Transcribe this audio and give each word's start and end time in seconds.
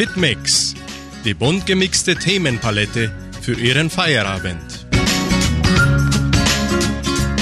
Hitmix, 0.00 0.74
die 1.26 1.34
bunt 1.34 1.66
gemixte 1.66 2.16
Themenpalette 2.16 3.12
für 3.42 3.52
Ihren 3.52 3.90
Feierabend. 3.90 4.86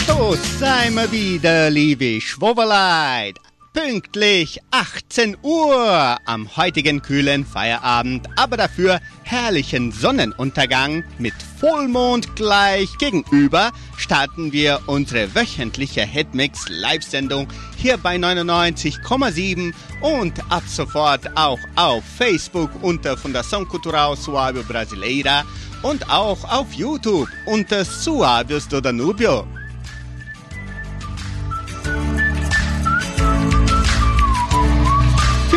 So 0.08 0.36
seien 0.58 0.94
wir 0.94 1.12
wieder, 1.12 1.70
liebe 1.70 2.20
Schwoberleid. 2.20 3.38
Pünktlich 3.74 4.60
18 4.70 5.36
Uhr 5.42 6.16
am 6.24 6.56
heutigen 6.56 7.02
kühlen 7.02 7.44
Feierabend, 7.44 8.26
aber 8.36 8.56
dafür 8.56 8.98
herrlichen 9.24 9.92
Sonnenuntergang 9.92 11.04
mit 11.18 11.34
Vollmond 11.60 12.34
gleich 12.34 12.88
gegenüber 12.98 13.70
starten 13.96 14.52
wir 14.52 14.80
unsere 14.86 15.34
wöchentliche 15.34 16.00
Hitmix 16.00 16.64
Live-Sendung 16.68 17.46
hier 17.76 17.98
bei 17.98 18.16
99,7 18.16 19.74
und 20.00 20.40
ab 20.50 20.62
sofort 20.66 21.36
auch 21.36 21.60
auf 21.76 22.02
Facebook 22.16 22.70
unter 22.82 23.14
Fundação 23.14 23.66
Cultural 23.66 24.16
Suave 24.16 24.62
Brasileira 24.64 25.44
und 25.82 26.08
auch 26.10 26.42
auf 26.50 26.72
YouTube 26.72 27.28
unter 27.44 27.84
Suaves 27.84 28.66
do 28.66 28.80
Danubio. 28.80 29.46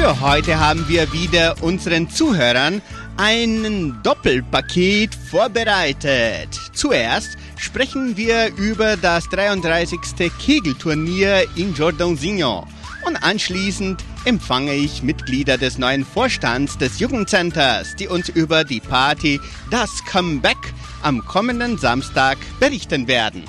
Für 0.01 0.19
heute 0.19 0.59
haben 0.59 0.87
wir 0.87 1.13
wieder 1.13 1.61
unseren 1.61 2.09
Zuhörern 2.09 2.81
ein 3.17 3.99
Doppelpaket 4.01 5.13
vorbereitet. 5.13 6.59
Zuerst 6.73 7.37
sprechen 7.55 8.17
wir 8.17 8.51
über 8.55 8.97
das 8.97 9.29
33. 9.29 9.99
Kegelturnier 10.39 11.45
in 11.55 11.75
Jordãozinho 11.75 12.65
und 13.05 13.23
anschließend 13.23 14.03
empfange 14.25 14.73
ich 14.73 15.03
Mitglieder 15.03 15.59
des 15.59 15.77
neuen 15.77 16.03
Vorstands 16.03 16.79
des 16.79 16.99
Jugendcenters, 16.99 17.95
die 17.95 18.07
uns 18.07 18.27
über 18.27 18.63
die 18.63 18.79
Party 18.79 19.39
Das 19.69 20.03
Comeback 20.05 20.73
am 21.03 21.23
kommenden 21.25 21.77
Samstag 21.77 22.39
berichten 22.59 23.07
werden. 23.07 23.43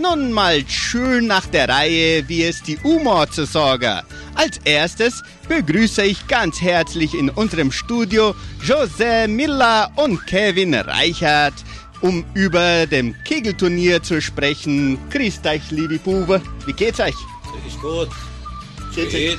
Nun 0.00 0.30
mal 0.30 0.62
schön 0.68 1.26
nach 1.26 1.46
der 1.46 1.68
Reihe, 1.68 2.28
wie 2.28 2.44
es 2.44 2.62
die 2.62 2.78
Humor 2.84 3.28
zu 3.28 3.44
sorgen. 3.46 4.00
Als 4.36 4.58
erstes 4.64 5.24
begrüße 5.48 6.04
ich 6.04 6.28
ganz 6.28 6.60
herzlich 6.60 7.14
in 7.14 7.30
unserem 7.30 7.72
Studio 7.72 8.32
José 8.64 9.26
Miller 9.26 9.90
und 9.96 10.24
Kevin 10.28 10.74
Reichert, 10.74 11.54
um 12.00 12.24
über 12.34 12.86
dem 12.86 13.12
Kegelturnier 13.24 14.00
zu 14.00 14.22
sprechen. 14.22 14.98
Grüßt 15.10 15.44
euch, 15.46 15.68
liebe 15.70 15.98
Bube. 15.98 16.40
Wie 16.64 16.74
geht's 16.74 17.00
euch? 17.00 17.16
Ist 17.66 17.80
gut. 17.80 18.08
Geht's 18.94 19.12
Geht. 19.12 19.38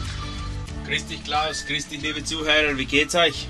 Grüß 0.86 1.06
dich, 1.06 1.24
Klaus. 1.24 1.66
Grüß 1.68 1.88
dich, 1.88 2.02
liebe 2.02 2.22
Zuhörer. 2.22 2.78
Wie 2.78 2.86
geht's 2.86 3.16
euch? 3.16 3.48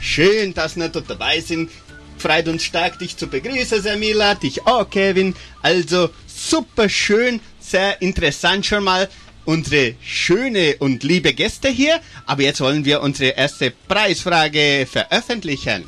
Schön, 0.00 0.54
dass 0.54 0.76
wir 0.76 0.88
dort 0.90 1.10
dabei 1.10 1.40
sind. 1.40 1.70
Freut 2.18 2.48
uns 2.48 2.64
stark, 2.64 2.98
dich 2.98 3.16
zu 3.16 3.26
begrüßen, 3.26 3.98
Miller, 3.98 4.34
dich 4.36 4.66
auch, 4.66 4.88
Kevin. 4.88 5.34
Also 5.60 6.10
super 6.50 6.88
schön, 6.88 7.40
sehr 7.58 8.00
interessant 8.00 8.64
schon 8.64 8.84
mal 8.84 9.08
unsere 9.44 9.94
schöne 10.00 10.76
und 10.78 11.02
liebe 11.02 11.32
Gäste 11.32 11.68
hier. 11.68 12.00
Aber 12.26 12.42
jetzt 12.42 12.60
wollen 12.60 12.84
wir 12.84 13.00
unsere 13.00 13.30
erste 13.30 13.72
Preisfrage 13.88 14.86
veröffentlichen. 14.90 15.84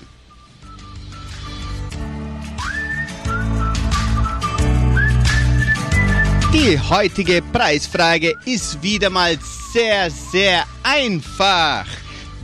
Die 6.53 6.79
heutige 6.79 7.43
Preisfrage 7.53 8.35
ist 8.47 8.83
wieder 8.83 9.11
mal 9.11 9.39
sehr, 9.73 10.11
sehr 10.11 10.65
einfach. 10.83 11.87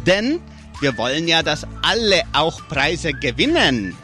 Denn 0.07 0.41
wir 0.81 0.97
wollen 0.99 1.27
ja, 1.27 1.43
dass 1.43 1.67
alle 1.83 2.23
auch 2.33 2.61
Preise 2.69 3.13
gewinnen. 3.13 3.97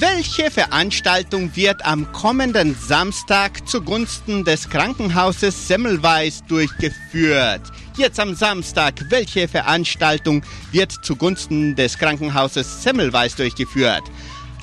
Welche 0.00 0.48
Veranstaltung 0.48 1.56
wird 1.56 1.84
am 1.84 2.12
kommenden 2.12 2.76
Samstag 2.76 3.66
zugunsten 3.68 4.44
des 4.44 4.70
Krankenhauses 4.70 5.66
Semmelweis 5.66 6.44
durchgeführt? 6.46 7.62
Jetzt 7.96 8.20
am 8.20 8.36
Samstag, 8.36 8.94
welche 9.08 9.48
Veranstaltung 9.48 10.44
wird 10.70 10.92
zugunsten 11.02 11.74
des 11.74 11.98
Krankenhauses 11.98 12.80
Semmelweis 12.84 13.34
durchgeführt? 13.34 14.04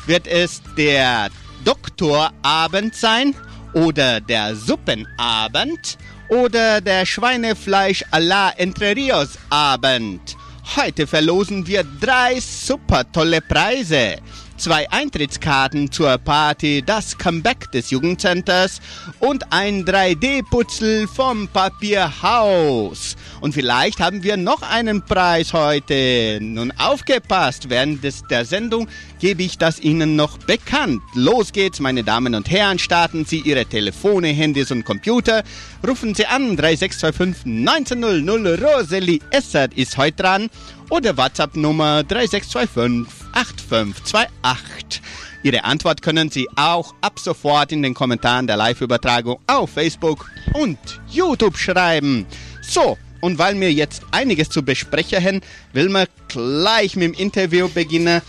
Wird 0.06 0.26
es 0.26 0.62
der 0.78 1.28
Doktorabend 1.66 2.96
sein 2.96 3.36
oder 3.74 4.22
der 4.22 4.56
Suppenabend 4.56 5.98
oder 6.30 6.80
der 6.80 7.06
Schweinefleisch 7.06 8.06
à 8.10 8.22
la 8.22 8.52
Entre 8.52 8.96
Rios 8.96 9.38
Abend? 9.50 10.38
Heute 10.78 11.06
verlosen 11.06 11.68
wir 11.68 11.84
drei 11.84 12.40
super 12.40 13.10
tolle 13.12 13.42
Preise. 13.42 14.18
Zwei 14.58 14.90
Eintrittskarten 14.90 15.92
zur 15.92 16.18
Party 16.18 16.82
Das 16.84 17.18
Comeback 17.18 17.72
des 17.74 17.90
Jugendcenters 17.90 18.80
und 19.20 19.52
ein 19.52 19.84
3D-Putzel 19.84 21.08
vom 21.08 21.50
Papierhaus. 21.50 23.18
Und 23.42 23.54
vielleicht 23.54 24.00
haben 24.00 24.24
wir 24.24 24.38
noch 24.38 24.62
einen 24.62 25.04
Preis 25.04 25.52
heute. 25.52 26.40
Nun 26.42 26.72
aufgepasst, 26.78 27.70
während 27.70 28.02
des, 28.04 28.24
der 28.24 28.46
Sendung 28.46 28.88
gebe 29.26 29.42
ich 29.42 29.58
das 29.58 29.80
Ihnen 29.80 30.16
noch 30.16 30.38
bekannt. 30.38 31.02
Los 31.16 31.52
geht's, 31.52 31.80
meine 31.80 32.04
Damen 32.04 32.36
und 32.36 32.48
Herren. 32.52 32.78
Starten 32.78 33.26
Sie 33.26 33.40
Ihre 33.40 33.66
Telefone, 33.66 34.28
Handys 34.28 34.70
und 34.70 34.86
Computer. 34.86 35.44
Rufen 35.84 36.14
Sie 36.14 36.28
an 36.28 36.56
3625 36.56 37.44
1900. 37.68 38.62
Roseli 38.62 39.20
Essert 39.32 39.74
ist 39.74 39.98
heute 39.98 40.18
dran. 40.18 40.50
Oder 40.92 41.18
WhatsApp-Nummer 41.18 42.04
3625 42.04 43.12
8528. 43.32 45.02
Ihre 45.42 45.64
Antwort 45.64 46.04
können 46.04 46.30
Sie 46.30 46.48
auch 46.56 46.94
ab 47.02 47.18
sofort 47.18 47.72
in 47.72 47.82
den 47.82 47.96
Kommentaren 47.96 48.46
der 48.46 48.58
Live-Übertragung 48.58 49.40
auf 49.48 49.72
Facebook 49.72 50.30
und 50.54 50.78
YouTube 51.10 51.58
schreiben. 51.58 52.28
So, 52.62 52.96
und 53.22 53.40
weil 53.40 53.60
wir 53.60 53.74
jetzt 53.74 54.04
einiges 54.12 54.50
zu 54.50 54.62
besprechen 54.62 55.24
haben, 55.24 55.42
will 55.74 55.90
man 55.90 56.06
gleich 56.28 56.96
mit 56.96 57.06
dem 57.06 57.14
Interview 57.20 57.68
beginnen, 57.70 58.22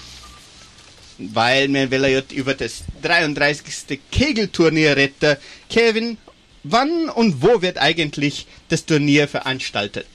weil 1.18 1.72
wir 1.72 1.90
will 1.90 2.04
jetzt 2.06 2.32
über 2.32 2.54
das 2.54 2.82
33. 3.02 3.98
Kegelturnier 4.10 4.96
reden. 4.96 5.36
Kevin, 5.70 6.18
wann 6.62 7.08
und 7.08 7.42
wo 7.42 7.62
wird 7.62 7.78
eigentlich 7.78 8.46
das 8.68 8.84
Turnier 8.84 9.28
veranstaltet? 9.28 10.06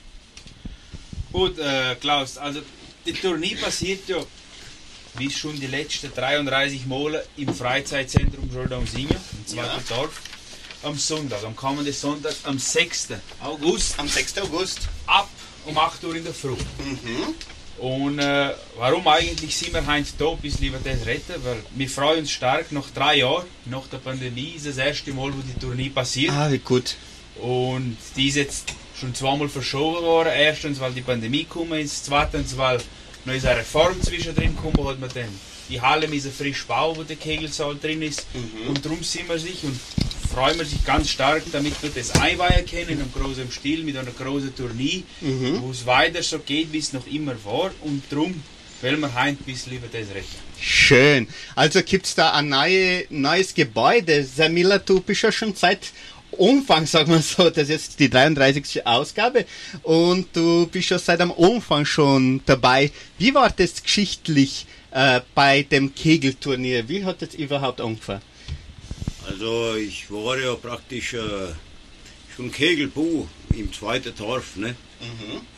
Gut, 1.32 1.58
äh, 1.58 1.94
Klaus, 2.00 2.36
also 2.38 2.60
das 3.06 3.20
Turnier 3.20 3.56
passiert 3.56 4.08
ja, 4.08 4.18
wie 5.18 5.30
schon 5.30 5.58
die 5.58 5.66
letzten 5.66 6.12
33 6.14 6.86
Male 6.86 7.24
im 7.36 7.52
Freizeitzentrum 7.54 8.48
Jordãozinho, 8.50 9.14
im 9.14 9.46
zweiten 9.46 9.82
Ja. 9.88 9.96
Dorf, 9.96 10.20
am 10.82 10.96
Sonntag, 10.98 11.42
am 11.44 11.56
kommenden 11.56 11.92
Sonntag, 11.94 12.34
am 12.44 12.58
6. 12.58 13.08
August, 13.40 13.98
Am 13.98 14.08
6. 14.08 14.38
August. 14.38 14.80
ab 15.06 15.28
um 15.64 15.76
8 15.78 16.04
Uhr 16.04 16.16
in 16.16 16.24
der 16.24 16.34
Früh. 16.34 16.56
Und 17.82 18.20
äh, 18.20 18.50
warum 18.78 19.08
eigentlich 19.08 19.56
sind 19.56 19.74
wir 19.74 19.84
heute 19.84 20.06
da, 20.16 20.30
bis 20.40 20.60
lieber 20.60 20.78
das 20.84 21.04
retten? 21.04 21.34
Weil 21.42 21.56
wir 21.74 21.88
freuen 21.88 22.20
uns 22.20 22.30
stark, 22.30 22.70
nach 22.70 22.88
drei 22.90 23.16
Jahren, 23.16 23.44
nach 23.64 23.88
der 23.88 23.98
Pandemie, 23.98 24.52
ist 24.54 24.66
das 24.66 24.76
erste 24.76 25.12
Mal, 25.12 25.32
wo 25.32 25.40
die 25.40 25.58
Tournee 25.58 25.88
passiert. 25.88 26.30
Ah, 26.30 26.48
wie 26.48 26.58
gut. 26.58 26.94
Und 27.40 27.96
die 28.16 28.28
ist 28.28 28.36
jetzt 28.36 28.72
schon 28.94 29.12
zweimal 29.16 29.48
verschoben 29.48 30.04
worden. 30.04 30.30
Erstens, 30.32 30.78
weil 30.78 30.92
die 30.92 31.00
Pandemie 31.00 31.42
gekommen 31.42 31.80
ist. 31.80 32.04
Zweitens, 32.04 32.56
weil 32.56 32.78
noch 33.24 33.34
ist 33.34 33.46
eine 33.46 33.58
Reform 33.58 34.00
zwischendrin 34.00 34.54
gekommen, 34.54 34.86
hat 34.86 35.00
man 35.00 35.10
dann 35.12 35.28
die 35.68 35.80
Halle 35.80 36.06
müssen 36.06 36.32
frisch 36.32 36.64
bauen, 36.66 36.96
wo 36.96 37.02
der 37.02 37.16
Kegelsaal 37.16 37.76
drin 37.82 38.02
ist. 38.02 38.26
Und 38.68 38.84
darum 38.84 39.02
sind 39.02 39.28
wir 39.28 39.38
sich 39.40 39.64
und 39.64 39.76
freuen 40.32 40.58
wir 40.58 40.64
sich 40.64 40.84
ganz 40.84 41.10
stark, 41.10 41.42
damit 41.52 41.74
wir 41.82 41.90
das 41.90 42.12
einweihen 42.12 42.64
können 42.64 42.88
in 42.88 43.00
einem 43.00 43.12
großen 43.12 43.50
Stil, 43.50 43.84
mit 43.84 43.96
einer 43.96 44.10
großen 44.10 44.54
Tournee, 44.56 45.04
wo 45.60 45.70
es 45.70 45.84
weiter 45.84 46.22
so 46.22 46.38
geht, 46.38 46.72
wie 46.72 46.78
es 46.78 46.92
noch 46.92 47.06
immer 47.06 47.34
war. 47.44 47.70
Und 47.82 48.02
darum 48.10 48.42
wollen 48.80 49.00
wir 49.00 49.14
heute 49.14 49.28
ein 49.28 49.36
bisschen 49.36 49.74
über 49.74 49.88
das 49.88 50.08
reden. 50.14 50.26
Schön. 50.58 51.28
Also 51.54 51.82
gibt's 51.82 52.14
da 52.14 52.32
ein 52.32 52.48
neue, 52.48 53.04
neues 53.10 53.52
Gebäude. 53.52 54.24
Samila, 54.24 54.78
du 54.78 55.00
bist 55.00 55.22
ja 55.22 55.30
schon 55.30 55.54
seit 55.54 55.92
Umfang, 56.30 56.86
sagen 56.86 57.12
wir 57.12 57.20
so, 57.20 57.50
das 57.50 57.64
ist 57.64 57.68
jetzt 57.68 58.00
die 58.00 58.08
33. 58.08 58.86
Ausgabe 58.86 59.44
und 59.82 60.34
du 60.34 60.66
bist 60.66 60.88
ja 60.88 60.98
seit 60.98 61.20
am 61.20 61.30
Umfang 61.30 61.84
schon 61.84 62.40
dabei. 62.46 62.90
Wie 63.18 63.34
war 63.34 63.50
das 63.50 63.82
geschichtlich 63.82 64.66
äh, 64.92 65.20
bei 65.34 65.62
dem 65.62 65.94
Kegelturnier? 65.94 66.88
Wie 66.88 67.04
hat 67.04 67.20
das 67.20 67.34
überhaupt 67.34 67.82
angefangen? 67.82 68.22
Also 69.28 69.74
ich 69.76 70.10
war 70.10 70.38
ja 70.38 70.54
praktisch 70.54 71.14
äh, 71.14 71.52
schon 72.34 72.50
Kegelbu 72.50 73.26
im 73.56 73.72
zweiten 73.72 74.14
Dorf, 74.16 74.56
ne? 74.56 74.74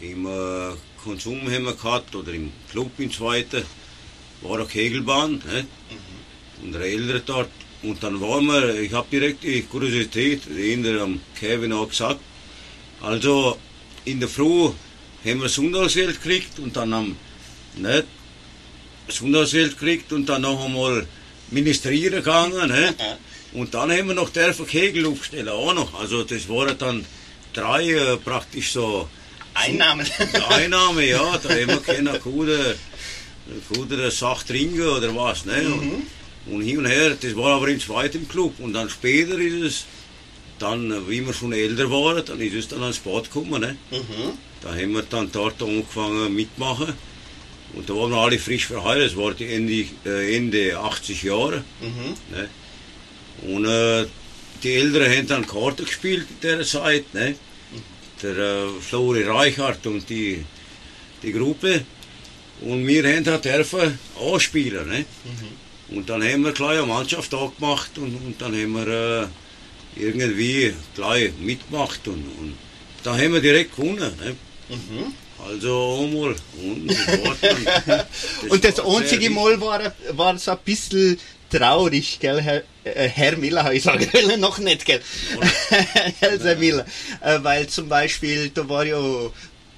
Im 0.01 0.27
äh, 0.27 0.75
Konsum 1.03 1.51
haben 1.51 1.65
wir 1.65 1.75
gehabt 1.75 2.15
oder 2.15 2.33
im 2.33 2.53
Club 2.71 2.91
im 2.99 3.11
zweiten 3.11 3.65
war 4.43 4.59
eine 4.59 4.67
Kegelbahn, 4.67 5.43
ne? 5.47 5.67
Und 6.63 6.73
der 6.73 6.83
Ältere 6.83 7.21
dort. 7.21 7.51
Und 7.83 8.03
dann 8.03 8.21
waren 8.21 8.47
wir, 8.47 8.81
ich 8.81 8.93
habe 8.93 9.07
direkt 9.11 9.43
die 9.43 9.63
Kuriosität, 9.63 10.43
der 10.49 11.03
am 11.03 11.21
Kevin 11.39 11.73
auch 11.73 11.89
gesagt. 11.89 12.21
Also 13.03 13.59
in 14.07 14.21
der 14.21 14.29
Früh 14.29 14.71
haben 15.25 15.41
wir 15.41 15.49
Sonntagsgeld 15.49 16.23
gekriegt 16.23 16.59
und 16.59 16.77
dann 16.77 16.93
am 16.93 17.17
nicht 17.77 18.05
Sonntagsgeld 19.09 19.79
gekriegt 19.79 20.13
und 20.13 20.27
dann 20.29 20.43
noch 20.43 20.65
einmal 20.65 21.07
ministrieren 21.51 22.15
gegangen. 22.15 22.71
Nicht? 22.71 22.95
Und 23.55 23.73
dann 23.73 23.91
haben 23.91 24.09
wir 24.09 24.15
noch 24.15 24.31
der 24.31 24.53
Kegel 24.53 25.07
aufgestellt, 25.07 25.49
auch 25.49 25.73
noch. 25.75 25.99
Also 25.99 26.25
das 26.25 26.49
waren 26.49 26.77
dann 26.77 27.07
drei 27.53 27.93
äh, 27.93 28.17
praktisch 28.17 28.73
so 28.73 29.09
Einnahmen. 29.55 30.07
Einnahme, 30.51 31.07
ja, 31.07 31.39
da 31.39 31.49
haben 31.49 31.69
wir 31.69 31.81
keine 31.81 32.19
gute, 32.19 32.77
gute 33.73 34.11
Sache 34.11 34.47
trinken 34.47 34.83
oder 34.83 35.15
was. 35.15 35.45
Ne? 35.47 35.63
Und, 35.67 36.53
und 36.53 36.63
hin 36.63 36.79
und 36.79 36.87
her, 36.87 37.17
das 37.19 37.37
war 37.37 37.57
aber 37.57 37.69
im 37.69 37.79
zweiten 37.79 38.29
Club. 38.29 38.59
Und 38.59 38.73
dann 38.73 38.91
später 38.91 39.39
ist 39.39 39.63
es, 39.63 39.85
dann, 40.59 41.09
wie 41.09 41.25
wir 41.25 41.33
schon 41.33 41.53
älter 41.53 41.89
waren, 41.91 42.25
dann 42.25 42.41
ist 42.41 42.55
es 42.55 42.69
dann 42.69 42.83
ans 42.83 42.99
Bad 42.99 43.25
gekommen. 43.25 43.61
Ne? 43.61 43.77
Mhm. 43.93 44.37
Da 44.63 44.71
haben 44.71 44.93
wir 44.93 45.03
dann 45.03 45.31
dort 45.31 45.63
angefangen 45.63 46.35
mitmachen. 46.35 46.93
Und 47.75 47.89
da 47.89 47.95
waren 47.95 48.11
wir 48.11 48.19
alle 48.19 48.39
frisch 48.39 48.67
verheiratet, 48.67 49.13
das 49.13 49.17
war 49.17 49.35
die 49.35 49.53
Ende, 49.53 49.85
äh, 50.07 50.37
Ende 50.37 50.79
80 50.79 51.23
Jahre. 51.23 51.65
Mhm. 51.81 52.37
Ne? 52.37 52.49
Und 53.45 53.67
äh, 53.67 54.07
die 54.63 54.75
Älteren 54.75 55.11
haben 55.11 55.27
dann 55.27 55.47
Karten 55.47 55.85
gespielt 55.85 56.27
in 56.31 56.37
dieser 56.41 56.65
Zeit. 56.65 57.13
Ne? 57.15 57.35
Der 58.23 58.37
äh, 58.37 58.69
Flori 58.81 59.25
Reichhardt 59.25 59.87
und 59.87 60.09
die, 60.09 60.45
die 61.23 61.33
Gruppe. 61.33 61.85
Und 62.61 62.87
wir 62.87 63.05
haben 63.05 63.25
da 63.25 63.39
dürfen 63.39 63.99
anspielen. 64.19 64.89
Ne? 64.89 65.05
Und 65.91 66.09
dann 66.09 66.23
haben 66.23 66.45
wir 66.45 66.53
gleich 66.53 66.79
eine 66.79 66.87
Mannschaft 66.87 67.35
angemacht 67.35 67.99
und, 67.99 68.15
und 68.17 68.41
dann 68.41 68.53
haben 68.53 68.73
wir 68.73 69.29
äh, 69.99 70.03
irgendwie 70.03 70.75
gleich 70.95 71.33
mitgemacht. 71.39 72.07
Und, 72.09 72.25
und 72.39 72.55
da 73.03 73.17
haben 73.17 73.35
wir 73.35 73.41
direkt 73.41 73.77
gewonnen. 73.77 74.13
Ne? 74.25 74.37
Also 75.47 76.01
einmal. 76.03 76.35
Und 76.65 76.91
das, 76.91 76.97
dann, 77.85 78.07
Und 78.49 78.65
das 78.65 78.81
einzige. 78.81 79.29
Mal 79.31 79.61
war, 79.61 79.93
war 80.13 80.39
so 80.39 80.53
ein 80.53 80.59
bisschen 80.65 81.19
traurig, 81.59 82.19
gell, 82.21 82.41
Herr, 82.41 82.63
äh, 82.85 83.09
Herr 83.09 83.37
Miller, 83.37 83.65
habe 83.65 83.77
ich 83.77 83.83
sagen 83.83 84.07
wollen, 84.13 84.41
noch 84.41 84.59
nicht, 84.59 84.85
gell? 84.85 85.01
Herr 86.21 86.57
Miller, 86.57 86.85
äh, 87.21 87.39
weil 87.43 87.67
zum 87.69 87.89
Beispiel, 87.89 88.51
da 88.51 88.69
war 88.69 88.85
ja, 88.85 88.99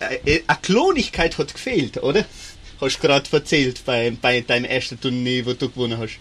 äh, 0.01 0.41
eine 0.47 0.59
Klonigkeit 0.63 1.37
hat 1.39 1.53
gefehlt, 1.53 2.03
oder? 2.03 2.25
Hast 2.81 2.97
du 2.97 3.01
gerade 3.01 3.29
erzählt 3.31 3.83
bei, 3.85 4.11
bei 4.21 4.41
deinem 4.41 4.65
ersten 4.67 5.01
Turnier, 5.01 5.47
wo 5.47 5.53
du 5.55 5.69
gewonnen 5.69 5.99
hast. 5.99 6.19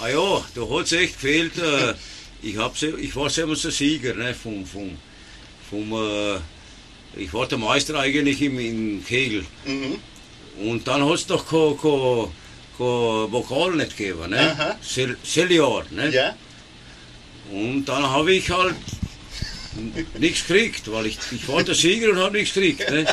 Ah 0.00 0.08
ja, 0.08 0.44
da 0.54 0.62
hat 0.62 0.84
es 0.84 0.92
echt 0.92 1.14
gefehlt. 1.14 1.58
Äh, 1.58 1.94
ich, 2.42 2.56
hab, 2.58 2.80
ich 2.82 3.16
war 3.16 3.30
selber 3.30 3.54
der 3.54 3.70
Sieger 3.70 4.14
ne, 4.14 4.34
vom, 4.34 4.66
vom, 4.66 4.98
vom 5.70 5.92
äh, 5.92 6.38
ich 7.18 7.32
war 7.32 7.46
der 7.46 7.56
Meister 7.56 7.98
eigentlich 7.98 8.42
im, 8.42 8.58
im 8.58 9.04
Kegel. 9.04 9.46
Und 10.62 10.86
dann 10.86 11.04
hat 11.08 11.14
es 11.14 11.26
doch 11.26 11.46
kein, 11.48 12.30
kein, 12.76 12.86
kein 12.86 13.32
Vokal 13.32 13.76
nicht 13.76 13.96
gegeben, 13.96 14.30
ne? 14.30 14.76
Sel, 14.82 15.16
Seljahr, 15.22 15.84
ne? 15.90 16.10
Ja? 16.10 16.34
Und 17.50 17.84
dann 17.84 18.02
habe 18.02 18.32
ich 18.32 18.50
halt 18.50 18.74
nichts 20.18 20.46
gekriegt, 20.46 20.90
weil 20.90 21.06
ich, 21.06 21.18
ich 21.30 21.46
war 21.48 21.62
der 21.62 21.74
Sieger 21.74 22.10
und 22.10 22.18
habe 22.18 22.38
nichts 22.38 22.54
gekriegt. 22.54 22.90
Ne? 22.90 23.06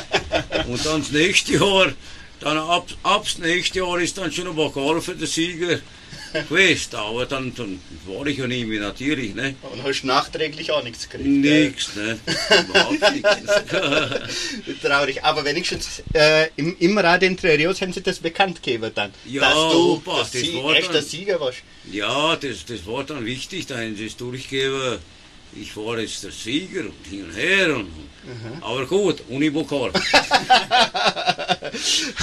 Und 0.67 0.85
dann 0.85 1.01
das 1.01 1.11
nächste 1.11 1.53
Jahr, 1.53 1.91
dann 2.39 2.57
ab, 2.57 2.87
ab 3.03 3.23
das 3.23 3.37
nächste 3.37 3.79
Jahr 3.79 3.99
ist 3.99 4.17
dann 4.17 4.31
schon 4.31 4.47
ein 4.47 4.55
Pokal 4.55 5.01
für 5.01 5.15
den 5.15 5.27
Sieger 5.27 5.79
gewesen. 6.49 6.95
Aber 6.95 7.25
dann, 7.25 7.53
dann 7.55 7.79
war 8.05 8.25
ich 8.27 8.37
ja 8.37 8.47
nicht 8.47 8.67
mehr 8.67 8.81
natürlich. 8.81 9.33
Ne? 9.35 9.55
Und 9.71 9.83
hast 9.83 10.03
nachträglich 10.03 10.71
auch 10.71 10.83
nichts 10.83 11.09
gekriegt. 11.09 11.29
Nix, 11.29 11.95
ne? 11.95 12.19
Überhaupt 12.69 13.13
nichts. 13.13 14.81
Traurig, 14.81 15.23
aber 15.23 15.45
wenigstens 15.45 16.03
äh, 16.13 16.47
im, 16.55 16.75
im 16.79 16.97
Radio 16.97 17.27
Entre 17.29 17.57
Rios 17.57 17.81
haben 17.81 17.93
sie 17.93 18.01
das 18.01 18.19
bekannt 18.19 18.61
gegeben 18.63 18.91
dann. 18.93 19.11
Ja, 19.25 19.41
dass 19.41 19.53
du 19.53 19.93
Opa, 19.95 20.19
das 20.19 20.31
das 20.31 20.41
Sie 20.41 20.55
war 20.63 20.75
echter 20.75 20.93
dann- 20.93 21.03
Sieger 21.05 21.39
warst. 21.39 21.59
Ja, 21.91 22.35
das, 22.35 22.65
das 22.65 22.85
war 22.85 23.03
dann 23.03 23.25
wichtig, 23.25 23.65
da 23.67 23.75
haben 23.77 23.95
sie 23.95 24.05
es 24.07 24.17
durchgegeben. 24.17 24.99
Ich 25.55 25.77
war 25.77 25.99
jetzt 25.99 26.23
der 26.23 26.31
Sieger 26.31 26.81
und 26.81 26.93
hin 27.09 27.25
und 27.25 27.35
her. 27.35 27.75
Und, 27.75 27.87
Aber 28.61 28.85
gut, 28.87 29.21
ohne 29.29 29.51
Pokal. 29.51 29.91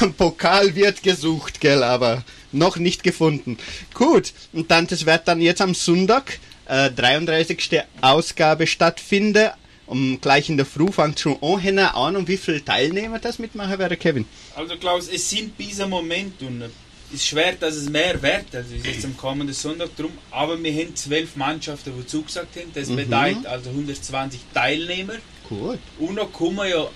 Ein 0.00 0.14
Pokal 0.16 0.74
wird 0.74 1.02
gesucht, 1.02 1.60
gell, 1.60 1.82
aber 1.82 2.24
noch 2.52 2.76
nicht 2.76 3.02
gefunden. 3.02 3.58
Gut, 3.94 4.32
und 4.52 4.70
dann, 4.70 4.86
das 4.86 5.06
wird 5.06 5.26
dann 5.26 5.40
jetzt 5.40 5.60
am 5.60 5.74
Sonntag, 5.74 6.38
äh, 6.66 6.90
33. 6.90 7.82
Ausgabe 8.00 8.66
stattfinden. 8.66 9.50
Um 9.86 10.20
gleich 10.20 10.48
in 10.48 10.56
der 10.56 10.66
Früh 10.66 10.92
fängt 10.92 11.18
schon 11.18 11.36
an, 11.42 11.64
Haben 11.64 11.76
wir 11.76 11.96
Ahnung, 11.96 12.28
wie 12.28 12.36
viele 12.36 12.64
Teilnehmer 12.64 13.18
das 13.18 13.40
mitmachen 13.40 13.76
werden, 13.76 13.98
Kevin? 13.98 14.24
Also 14.54 14.76
Klaus, 14.76 15.08
es 15.08 15.28
sind 15.28 15.54
im 15.58 15.90
Moment 15.90 16.40
und 16.42 16.62
es 16.62 16.70
ist 17.12 17.26
schwer, 17.26 17.54
dass 17.54 17.74
es 17.74 17.88
mehr 17.88 18.22
wird, 18.22 18.54
also 18.54 18.72
ist 18.72 18.86
jetzt 18.86 19.04
am 19.04 19.16
kommenden 19.16 19.52
Sonntag 19.52 19.96
drum, 19.96 20.12
aber 20.30 20.62
wir 20.62 20.72
haben 20.72 20.94
zwölf 20.94 21.34
Mannschaften, 21.34 21.92
die 21.98 22.06
zugesagt 22.06 22.54
haben, 22.54 22.70
das 22.72 22.88
bedeutet 22.88 23.46
also 23.46 23.70
120 23.70 24.40
Teilnehmer 24.54 25.14
Gut. 25.48 25.80
und 25.98 26.14
noch 26.14 26.32
kommen 26.32 26.70
ja 26.70 26.88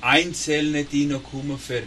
Einzelne, 0.00 0.84
die 0.84 1.04
noch 1.04 1.22
kommen 1.22 1.58
für 1.58 1.78
äh, 1.78 1.82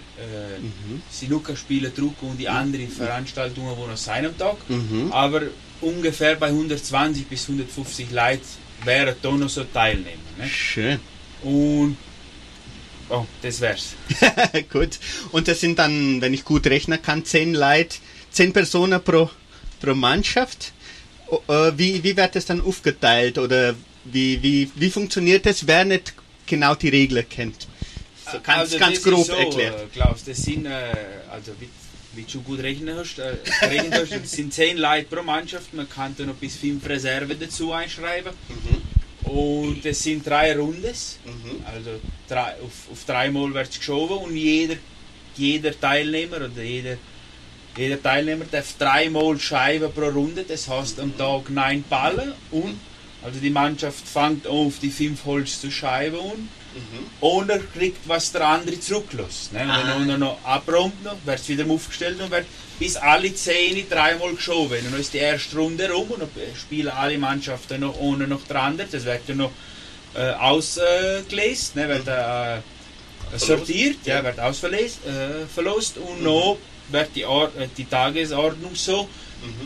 Sinuka-Spiele, 1.09 1.89
Druck 1.89 2.21
und 2.21 2.37
die 2.37 2.47
anderen 2.47 2.89
Veranstaltungen, 2.89 3.75
die 3.75 3.89
noch 3.89 3.97
sein 3.97 4.25
am 4.25 4.37
Tag, 4.37 4.57
aber 5.11 5.41
ungefähr 5.81 6.35
bei 6.35 6.47
120 6.47 7.25
bis 7.27 7.43
150 7.49 8.11
Leute 8.11 8.41
wären 8.85 9.15
da 9.21 9.31
noch 9.31 9.49
so 9.49 9.63
Teilnehmer. 9.63 10.21
Ne? 10.37 10.47
Schön. 10.47 10.99
Und 11.41 11.97
oh, 13.09 13.25
das 13.41 13.59
wär's. 13.61 13.95
gut. 14.71 14.99
Und 15.31 15.47
das 15.47 15.59
sind 15.59 15.79
dann, 15.79 16.21
wenn 16.21 16.33
ich 16.33 16.43
gut 16.45 16.67
rechnen 16.67 17.01
kann, 17.01 17.25
zehn 17.25 17.53
Leute, 17.53 17.97
zehn 18.31 18.53
Personen 18.53 19.03
pro, 19.03 19.29
pro 19.79 19.95
Mannschaft. 19.95 20.73
Äh, 21.47 21.71
Wie, 21.75 22.03
wie 22.03 22.15
wird 22.15 22.35
das 22.35 22.45
dann 22.45 22.61
aufgeteilt 22.61 23.37
oder 23.37 23.73
wie, 24.05 24.41
wie, 24.43 24.69
wie 24.75 24.89
funktioniert 24.89 25.45
das, 25.45 25.65
wer 25.65 25.85
nicht 25.85 26.13
genau 26.45 26.75
die 26.75 26.89
Regeln 26.89 27.27
kennt? 27.29 27.67
So 28.25 28.39
ganz, 28.41 28.59
Also 28.59 28.77
ganz 28.79 29.01
das 29.01 29.03
grob 29.03 29.25
so, 29.25 29.33
erklärt. 29.33 29.81
Äh, 29.81 29.85
Klaus, 29.93 30.23
das 30.23 30.37
sind, 30.37 30.65
äh, 30.65 30.69
also 31.31 31.51
wie, 31.59 31.69
wie 32.13 32.23
du 32.23 32.41
gut 32.41 32.59
rechnen 32.59 32.95
hast, 32.97 33.19
äh, 33.19 33.35
hast, 33.91 34.11
das 34.11 34.31
sind 34.31 34.53
10 34.53 34.77
Leute 34.77 35.07
pro 35.13 35.23
Mannschaft, 35.23 35.73
man 35.73 35.89
kann 35.89 36.15
da 36.17 36.25
noch 36.25 36.35
bis 36.35 36.55
5 36.55 36.87
Reserven 36.87 37.37
dazu 37.39 37.73
einschreiben. 37.73 38.31
Und 39.23 39.85
es 39.85 40.03
sind 40.03 40.27
drei 40.27 40.55
Rundes, 40.55 41.17
also 41.65 41.91
drei, 42.27 42.53
auf, 42.61 42.91
auf 42.91 43.05
dreimal 43.07 43.53
wird 43.53 43.69
es 43.69 43.77
geschoben 43.77 44.17
und 44.17 44.35
jeder, 44.35 44.75
jeder 45.35 45.79
Teilnehmer 45.79 46.37
oder 46.37 46.61
jeder, 46.61 46.97
jeder 47.75 48.01
Teilnehmer 48.01 48.45
darf 48.51 48.77
dreimal 48.77 49.39
Scheiben 49.39 49.91
pro 49.91 50.09
Runde, 50.09 50.43
das 50.47 50.67
heißt 50.67 50.99
am 50.99 51.17
Tag 51.17 51.49
neun 51.49 51.83
Ballen 51.89 52.33
und 52.51 52.77
also 53.23 53.39
die 53.39 53.49
Mannschaft 53.49 54.07
fängt 54.07 54.45
an, 54.45 54.51
auf 54.53 54.79
die 54.81 54.89
fünf 54.91 55.25
Holz 55.25 55.59
zu 55.61 55.71
scheiben 55.71 56.17
und 56.17 56.49
und 57.21 57.49
er 57.51 57.59
kriegt, 57.59 58.07
was 58.09 58.31
der 58.31 58.47
andere 58.47 58.79
zurücklässt. 58.79 59.53
Ne? 59.53 59.61
Und 59.61 59.69
Ah. 59.69 59.95
wenn 59.99 60.09
er 60.09 60.17
noch 60.17 60.39
abräumt, 60.43 60.93
wird 61.23 61.39
es 61.39 61.47
wieder 61.47 61.65
aufgestellt 61.69 62.19
und 62.19 62.31
wird 62.31 62.47
bis 62.79 62.95
alle 62.95 63.31
zehn 63.35 63.87
dreimal 63.87 64.33
geschoben. 64.33 64.79
Und 64.79 64.91
dann 64.91 64.99
ist 64.99 65.13
die 65.13 65.19
erste 65.19 65.55
Runde 65.57 65.87
rum 65.91 66.09
und 66.09 66.21
dann 66.21 66.29
spielen 66.59 66.87
alle 66.89 67.17
Mannschaften 67.19 67.81
noch 67.81 67.95
ohne 67.99 68.25
noch 68.27 68.43
der 68.47 68.59
andere. 68.63 68.87
Das 68.91 69.05
wird 69.05 69.21
ja 69.27 69.35
noch 69.35 69.51
äh, 70.15 70.31
ausgelesen, 70.31 71.73
ne? 71.75 71.89
wird 71.89 72.07
äh, 72.07 73.37
sortiert, 73.37 73.97
ja, 74.05 74.23
wird 74.23 74.39
ausverlost 74.39 74.99
äh, 75.05 75.45
verlost 75.53 75.97
und 75.97 76.23
noch 76.23 76.57
wird 76.89 77.09
die, 77.15 77.25
Or 77.25 77.51
äh, 77.57 77.67
die 77.77 77.85
Tagesordnung 77.85 78.75
so, 78.75 79.07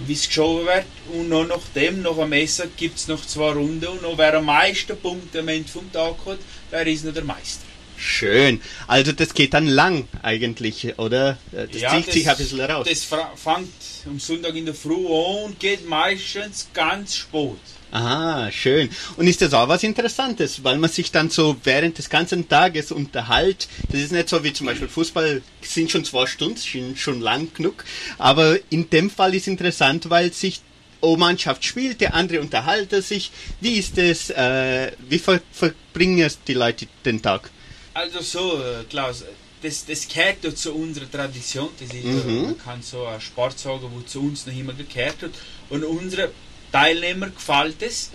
wie 0.05 0.13
es 0.13 0.27
geschoben 0.27 0.65
wird. 0.65 0.86
Und 1.13 1.29
noch 1.29 1.48
nach 1.48 1.62
dem, 1.75 2.01
nach 2.01 2.15
dem 2.15 2.29
Messer, 2.29 2.67
gibt 2.75 2.98
es 2.98 3.07
noch 3.07 3.25
zwei 3.25 3.51
Runden 3.51 3.88
und 3.88 4.01
noch 4.01 4.17
wer 4.17 4.36
am 4.36 4.46
meisten 4.46 4.98
Punkte 4.98 5.39
am 5.39 5.48
Ende 5.48 5.69
vom 5.69 5.91
Tag 5.91 6.15
hat, 6.25 6.39
der 6.72 6.88
ist 6.88 7.05
noch 7.05 7.13
der 7.13 7.24
Meister. 7.24 7.63
Schön. 7.98 8.62
Also 8.86 9.12
das 9.12 9.34
geht 9.34 9.53
dann 9.55 9.65
lang 9.65 10.07
eigentlich, 10.22 11.00
oder? 11.00 11.38
Das 11.51 11.69
zieht 11.72 12.12
sich 12.12 12.29
ein 12.29 12.38
bisschen 12.38 12.62
raus. 12.62 12.88
Das 12.88 13.03
fängt 13.03 13.74
am 14.05 14.19
Sonntag 14.19 14.55
in 14.55 14.65
der 14.65 14.75
Früh 14.75 15.07
an 15.07 15.46
und 15.46 15.60
geht 15.60 15.88
meistens 15.88 16.67
ganz 16.74 17.15
spät. 17.15 17.57
Ah, 17.91 18.51
schön. 18.51 18.89
Und 19.15 19.27
ist 19.27 19.41
das 19.41 19.53
auch 19.53 19.67
was 19.70 19.84
Interessantes, 19.84 20.63
weil 20.63 20.77
man 20.77 20.89
sich 20.89 21.12
dann 21.12 21.29
so 21.29 21.56
während 21.63 21.98
des 21.98 22.10
ganzen 22.10 22.48
Tages 22.50 22.91
unterhält. 22.91 23.67
Das 23.89 24.01
ist 24.01 24.12
nicht 24.12 24.27
so 24.27 24.44
wie 24.44 24.51
zum 24.51 24.67
Beispiel 24.67 24.89
Fußball, 24.89 25.41
sind 25.62 25.89
schon 25.89 26.03
zwei 26.03 26.25
Stunden, 26.25 26.58
sind 26.58 27.00
schon 27.00 27.22
lang 27.22 27.53
genug. 27.53 27.86
Aber 28.17 28.58
in 28.70 28.89
dem 28.89 29.10
Fall 29.10 29.34
ist 29.36 29.48
interessant, 29.48 30.10
weil 30.10 30.34
sich 30.34 30.60
eine 31.01 31.17
Mannschaft 31.17 31.63
spielt, 31.63 32.01
der 32.01 32.13
andere 32.13 32.41
unterhalten 32.41 33.01
sich. 33.01 33.32
Wie 33.62 33.74
ist 33.74 33.98
das, 33.98 34.32
äh, 34.32 34.91
wie 35.08 35.20
ver 35.20 35.39
verbringen 35.51 36.29
die 36.48 36.53
Leute 36.53 36.88
den 37.06 37.22
Tag? 37.22 37.50
Also 37.94 38.22
so, 38.22 38.58
äh, 38.62 38.84
Klaus, 38.89 39.24
das, 39.62 39.86
das 39.86 40.08
gehört 40.08 40.44
ja 40.44 40.53
zu 40.53 40.74
unserer 40.74 41.10
Tradition. 41.10 41.70
Das 41.79 41.89
ist, 41.94 42.03
Mhm. 42.03 42.44
man 42.44 42.58
kann 42.58 42.82
so 42.82 43.06
ein 43.06 43.22
Sport 43.22 43.58
sagen, 43.58 43.88
wo 43.94 44.01
zu 44.01 44.22
uns 44.22 44.46
noch 44.46 44.56
immer 44.56 44.74
gehört 44.74 45.22
hat. 45.22 45.32
Und 45.70 45.84
unsere 45.84 46.32
Teilnehmer 46.71 47.29
gefällt 47.29 47.81
es, 47.81 48.12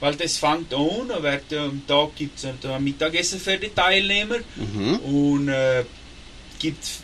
weil 0.00 0.14
das 0.14 0.36
fängt 0.36 0.72
an, 0.74 1.10
ja 1.50 1.64
am 1.64 1.86
Tag 1.86 2.16
gibt 2.16 2.38
es 2.38 2.44
ein 2.44 2.84
Mittagessen 2.84 3.40
für 3.40 3.56
die 3.56 3.70
Teilnehmer. 3.70 4.38
Mhm. 4.56 4.96
Und 5.00 5.48
äh, 5.48 5.84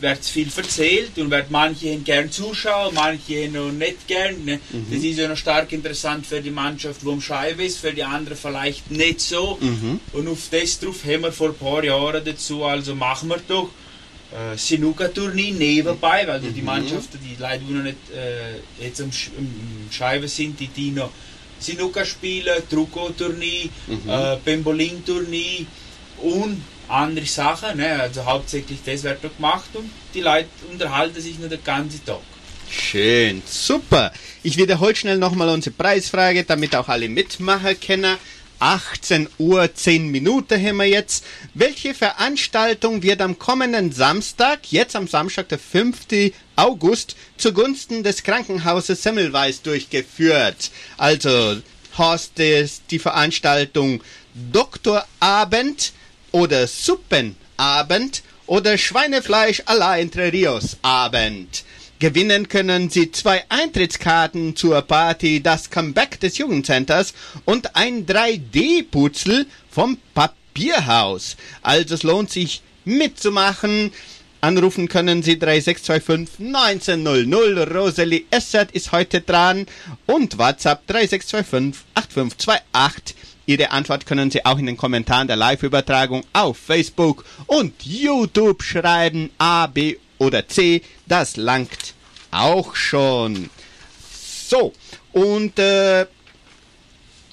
wird 0.01 0.25
viel 0.25 0.49
erzählt 0.55 1.17
und 1.17 1.31
wird 1.31 1.51
manche 1.51 1.95
gern 1.97 2.31
zuschauen, 2.31 2.93
manche 2.93 3.49
noch 3.49 3.71
nicht 3.71 4.07
gern. 4.07 4.43
Ne? 4.45 4.59
Mhm. 4.71 4.87
Das 4.91 5.03
ist 5.03 5.17
ja 5.17 5.27
noch 5.27 5.37
stark 5.37 5.71
interessant 5.71 6.25
für 6.25 6.41
die 6.41 6.51
Mannschaft, 6.51 7.03
wo 7.05 7.11
am 7.11 7.21
Scheibe 7.21 7.63
ist, 7.63 7.79
für 7.79 7.93
die 7.93 8.03
anderen 8.03 8.37
vielleicht 8.37 8.89
nicht 8.91 9.21
so. 9.21 9.57
Mhm. 9.61 9.99
Und 10.13 10.27
auf 10.27 10.49
das 10.51 10.79
drauf 10.79 11.03
haben 11.05 11.21
wir 11.21 11.31
vor 11.31 11.49
ein 11.49 11.55
paar 11.55 11.83
Jahren 11.83 12.23
dazu, 12.23 12.63
also 12.63 12.95
machen 12.95 13.29
wir 13.29 13.39
doch 13.47 13.69
äh, 14.33 14.57
Sinuka-Turnier 14.57 15.53
nebenbei, 15.53 16.27
weil 16.27 16.41
mhm. 16.41 16.53
die 16.53 16.61
Mannschaften, 16.61 17.19
die 17.23 17.35
leider 17.39 17.63
noch 17.63 17.83
nicht 17.83 17.97
äh, 18.15 18.83
jetzt 18.83 19.01
am, 19.01 19.11
Sch 19.11 19.29
am 19.37 19.47
Scheibe 19.91 20.27
sind, 20.27 20.59
die, 20.59 20.67
die 20.67 20.91
noch 20.91 21.11
Sinuka 21.59 22.03
spielen, 22.03 22.61
Truco-Turnier, 22.69 23.69
mhm. 23.87 24.09
äh, 24.09 24.37
Pembolin-Turnier 24.37 25.65
und 26.17 26.61
andere 26.87 27.25
Sachen. 27.25 27.77
Ne? 27.77 28.01
Also 28.01 28.25
hauptsächlich 28.25 28.79
das 28.85 29.03
wird 29.03 29.23
da 29.23 29.29
gemacht 29.29 29.69
und 29.73 29.89
die 30.13 30.21
Leute 30.21 30.49
unterhalten 30.71 31.21
sich 31.21 31.39
nur 31.39 31.49
den 31.49 31.63
ganzen 31.63 32.03
Tag. 32.05 32.19
Schön, 32.69 33.43
super. 33.45 34.11
Ich 34.41 34.57
wiederhole 34.57 34.95
schnell 34.95 35.17
nochmal 35.17 35.49
unsere 35.49 35.75
Preisfrage, 35.75 36.43
damit 36.43 36.75
auch 36.75 36.87
alle 36.89 37.07
mitmachen 37.07 37.79
können. 37.79 38.17
18 38.63 39.27
Uhr 39.39 39.75
10 39.75 40.07
Minuten 40.07 40.57
haben 40.57 40.77
wir 40.77 40.85
jetzt. 40.85 41.25
Welche 41.53 41.93
Veranstaltung 41.93 43.03
wird 43.03 43.19
am 43.19 43.37
kommenden 43.37 43.91
Samstag, 43.91 44.71
jetzt 44.71 44.95
am 44.95 45.05
Samstag, 45.05 45.49
der 45.49 45.59
5. 45.59 46.31
August, 46.55 47.17
zugunsten 47.35 48.03
des 48.03 48.23
Krankenhauses 48.23 49.03
Semmelweis 49.03 49.61
durchgeführt? 49.63 50.71
Also, 50.95 51.57
Horst, 51.97 52.37
die 52.37 52.99
Veranstaltung 52.99 54.01
Doktorabend 54.33 55.91
oder 56.31 56.65
Suppenabend 56.65 58.23
oder 58.47 58.77
Schweinefleisch 58.77 59.59
à 59.65 59.75
la 59.75 59.97
Entre 59.97 60.31
Rios 60.31 60.77
Abend. 60.83 61.65
Gewinnen 62.03 62.49
können 62.49 62.89
Sie 62.89 63.13
zwei 63.13 63.45
Eintrittskarten 63.47 64.57
zur 64.57 64.81
Party 64.81 65.41
Das 65.41 65.69
Comeback 65.69 66.19
des 66.19 66.37
Jugendcenters 66.37 67.13
und 67.45 67.77
ein 67.77 68.05
3D-Putzel 68.05 69.45
vom 69.71 69.97
Papierhaus. 70.13 71.37
Also 71.61 71.95
es 71.95 72.03
lohnt 72.03 72.29
sich 72.29 72.61
mitzumachen. 72.83 73.93
Anrufen 74.41 74.89
können 74.89 75.23
Sie 75.23 75.39
3625 75.39 76.45
1900. 76.45 77.73
Rosalie 77.73 78.25
Essert 78.31 78.73
ist 78.73 78.91
heute 78.91 79.21
dran 79.21 79.65
und 80.05 80.37
WhatsApp 80.37 80.85
3625 80.87 81.85
8528. 81.93 83.15
Ihre 83.45 83.71
Antwort 83.71 84.05
können 84.05 84.29
Sie 84.29 84.43
auch 84.43 84.59
in 84.59 84.65
den 84.65 84.75
Kommentaren 84.75 85.27
der 85.27 85.37
Live-Übertragung 85.37 86.25
auf 86.33 86.57
Facebook 86.57 87.23
und 87.47 87.81
YouTube 87.81 88.61
schreiben. 88.61 89.29
A, 89.37 89.67
B 89.67 89.95
oder 90.23 90.47
C, 90.47 90.81
das 91.05 91.37
langt 91.37 91.93
auch 92.31 92.75
schon. 92.75 93.49
So, 94.47 94.73
und 95.11 95.57
äh, 95.59 96.05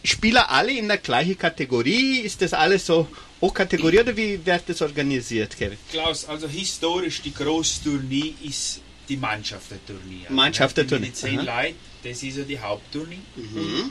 Spieler 0.02 0.50
alle 0.50 0.72
in 0.72 0.88
der 0.88 0.98
gleichen 0.98 1.36
Kategorie? 1.36 2.20
Ist 2.20 2.40
das 2.42 2.52
alles 2.52 2.86
so 2.86 3.06
O-Kategorie 3.40 4.00
oder 4.00 4.16
wie 4.16 4.44
wird 4.44 4.62
das 4.66 4.82
organisiert, 4.82 5.56
Kevin? 5.56 5.78
Klaus, 5.90 6.24
also 6.26 6.48
historisch 6.48 7.22
die 7.22 7.32
Großturnier 7.34 8.34
ist 8.42 8.80
die 9.08 9.16
Mannschaft 9.16 9.70
der 9.70 9.84
Turnier. 9.86 10.30
Mannschaft 10.30 10.76
der 10.76 10.86
Turnier. 10.86 11.12
zehn 11.12 11.36
Leute, 11.36 11.74
das 12.02 12.22
ist 12.22 12.36
ja 12.38 12.44
die 12.44 12.58
Hauptturnier. 12.58 13.18
Mhm. 13.36 13.90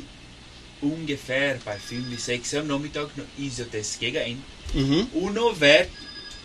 Ungefähr 0.81 1.59
bei 1.65 1.77
5 1.77 2.09
bis 2.09 2.25
6 2.25 2.55
am 2.55 2.67
Nachmittag 2.67 3.09
ist 3.37 3.59
ja 3.59 3.65
das 3.71 3.99
gegen 3.99 4.25
ihn. 4.25 4.43
Mhm. 4.73 5.07
Und 5.13 5.33
noch 5.33 5.59
wird 5.59 5.89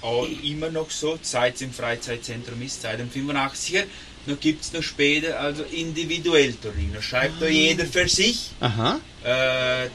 auch 0.05 0.29
immer 0.43 0.71
noch 0.71 0.91
so, 0.91 1.19
seit 1.23 1.57
es 1.57 1.63
im 1.63 1.73
Freizeitzentrum 1.73 2.61
ist, 2.63 2.83
seit 2.83 3.01
dem 3.01 3.11
85er, 3.11 3.85
noch 4.27 4.39
gibt 4.39 4.63
es 4.65 4.73
noch 4.73 4.83
später 4.83 5.41
also 5.41 5.65
individuell 5.65 6.53
Turnier. 6.55 7.01
Schreibt 7.01 7.35
ah. 7.37 7.41
da 7.41 7.47
jeder 7.47 7.87
für 7.87 8.09
sich. 8.09 8.51
Aha. 8.61 9.01
Äh, 9.25 9.89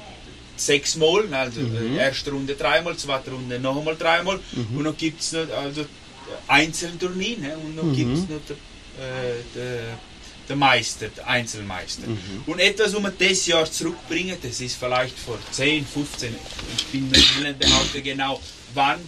sechsmal, 0.55 1.33
also 1.33 1.61
mhm. 1.61 1.97
Äh, 1.97 1.97
erste 1.97 2.31
Runde 2.31 2.55
dreimal, 2.55 2.97
zweite 2.97 3.31
Runde 3.31 3.59
nochmal 3.59 3.95
dreimal 3.95 4.39
mhm. 4.51 4.77
und 4.77 4.83
noch 4.83 4.97
gibt 4.97 5.21
es 5.21 5.31
noch 5.31 5.49
also 5.51 5.85
Einzelturnier 6.47 7.37
ne? 7.37 7.57
und 7.57 7.75
noch 7.75 7.83
mhm. 7.83 7.95
gibt 7.95 8.17
es 8.17 8.21
noch 8.21 8.41
der, 8.47 8.55
äh, 9.05 9.35
der, 9.55 9.97
der, 10.49 10.55
Meister, 10.55 11.07
der 11.07 11.27
Einzelmeister. 11.27 12.07
Mhm. 12.07 12.43
Und 12.45 12.59
etwas, 12.59 12.93
was 12.93 13.03
wir 13.03 13.11
dieses 13.11 13.47
Jahr 13.47 13.71
zurückbringen, 13.71 14.37
das 14.41 14.59
ist 14.59 14.75
vielleicht 14.75 15.17
vor 15.17 15.37
10, 15.51 15.85
15, 15.85 16.35
ich 16.75 16.85
bin 16.87 17.09
mir 17.09 17.17
nicht 17.17 17.59
behaupten 17.59 18.03
genau 18.03 18.41
wann, 18.73 18.99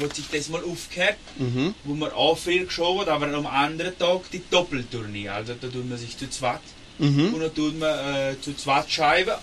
hat 0.00 0.14
sich 0.14 0.26
das 0.30 0.48
mal 0.48 0.62
aufgehört, 0.62 1.16
mhm. 1.38 1.74
wo 1.84 1.94
man 1.94 2.12
auch 2.12 2.38
früher 2.38 2.64
geschaut 2.64 3.00
hat, 3.00 3.08
aber 3.08 3.26
am 3.32 3.46
anderen 3.46 3.96
Tag 3.98 4.30
die 4.32 4.42
Doppelturnier. 4.50 5.34
Also 5.34 5.54
da 5.54 5.68
tut 5.68 5.88
man 5.88 5.98
sich 5.98 6.16
zu 6.16 6.28
zweit 6.30 6.60
mhm. 6.98 7.34
und 7.34 7.40
dann 7.40 7.54
tut 7.54 7.78
man 7.78 7.98
äh, 8.14 8.40
zu 8.40 8.54
zweit 8.54 8.90
Scheiben. 8.90 9.34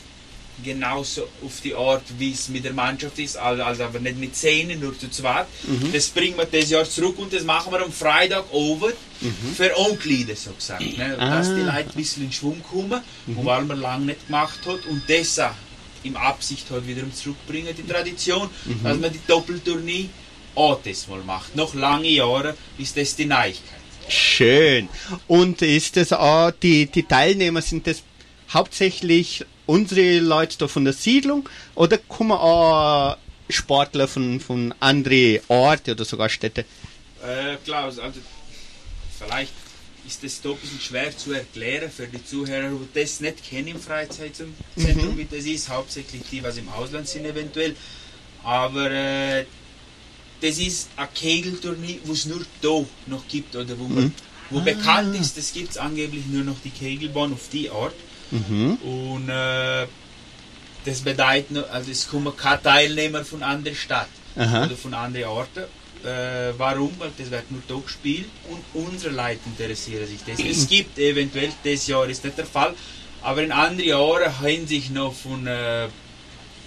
Genauso 0.64 1.24
auf 1.44 1.60
die 1.62 1.76
Art, 1.76 2.04
wie 2.18 2.32
es 2.32 2.48
mit 2.48 2.64
der 2.64 2.72
Mannschaft 2.72 3.20
ist, 3.20 3.36
also, 3.36 3.62
also 3.62 3.84
aber 3.84 4.00
nicht 4.00 4.18
mit 4.18 4.38
Zähnen, 4.38 4.80
nur 4.80 4.98
zu 4.98 5.10
zweit. 5.12 5.48
Mhm. 5.64 5.92
Das 5.92 6.08
bringen 6.08 6.38
wir 6.38 6.46
dieses 6.46 6.70
Jahr 6.70 6.86
zurück 6.86 7.20
und 7.20 7.34
das 7.34 7.44
machen 7.44 7.74
wir 7.74 7.84
am 7.84 7.92
Freitag 7.92 8.46
over 8.54 8.88
mhm. 9.20 9.54
für 9.54 9.78
Onglieder, 9.78 10.34
so 10.34 10.52
gesagt. 10.52 10.98
Ne? 10.98 11.18
Ah. 11.20 11.40
Dass 11.40 11.48
die 11.48 11.60
Leute 11.60 11.72
ein 11.72 11.88
bisschen 11.94 12.24
in 12.24 12.32
Schwung 12.32 12.64
kommen, 12.64 13.02
mhm. 13.26 13.46
weil 13.46 13.66
man 13.66 13.82
lange 13.82 14.06
nicht 14.06 14.28
gemacht 14.28 14.60
hat 14.66 14.86
und 14.86 15.02
deshalb 15.10 15.56
im 16.06 16.16
Absicht 16.16 16.70
halt 16.72 16.88
wiederum 16.88 17.14
zurückbringen, 17.14 17.76
die 17.78 17.86
Tradition, 17.86 18.50
mhm. 18.64 18.84
dass 18.84 18.98
man 18.98 19.12
die 19.12 19.20
Doppeltournee 19.28 20.10
mal 20.56 21.20
macht. 21.26 21.56
Noch 21.56 21.74
lange 21.74 22.08
Jahre 22.08 22.56
ist 22.78 22.98
das 22.98 23.16
die 23.16 23.26
Neuigkeit. 23.26 23.80
Schön. 24.08 24.90
Und 25.28 25.62
ist 25.62 25.98
das 25.98 26.14
auch, 26.14 26.52
die, 26.52 26.86
die 26.86 27.04
Teilnehmer, 27.04 27.62
sind 27.62 27.88
das 27.88 28.04
hauptsächlich 28.54 29.46
unsere 29.66 30.20
Leute 30.20 30.58
da 30.60 30.68
von 30.68 30.86
der 30.86 30.94
Siedlung 30.94 31.50
oder 31.74 31.98
kommen 31.98 32.34
auch 32.34 33.18
Sportler 33.50 34.08
von, 34.08 34.40
von 34.40 34.74
anderen 34.80 35.40
Orten 35.48 35.92
oder 35.92 36.06
sogar 36.06 36.30
Städte? 36.30 36.66
Äh, 37.24 37.58
Klaus, 37.64 37.98
also 38.00 38.20
vielleicht 39.18 39.54
ist 40.08 40.24
das 40.24 40.42
da 40.42 40.50
ein 40.50 40.58
bisschen 40.58 40.80
schwer 40.80 41.18
zu 41.18 41.34
erklären 41.34 41.90
für 41.90 42.08
die 42.08 42.24
Zuhörer, 42.24 42.70
die 42.70 43.00
das 43.00 43.20
nicht 43.22 43.44
kennen 43.44 43.70
im 43.70 43.80
Freizeitzentrum, 43.80 44.54
mhm. 44.76 45.18
wie 45.18 45.26
das 45.26 45.46
ist, 45.46 45.70
hauptsächlich 45.70 46.22
die, 46.32 46.44
was 46.44 46.58
im 46.58 46.70
Ausland 46.70 47.08
sind 47.08 47.26
eventuell. 47.26 47.76
Aber 48.44 48.92
äh, 48.92 49.46
das 50.42 50.58
ist 50.58 50.90
ein 50.96 51.08
Kegelturnier, 51.14 52.00
wo 52.04 52.14
es 52.14 52.26
nur 52.26 52.42
da 52.62 52.86
noch 53.08 53.28
gibt, 53.28 53.56
oder 53.56 53.78
wo, 53.78 53.88
man, 53.88 54.06
mhm. 54.06 54.14
wo 54.50 54.60
ah. 54.60 54.64
bekannt 54.64 55.16
ist, 55.20 55.38
das 55.38 55.54
gibt 55.54 55.72
es 55.72 55.78
angeblich 55.78 56.26
nur 56.28 56.44
noch 56.44 56.58
die 56.64 56.70
Kegelbahn 56.70 57.34
auf 57.34 57.50
die 57.52 57.70
Art. 57.70 57.96
Mhm. 58.32 58.76
Und 58.76 59.30
äh, 59.30 59.88
das 60.86 61.02
bedeutet, 61.02 61.58
also 61.72 61.92
es 61.92 62.08
kommen 62.08 62.36
keine 62.36 62.62
Teilnehmer 62.62 63.26
von 63.26 63.44
anderen 63.44 63.76
Stadt 63.76 64.10
Aha. 64.36 64.66
oder 64.66 64.76
von 64.76 64.94
anderen 64.94 65.30
Orten. 65.30 65.64
Äh, 66.04 66.54
warum? 66.58 66.92
Weil 67.00 67.12
das 67.18 67.32
wird 67.32 67.50
nur 67.50 67.62
da 67.68 67.76
gespielt 67.84 68.30
und 68.50 68.64
unsere 68.86 69.14
Leute 69.14 69.40
interessieren 69.46 70.06
sich 70.06 70.20
das. 70.26 70.40
Es 70.40 70.68
gibt 70.68 71.00
eventuell, 71.00 71.52
das 71.64 71.88
Jahr 71.88 72.08
ist 72.08 72.24
nicht 72.24 72.38
der 72.38 72.46
Fall, 72.46 72.76
aber 73.24 73.42
in 73.42 73.52
anderen 73.52 73.90
Jahren 73.90 74.40
haben 74.40 74.68
sich 74.68 74.92
noch 74.92 75.14
von 75.14 75.48
äh, 75.48 75.88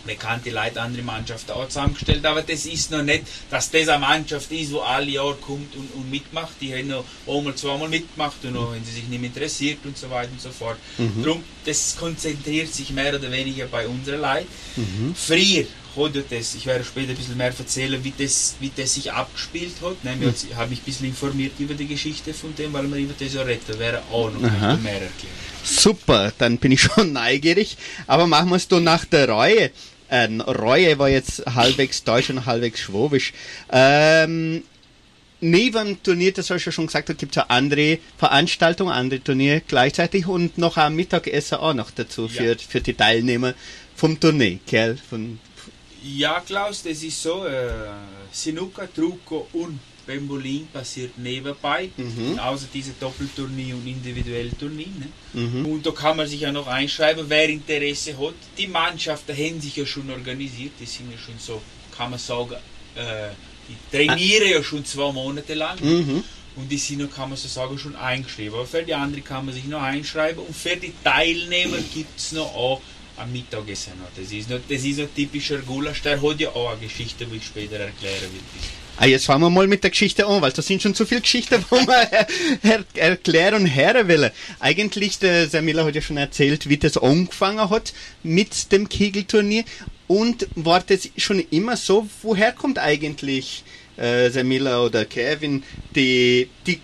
bekannte 0.09 0.51
Leute, 0.51 0.81
andere 0.81 1.03
Mannschaften 1.03 1.53
auch 1.53 1.69
zusammengestellt, 1.69 2.25
aber 2.25 2.43
das 2.43 2.67
ist 2.67 2.91
noch 2.91 3.03
nicht, 3.03 3.25
dass 3.51 3.71
das 3.71 3.89
eine 3.89 4.01
Mannschaft 4.01 4.51
ist, 4.51 4.73
wo 4.73 4.81
alle 4.81 5.11
Jahre 5.11 5.35
kommt 5.35 5.77
und, 5.77 5.93
und 5.95 6.11
mitmacht. 6.11 6.55
Die 6.61 6.75
haben 6.75 6.89
noch 6.89 7.05
einmal, 7.27 7.55
zweimal 7.55 7.89
mitgemacht 7.89 8.45
und 8.45 8.55
noch, 8.55 8.73
wenn 8.73 8.85
sie 8.85 8.93
sich 8.93 9.09
nicht 9.09 9.21
mehr 9.21 9.29
interessiert 9.29 9.79
und 9.85 9.97
so 9.97 10.11
weiter 10.11 10.33
und 10.33 10.41
so 10.41 10.51
fort. 10.51 10.79
Mhm. 10.97 11.23
Darum, 11.23 11.45
das 11.65 11.97
konzentriert 11.97 12.73
sich 12.73 12.91
mehr 12.91 13.15
oder 13.15 13.31
weniger 13.31 13.67
bei 13.67 13.87
unseren 13.87 14.21
Leuten. 14.21 14.49
Mhm. 14.77 15.15
Früher 15.15 15.67
hat 15.97 16.13
das, 16.31 16.55
ich 16.55 16.67
werde 16.67 16.85
später 16.85 17.11
ein 17.11 17.17
bisschen 17.17 17.37
mehr 17.37 17.53
erzählen, 17.57 18.03
wie 18.03 18.13
das, 18.17 18.55
wie 18.61 18.71
das 18.75 18.95
sich 18.95 19.13
abgespielt 19.13 19.75
hat. 19.83 20.03
Ne, 20.05 20.17
mhm. 20.17 20.33
Ich 20.51 20.57
habe 20.57 20.71
mich 20.71 20.81
ein 20.81 20.85
bisschen 20.85 21.07
informiert 21.07 21.53
über 21.59 21.75
die 21.75 21.87
Geschichte 21.87 22.33
von 22.33 22.55
dem, 22.55 22.73
weil 22.73 22.85
man 22.85 22.99
über 22.99 23.15
das 23.19 23.35
ja 23.35 23.43
redet, 23.43 23.79
wäre 23.79 24.03
auch 24.11 24.33
noch 24.33 24.41
mehr 24.41 24.53
erklären. 24.63 25.49
Super, 25.65 26.33
dann 26.39 26.59
bin 26.59 26.73
ich 26.73 26.81
schon 26.95 27.13
neugierig. 27.13 27.77
Aber 28.07 28.27
machen 28.27 28.49
wir 28.51 28.57
es 28.57 28.69
doch 28.69 28.81
nach 28.81 29.05
der 29.05 29.29
Reue. 29.29 29.71
Ähm, 30.11 30.41
Reue 30.41 30.99
war 30.99 31.09
jetzt 31.09 31.45
halbwegs 31.47 32.05
deutsch 32.05 32.31
und 32.31 32.47
halbwegs 32.47 32.81
schwobisch. 32.81 33.33
Ähm, 33.71 34.63
neben 35.41 35.87
dem 35.87 36.03
Turnier, 36.03 36.33
das 36.33 36.51
habe 36.51 36.59
ich 36.59 36.67
ja 36.67 36.73
schon 36.73 36.87
gesagt, 36.87 37.09
da 37.09 37.13
gibt 37.13 37.33
es 37.33 37.37
ja 37.37 37.47
andere 37.49 37.99
Veranstaltungen, 38.17 38.93
andere 38.93 39.23
Turniere 39.23 39.63
gleichzeitig 39.67 40.27
und 40.27 40.59
noch 40.59 40.77
ein 40.77 40.95
Mittagessen 40.95 41.59
auch 41.59 41.75
noch 41.75 41.91
dazu 41.91 42.27
ja. 42.27 42.29
für, 42.29 42.59
für 42.59 42.81
die 42.81 42.95
Teilnehmer 42.95 43.55
vom 43.95 44.19
Turnier, 44.19 44.59
gell? 44.67 44.99
Von, 45.11 45.39
ja, 46.03 46.41
Klaus, 46.41 46.83
das 46.83 47.03
ist 47.03 47.23
so. 47.23 47.45
Äh, 47.45 47.71
Sinuka, 48.31 48.87
Truco 48.87 49.49
und 49.53 49.81
Pembolin 50.09 50.67
passiert 50.73 51.19
nebenbei, 51.19 51.91
mhm. 51.97 52.39
außer 52.39 52.69
diese 52.73 52.93
Doppelturnier 52.99 53.75
und 53.77 53.87
individuelle 53.87 54.57
Turnier. 54.57 54.87
Ne? 54.99 55.09
Mhm. 55.35 55.67
Und 55.67 55.87
da 55.87 55.91
kann 55.91 56.17
man 56.17 56.27
sich 56.27 56.41
ja 56.41 56.51
noch 56.51 56.67
einschreiben, 56.67 57.27
wer 57.29 57.49
Interesse 57.49 58.19
hat. 58.19 58.35
Die 58.57 58.67
Mannschaften 58.67 59.37
haben 59.37 59.61
sich 59.61 59.77
ja 59.77 59.85
schon 59.85 60.09
organisiert, 60.11 60.73
die 60.81 60.87
sind 60.87 61.13
ja 61.13 61.19
schon 61.19 61.39
so, 61.39 61.61
kann 61.97 62.11
man 62.11 62.19
sagen, 62.19 62.57
äh, 62.97 63.31
Ich 63.69 63.77
trainiere 63.93 64.47
ja 64.51 64.63
schon 64.63 64.85
zwei 64.85 65.13
Monate 65.13 65.55
lang. 65.55 65.79
Mhm. 65.81 66.25
Und 66.57 66.69
die 66.73 66.79
sind 66.79 67.15
kann 67.15 67.29
man 67.29 67.39
so 67.39 67.49
sagen, 67.49 67.79
schon 67.79 67.95
eingeschrieben. 67.95 68.55
Aber 68.55 68.67
für 68.67 68.83
die 68.83 68.95
anderen 68.95 69.23
kann 69.23 69.45
man 69.45 69.55
sich 69.55 69.67
noch 69.67 69.83
einschreiben. 69.83 70.43
Und 70.43 70.57
für 70.57 70.77
die 70.77 70.93
Teilnehmer 71.05 71.77
gibt 71.95 72.19
es 72.19 72.33
noch 72.33 72.53
auch 72.55 72.81
am 73.17 73.31
Mittagessen. 73.31 73.93
Das 74.17 74.33
ist 74.33 74.49
noch, 74.51 74.59
das 74.69 74.83
ist 74.83 74.99
noch 74.99 75.09
typischer 75.15 75.59
Gulasch. 75.59 76.03
Der 76.03 76.21
hat 76.21 76.41
ja 76.41 76.49
auch 76.51 76.71
eine 76.71 76.81
Geschichte, 76.81 77.27
die 77.27 77.37
ich 77.37 77.45
später 77.45 77.77
erklären 77.77 78.31
will. 78.33 78.43
Ah, 79.01 79.07
jetzt 79.07 79.27
fangen 79.27 79.43
wir 79.43 79.51
mal 79.51 79.69
mit 79.69 79.85
der 79.85 79.91
Geschichte 79.91 80.27
an, 80.27 80.43
weil 80.43 80.51
da 80.51 80.61
sind 80.61 80.83
schon 80.83 80.93
zu 80.93 81.07
viele 81.07 81.21
Geschichten, 81.21 81.65
wo 81.71 81.77
man 81.77 82.05
er 82.65 82.85
erklären 82.97 83.63
und 83.63 83.73
hören 83.73 84.09
will. 84.09 84.33
Eigentlich, 84.59 85.21
der 85.21 85.49
Samila 85.49 85.85
hat 85.85 85.95
ja 85.95 86.01
schon 86.01 86.17
erzählt, 86.17 86.69
wie 86.69 86.79
das 86.79 86.99
angefangen 86.99 87.71
hat 87.71 87.93
mit 88.25 88.73
dem 88.73 88.89
Kegelturnier. 88.89 89.63
Und 90.09 90.49
war 90.57 90.81
das 90.81 91.11
schon 91.17 91.39
immer 91.51 91.77
so, 91.77 92.09
woher 92.23 92.51
kommt 92.51 92.81
eigentlich 92.81 93.63
äh, 93.99 94.31
Samila 94.31 94.83
oder 94.83 95.05
Kevin 95.05 95.63
die, 95.95 96.49
die, 96.67 96.81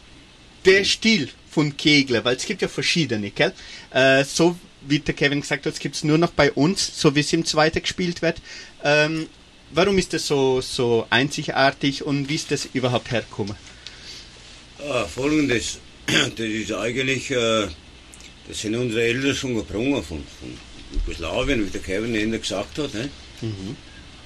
der 0.64 0.85
Stil 0.85 1.30
von 1.50 1.76
Kegler? 1.76 2.25
Weil 2.25 2.37
es 2.37 2.47
gibt 2.47 2.62
ja 2.62 2.68
verschiedene, 2.68 3.30
gell? 3.33 3.52
Äh, 3.90 4.23
so 4.23 4.56
wie 4.83 5.00
der 5.00 5.14
Kevin 5.14 5.40
gesagt 5.40 5.66
hat, 5.66 5.73
es 5.73 5.80
gibt 5.80 5.97
es 5.97 6.04
nur 6.04 6.18
noch 6.18 6.30
bei 6.30 6.52
uns, 6.52 7.00
so 7.00 7.16
wie 7.16 7.21
es 7.21 7.33
im 7.33 7.44
Zweiten 7.44 7.83
gespielt 7.83 8.23
wird. 8.23 8.40
Ähm, 8.85 9.26
warum 9.71 9.99
ist 9.99 10.12
das 10.12 10.26
so, 10.26 10.61
so 10.61 11.06
einzigartig 11.11 12.04
und 12.04 12.28
wie 12.28 12.35
ist 12.35 12.50
das 12.50 12.68
überhaupt 12.73 13.11
hergekommen? 13.11 13.56
Ah, 14.88 15.04
Folgendes, 15.04 15.78
das 16.06 16.38
ist 16.38 16.73
eigentlich, 16.73 17.30
äh, 17.30 17.66
das 18.49 18.61
sind 18.61 18.75
unsere 18.75 19.02
Eltern 19.02 19.35
schon 19.35 19.54
gebrungen 19.54 20.02
von, 20.02 20.23
von 20.40 20.59
Jugoslawien, 20.92 21.66
wie 21.66 21.71
der 21.71 21.80
Kevin 21.80 22.14
Ender 22.14 22.38
gesagt 22.38 22.78
hat. 22.78 22.94
Ne? 22.94 23.09
Mhm. 23.40 23.76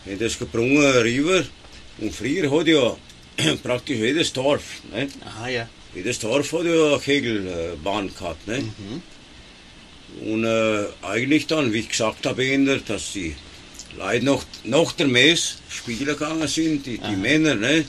Haben 0.06 0.18
das 0.18 0.38
gebrungen 0.38 0.82
rüber 0.82 1.44
und 1.98 2.14
früher 2.14 2.50
hat 2.50 2.66
ja 2.66 2.96
praktisch 3.62 3.98
jedes 3.98 4.32
Dorf, 4.32 4.64
ne? 4.92 5.08
Aha, 5.24 5.48
ja. 5.48 5.68
jedes 5.94 6.18
Dorf 6.18 6.52
hat 6.52 6.64
ja 6.64 6.88
eine 6.88 6.98
Kegelbahn 6.98 8.12
gehabt. 8.12 8.46
Ne? 8.48 8.60
Mhm. 8.60 9.02
Und 10.32 10.44
äh, 10.44 10.86
eigentlich 11.02 11.46
dann, 11.46 11.72
wie 11.72 11.80
ich 11.80 11.88
gesagt 11.90 12.26
habe, 12.26 12.46
Ender, 12.50 12.78
dass 12.78 13.12
die 13.12 13.36
Leute 13.96 14.24
nach, 14.24 14.44
nach 14.64 14.92
der 14.92 15.08
Messe 15.08 15.54
Spieler 15.68 16.14
gegangen 16.14 16.46
sind, 16.48 16.86
die, 16.86 16.98
die 16.98 17.16
Männer. 17.16 17.54
Ne? 17.54 17.84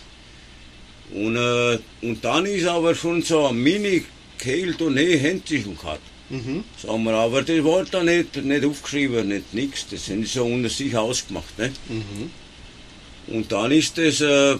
Und, 1.11 1.35
äh, 1.35 1.79
und 2.01 2.23
dann 2.23 2.45
ist 2.45 2.65
aber 2.65 2.95
schon 2.95 3.21
so 3.21 3.47
ein 3.47 3.57
Mini-Kegeltournee 3.57 5.17
händlich 5.17 5.63
gehabt. 5.63 6.01
Mhm. 6.29 6.63
Sagen 6.77 7.03
wir, 7.03 7.13
aber 7.13 7.41
das 7.41 7.63
war 7.63 7.83
da 7.85 8.03
nicht, 8.03 8.35
nicht 8.35 8.65
aufgeschrieben, 8.65 9.27
nicht 9.27 9.53
nichts. 9.53 9.87
Das 9.89 10.05
sind 10.05 10.27
so 10.27 10.45
unter 10.45 10.69
sich 10.69 10.95
ausgemacht. 10.95 11.57
Ne? 11.57 11.71
Mhm. 11.89 12.31
Und 13.35 13.51
dann 13.51 13.71
ist 13.71 13.97
das 13.97 14.21
äh, 14.21 14.57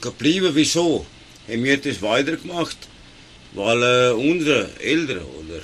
geblieben, 0.00 0.50
wieso? 0.54 1.04
Haben 1.48 1.64
wir 1.64 1.76
das 1.76 2.00
weitergemacht? 2.00 2.76
Weil 3.52 3.82
äh, 3.82 4.12
unsere 4.12 4.70
Eltern 4.80 5.24
oder 5.24 5.60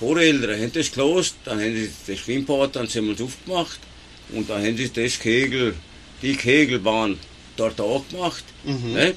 Voreltern 0.00 0.58
haben 0.58 0.72
das 0.72 0.90
gelost, 0.90 1.34
dann 1.44 1.60
haben 1.60 1.74
sie 1.74 1.90
das 2.06 2.18
Schwimmbad 2.18 2.74
dann 2.74 2.88
wir 2.88 3.22
aufgemacht 3.22 3.78
und 4.32 4.48
dann 4.48 4.64
haben 4.64 4.76
sie 4.76 4.90
das 4.90 5.20
Kegel, 5.20 5.74
die 6.22 6.34
Kegelbahn 6.36 7.18
dort 7.56 7.78
auch 7.82 8.02
gemacht. 8.08 8.44
Mhm. 8.64 8.92
Ne? 8.94 9.14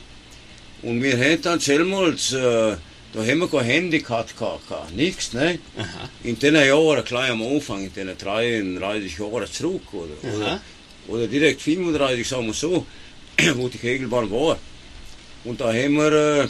Und 0.82 1.02
wir 1.02 1.18
haben 1.18 1.42
dann 1.42 1.60
selbst, 1.62 2.34
äh, 2.34 2.76
da 3.14 3.20
haben 3.20 3.40
wir 3.40 3.48
kein 3.48 3.64
Handy 3.64 4.00
gehabt, 4.00 4.38
gehabt, 4.38 4.94
nichts. 4.94 5.32
Ne? 5.32 5.60
Aha. 5.78 6.10
In 6.26 6.38
den 6.38 6.56
Jahren, 6.56 7.06
gleich 7.06 7.32
am 7.32 7.42
Anfang, 7.44 7.86
in 7.86 7.94
den 7.94 8.18
33 8.18 9.18
Jahren 9.18 9.48
zurück, 9.50 9.94
oder, 9.94 10.36
oder, 10.36 10.62
oder 11.08 11.28
direkt 11.28 11.62
35, 11.62 12.28
sagen 12.28 12.48
wir 12.48 12.54
so, 12.54 12.86
wo 13.56 13.70
die 13.70 13.78
Kegelbahn 13.78 14.30
war. 14.30 14.60
Und 15.46 15.62
da 15.62 15.68
haben 15.68 15.94
wir 15.94 16.42
äh, 16.44 16.48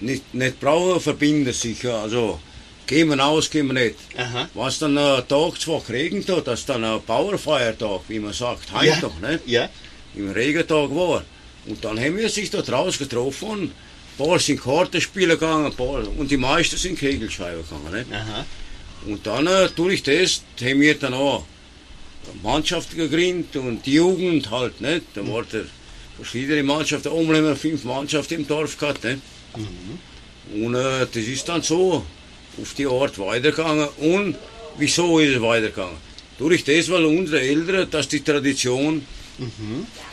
nicht, 0.00 0.34
nicht 0.34 0.58
brauchen 0.58 1.00
verbinden 1.00 1.52
sich, 1.52 1.84
also 1.86 2.40
gehen 2.88 3.08
wir 3.08 3.24
aus, 3.24 3.48
gehen 3.50 3.68
wir 3.68 3.74
nicht. 3.74 3.94
Aha. 4.16 4.48
Was 4.54 4.80
dann 4.80 4.98
ein 4.98 5.28
Tag 5.28 5.60
zwar 5.60 5.80
geregnet 5.82 6.28
hat, 6.30 6.46
dass 6.48 6.66
dann 6.66 6.82
ein 6.84 7.00
Bauerfeiertag, 7.06 8.00
wie 8.08 8.18
man 8.18 8.32
sagt, 8.32 8.70
Ja. 8.72 8.78
heute 8.80 9.02
noch, 9.02 9.20
ne? 9.20 9.38
Ja. 9.46 9.68
im 10.16 10.30
Regentag 10.32 10.90
war. 10.94 11.22
Und 11.66 11.84
dann 11.84 12.00
haben 12.00 12.16
wir 12.16 12.28
sich 12.28 12.50
da 12.50 12.62
draußen 12.62 13.06
getroffen. 13.06 13.70
Ein 14.18 14.26
paar 14.26 14.38
sind 14.40 14.60
Karten 14.60 15.00
spielen 15.00 15.30
gegangen, 15.30 15.66
ein 15.66 15.74
paar, 15.74 16.02
und 16.18 16.28
die 16.30 16.36
meisten 16.38 16.76
sind 16.76 16.98
Kegelschreiber 16.98 17.62
gegangen. 17.62 18.06
Ne? 18.10 18.16
Aha. 18.16 18.44
Und 19.06 19.24
dann 19.26 19.46
äh, 19.46 19.68
durch 19.76 20.02
das 20.02 20.42
haben 20.60 20.80
wir 20.80 20.94
dann 20.98 21.14
auch 21.14 21.44
Mannschaften 22.42 22.96
gegründet 22.96 23.54
und 23.56 23.84
die 23.86 23.92
Jugend 23.94 24.50
halt. 24.50 24.80
Ne? 24.80 25.02
Da 25.14 25.26
war 25.28 25.44
der 25.44 25.64
verschiedene 26.16 26.62
Mannschaften, 26.64 27.08
oben 27.08 27.36
haben 27.36 27.44
wir 27.44 27.54
fünf 27.56 27.84
Mannschaften 27.84 28.34
im 28.34 28.48
Dorf 28.48 28.76
gehabt. 28.76 29.04
Ne? 29.04 29.20
Und 30.54 30.74
äh, 30.74 31.00
das 31.06 31.16
ist 31.16 31.48
dann 31.48 31.62
so 31.62 32.04
auf 32.60 32.74
die 32.74 32.86
Art 32.86 33.18
weitergegangen. 33.18 33.88
Und 33.98 34.36
wieso 34.76 35.18
ist 35.18 35.36
es 35.36 35.42
weitergegangen? 35.42 35.96
Durch 36.38 36.64
das, 36.64 36.90
weil 36.90 37.04
unsere 37.04 37.40
Eltern, 37.40 37.90
dass 37.90 38.08
die 38.08 38.20
Tradition 38.20 39.04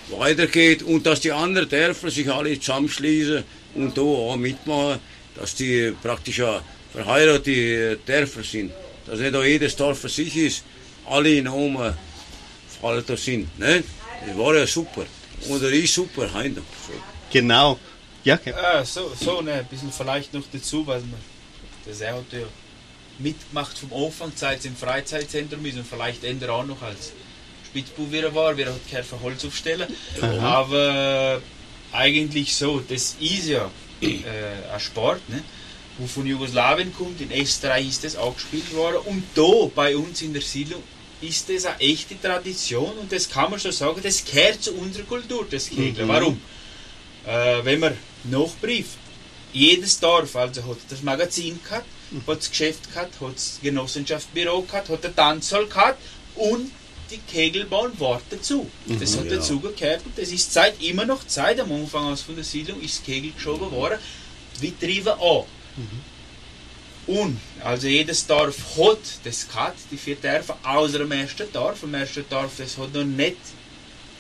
weitergeht 0.10 0.84
und 0.84 1.06
dass 1.06 1.20
die 1.20 1.32
anderen 1.32 1.70
Dörfer 1.70 2.10
sich 2.12 2.32
alle 2.32 2.60
zusammenschließen 2.60 3.44
und 3.76 3.98
da 3.98 4.02
auch 4.02 4.36
mitmachen, 4.36 5.00
dass 5.36 5.56
die 5.56 5.94
praktisch 6.02 6.42
auch 6.42 6.62
verheiratete 6.94 8.00
Dörfer 8.06 8.44
sind. 8.44 8.72
Dass 9.06 9.20
nicht 9.20 9.36
auch 9.36 9.44
jedes 9.44 9.76
Dorf 9.76 10.00
für 10.00 10.10
sich 10.10 10.36
ist, 10.36 10.64
alle 11.08 11.36
in 11.36 11.48
einem 11.48 11.94
Fall 12.82 13.04
da 13.06 13.18
sind. 13.18 13.58
Ne? 13.60 13.84
Das 14.26 14.38
war 14.38 14.56
ja 14.56 14.66
super. 14.66 15.06
Und 15.50 15.62
das 15.62 15.72
ist 15.72 15.94
super. 15.94 16.28
So. 16.28 16.62
Genau. 17.32 17.80
Ja, 18.24 18.38
Kevin. 18.38 18.60
Ah, 18.60 18.84
so, 18.84 19.12
so 19.20 19.42
ne, 19.42 19.54
ein 19.54 19.66
bisschen 19.66 19.92
vielleicht 19.92 20.34
noch 20.34 20.44
dazu, 20.52 20.86
weil 20.88 21.02
man, 21.02 21.20
das 21.86 22.02
er 22.02 22.16
hat 22.16 22.32
ja 22.32 22.40
mitgemacht 23.20 23.78
vom 23.78 23.94
Anfang, 23.94 24.32
seit 24.36 24.60
es 24.60 24.66
im 24.66 24.76
Freizeitzentrum 24.76 25.66
ist 25.66 25.78
und 25.78 25.88
vielleicht 25.88 26.24
ändert 26.24 26.50
auch 26.50 26.66
noch 26.66 26.82
als 26.82 27.14
Spitzbub 27.66 28.12
wieder 28.12 28.34
war, 28.34 28.56
wir 28.58 28.68
hat 28.68 28.80
kein 28.90 29.04
Holz 29.22 29.46
aufstellen. 29.46 29.88
Aber 30.42 31.42
eigentlich 31.92 32.56
so, 32.56 32.80
das 32.80 33.16
ist 33.20 33.48
ja 33.48 33.70
äh, 34.02 34.74
ein 34.74 34.80
Sport, 34.80 35.28
ne? 35.30 35.44
wo 35.98 36.08
von 36.08 36.26
Jugoslawien 36.26 36.94
kommt, 36.94 37.22
in 37.22 37.32
Österreich 37.32 37.88
ist 37.88 38.04
das 38.04 38.16
auch 38.18 38.34
gespielt 38.36 38.74
worden 38.74 38.98
und 39.06 39.24
da 39.34 39.70
bei 39.74 39.96
uns 39.96 40.22
in 40.22 40.34
der 40.34 40.42
Siedlung 40.42 40.84
ist 41.22 41.50
das 41.50 41.66
eine 41.66 41.80
echte 41.80 42.20
Tradition 42.20 42.92
und 42.98 43.12
das 43.12 43.30
kann 43.30 43.50
man 43.50 43.60
schon 43.60 43.72
sagen, 43.72 44.02
das 44.04 44.24
gehört 44.26 44.62
zu 44.62 44.74
unserer 44.74 45.06
Kultur, 45.06 45.48
das 45.50 45.70
Kegeln. 45.70 46.08
Mhm. 46.08 46.12
Warum? 46.12 46.42
Äh, 47.26 47.64
wenn 47.64 47.80
man 47.80 47.98
Nachbrief, 48.26 48.88
jedes 49.56 50.00
Dorf 50.00 50.36
also 50.36 50.64
hat 50.66 50.78
das 50.90 51.02
Magazin 51.02 51.60
gehabt, 51.64 51.86
hat 52.28 52.38
das 52.38 52.50
Geschäft 52.50 52.94
gehabt, 52.94 53.20
hat 53.22 53.36
das 53.36 53.60
Genossenschaftsbüro 53.64 54.62
gehabt, 54.64 54.90
hat 54.90 55.04
der 55.04 55.16
Tanzsaal 55.16 55.66
gehabt 55.68 56.00
und 56.36 56.72
die 57.10 57.20
Kegelbahn 57.20 57.98
war 58.00 58.22
dazu. 58.30 58.70
Das 59.00 59.18
hat 59.18 59.26
ja. 59.26 59.38
dazu 59.38 59.60
gehört 59.60 60.06
und 60.06 60.18
das 60.18 60.30
ist 60.30 60.52
Zeit, 60.52 60.82
immer 60.82 61.06
noch 61.06 61.26
Zeit, 61.26 61.60
am 61.60 61.72
Anfang 61.72 62.12
aus 62.12 62.22
von 62.22 62.36
der 62.36 62.44
Siedlung 62.44 62.82
ist 62.82 63.06
Kegel 63.06 63.32
geschoben 63.32 63.72
worden, 63.72 64.00
wie 64.60 64.72
Triebe 64.72 65.18
auch. 65.20 65.48
Und, 67.08 67.40
also 67.64 67.88
jedes 67.88 68.26
Dorf 68.26 68.58
hat 68.78 68.98
das 69.24 69.48
gehabt, 69.48 69.80
die 69.92 69.98
vier 69.98 70.16
Dörfer, 70.16 70.58
außer 70.64 71.00
dem 71.00 71.12
ersten 71.12 71.52
Dorf. 71.54 71.84
Im 71.84 71.94
ersten 71.94 72.26
Dorf, 72.30 72.54
das 72.58 72.78
hat 72.78 72.94
noch 72.94 73.04
nicht 73.04 73.38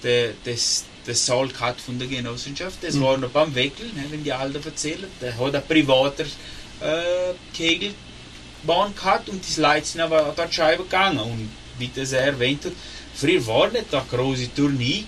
de, 0.03 0.33
das, 0.43 0.83
das 1.05 1.25
Saal 1.25 1.47
gehabt 1.47 1.81
von 1.81 1.99
der 1.99 2.07
Genossenschaft. 2.07 2.77
Das 2.81 2.99
war 2.99 3.17
noch 3.17 3.29
beim 3.29 3.53
Weckel, 3.55 3.87
ne, 3.87 4.05
wenn 4.09 4.23
die 4.23 4.33
Alten 4.33 4.63
erzählen. 4.63 5.07
Der 5.21 5.37
hat 5.37 5.55
ein 5.55 5.65
privater 5.67 6.23
äh, 6.23 7.33
Kegelbahn 7.53 8.95
gehabt 8.95 9.29
und 9.29 9.43
die 9.47 9.61
Leute 9.61 9.85
sind 9.85 10.01
aber 10.01 10.33
dort 10.35 10.53
Scheibe 10.53 10.83
gegangen. 10.83 11.19
Und 11.19 11.49
wie 11.77 11.89
das 11.93 12.11
er 12.11 12.21
erwähnt 12.21 12.65
hat, 12.65 12.73
früher 13.13 13.45
war 13.47 13.69
nicht 13.69 13.85
das 13.91 14.07
große 14.09 14.53
Turnier, 14.53 15.03